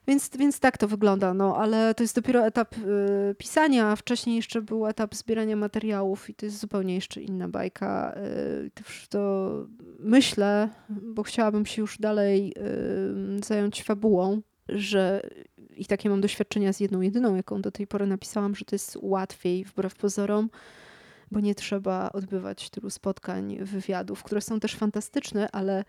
Więc, 0.07 0.30
więc 0.38 0.61
tak 0.61 0.78
to 0.78 0.88
wygląda, 0.88 1.34
no 1.34 1.57
ale 1.57 1.94
to 1.94 2.02
jest 2.02 2.14
dopiero 2.14 2.46
etap 2.46 2.74
y, 2.78 3.34
pisania, 3.34 3.86
a 3.86 3.96
wcześniej 3.96 4.36
jeszcze 4.36 4.62
był 4.62 4.86
etap 4.86 5.14
zbierania 5.14 5.57
materiałów 5.57 6.30
i 6.30 6.34
to 6.34 6.46
jest 6.46 6.59
zupełnie 6.59 6.94
jeszcze 6.94 7.20
inna 7.20 7.48
bajka. 7.48 8.14
Y, 8.16 8.70
to, 8.74 8.82
to 9.09 9.50
myślę, 9.98 10.68
bo 10.88 11.22
chciałabym 11.22 11.66
się 11.66 11.82
już 11.82 11.98
dalej 11.98 12.55
y, 13.38 13.44
zająć 13.44 13.82
fabułą, 13.82 14.42
że 14.68 15.20
i 15.76 15.86
takie 15.86 16.11
mam 16.11 16.20
doświadczenia 16.20 16.72
z 16.72 16.80
jedną 16.80 17.00
jedyną, 17.00 17.34
jaką 17.34 17.62
do 17.62 17.70
tej 17.70 17.86
pory 17.86 18.07
napisałam, 18.07 18.55
że 18.55 18.64
to 18.64 18.74
jest 18.74 18.98
łatwiej 19.00 19.64
wbrew 19.64 19.94
pozorom, 19.94 20.50
bo 21.30 21.40
nie 21.40 21.55
trzeba 21.55 22.12
odbywać 22.12 22.70
tylu 22.70 22.90
spotkań, 22.90 23.59
wywiadów, 23.61 24.22
które 24.22 24.40
są 24.40 24.61
też 24.61 24.74
fantastyczne, 24.74 25.50
ale 25.50 25.84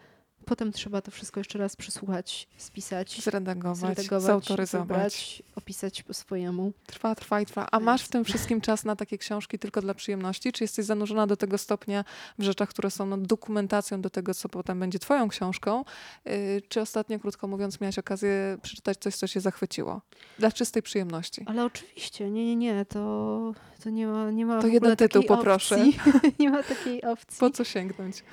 Potem 0.46 0.72
trzeba 0.72 1.02
to 1.02 1.12
wszystko 1.12 1.40
jeszcze 1.40 1.60
raz 1.60 1.76
przesłuchać, 1.76 2.48
spisać, 2.58 3.22
zredagować, 3.22 3.78
zredagować 3.78 4.24
zautoryzować, 4.24 4.88
wybrać, 4.88 5.44
opisać 5.56 6.04
po 6.04 6.14
swojemu. 6.14 6.72
Trwa, 6.86 7.16
trwa 7.16 7.42
i 7.42 7.46
trwa. 7.46 7.68
A 7.72 7.80
masz 7.80 8.04
w 8.04 8.10
tym 8.10 8.26
wszystkim 8.26 8.62
czas 8.62 8.86
na 8.86 8.96
takie 8.96 9.18
książki 9.18 9.60
tylko 9.60 9.82
dla 9.82 9.94
przyjemności? 9.94 10.52
Czy 10.52 10.64
jesteś 10.64 10.86
zanurzona 10.86 11.28
do 11.28 11.38
tego 11.38 11.58
stopnia 11.58 12.06
w 12.40 12.44
rzeczach, 12.44 12.70
które 12.70 12.92
są 12.92 13.06
no, 13.06 13.18
dokumentacją 13.18 14.02
do 14.02 14.10
tego, 14.10 14.34
co 14.34 14.50
potem 14.50 14.80
będzie 14.80 15.00
twoją 15.00 15.30
książką? 15.30 15.86
Yy, 16.26 16.62
czy 16.70 16.82
ostatnio, 16.82 17.20
krótko 17.20 17.48
mówiąc, 17.48 17.82
miałaś 17.82 18.00
okazję 18.00 18.58
przeczytać 18.62 18.98
coś, 18.98 19.16
co 19.16 19.28
się 19.28 19.40
zachwyciło? 19.40 20.02
Dla 20.40 20.52
czystej 20.52 20.84
przyjemności. 20.84 21.44
Ale 21.48 21.66
oczywiście, 21.66 22.32
nie, 22.32 22.46
nie, 22.46 22.56
nie, 22.56 22.86
to, 22.86 23.54
to 23.84 23.90
nie 23.90 24.08
ma, 24.08 24.32
nie 24.32 24.46
ma 24.46 24.62
To 24.62 24.68
jeden 24.68 24.96
tytuł 24.96 25.24
poproszę. 25.24 25.86
nie 26.40 26.50
ma 26.50 26.64
takiej 26.64 27.04
opcji. 27.04 27.40
Po 27.40 27.50
co 27.50 27.64
sięgnąć? 27.64 28.24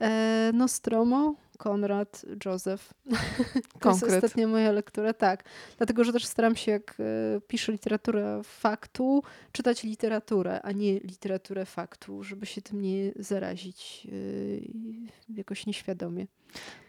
E, 0.00 0.50
Nostromo 0.54 1.34
Konrad, 1.62 2.24
Józef. 2.44 2.94
to 3.80 3.90
jest 3.90 4.02
ostatnia 4.02 4.48
moja 4.48 4.72
lektura, 4.72 5.12
tak. 5.12 5.44
Dlatego, 5.76 6.04
że 6.04 6.12
też 6.12 6.24
staram 6.24 6.56
się, 6.56 6.72
jak 6.72 6.96
e, 7.00 7.40
piszę 7.40 7.72
literaturę 7.72 8.40
faktu, 8.44 9.22
czytać 9.52 9.82
literaturę, 9.82 10.62
a 10.62 10.72
nie 10.72 10.98
literaturę 10.98 11.66
faktu, 11.66 12.22
żeby 12.22 12.46
się 12.46 12.62
tym 12.62 12.80
nie 12.80 13.12
zarazić 13.16 14.06
e, 14.06 15.36
jakoś 15.36 15.66
nieświadomie. 15.66 16.26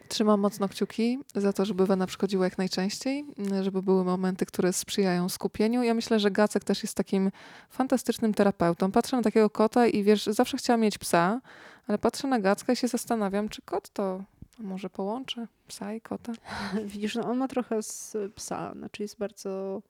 Trzymam 0.08 0.40
mocno 0.40 0.68
kciuki 0.68 1.18
za 1.34 1.52
to, 1.52 1.64
żeby 1.64 1.86
Wena 1.86 2.06
przychodziła 2.06 2.44
jak 2.44 2.58
najczęściej, 2.58 3.24
żeby 3.62 3.82
były 3.82 4.04
momenty, 4.04 4.46
które 4.46 4.72
sprzyjają 4.72 5.28
skupieniu. 5.28 5.82
Ja 5.82 5.94
myślę, 5.94 6.20
że 6.20 6.30
Gacek 6.30 6.64
też 6.64 6.82
jest 6.82 6.96
takim 6.96 7.30
fantastycznym 7.70 8.34
terapeutą. 8.34 8.92
Patrzę 8.92 9.16
na 9.16 9.22
takiego 9.22 9.50
kota 9.50 9.86
i 9.86 10.02
wiesz, 10.02 10.26
zawsze 10.26 10.56
chciałam 10.56 10.80
mieć 10.80 10.98
psa, 10.98 11.40
ale 11.86 11.98
patrzę 11.98 12.28
na 12.28 12.40
Gacka 12.40 12.72
i 12.72 12.76
się 12.76 12.88
zastanawiam, 12.88 13.48
czy 13.48 13.62
kot 13.62 13.90
to 13.90 14.24
a 14.60 14.62
może 14.62 14.90
połączę 14.90 15.48
psa 15.68 15.94
i 15.94 16.00
kota? 16.00 16.32
Widzisz, 16.84 17.14
no 17.14 17.24
on 17.30 17.38
ma 17.38 17.48
trochę 17.48 17.82
z 17.82 18.16
psa, 18.34 18.72
znaczy 18.76 19.02
jest 19.02 19.18
bardzo 19.18 19.82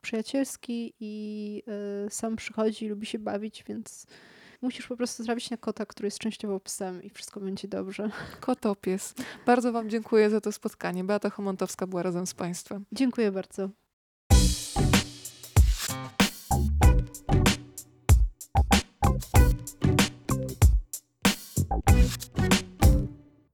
przyjacielski 0.00 0.94
i 1.00 1.62
y, 2.06 2.10
sam 2.10 2.36
przychodzi, 2.36 2.88
lubi 2.88 3.06
się 3.06 3.18
bawić, 3.18 3.64
więc 3.68 4.06
musisz 4.62 4.86
po 4.86 4.96
prostu 4.96 5.24
zrobić 5.24 5.50
na 5.50 5.56
kota, 5.56 5.86
który 5.86 6.06
jest 6.06 6.18
częściowo 6.18 6.60
psem 6.60 7.02
i 7.02 7.10
wszystko 7.10 7.40
będzie 7.40 7.68
dobrze. 7.68 8.10
Kotopies. 8.40 9.14
Bardzo 9.46 9.72
Wam 9.72 9.90
dziękuję 9.90 10.30
za 10.30 10.40
to 10.40 10.52
spotkanie. 10.52 11.04
Beata 11.04 11.30
Homontowska 11.30 11.86
była 11.86 12.02
razem 12.02 12.26
z 12.26 12.34
Państwem. 12.34 12.84
Dziękuję 12.92 13.32
bardzo. 13.32 13.70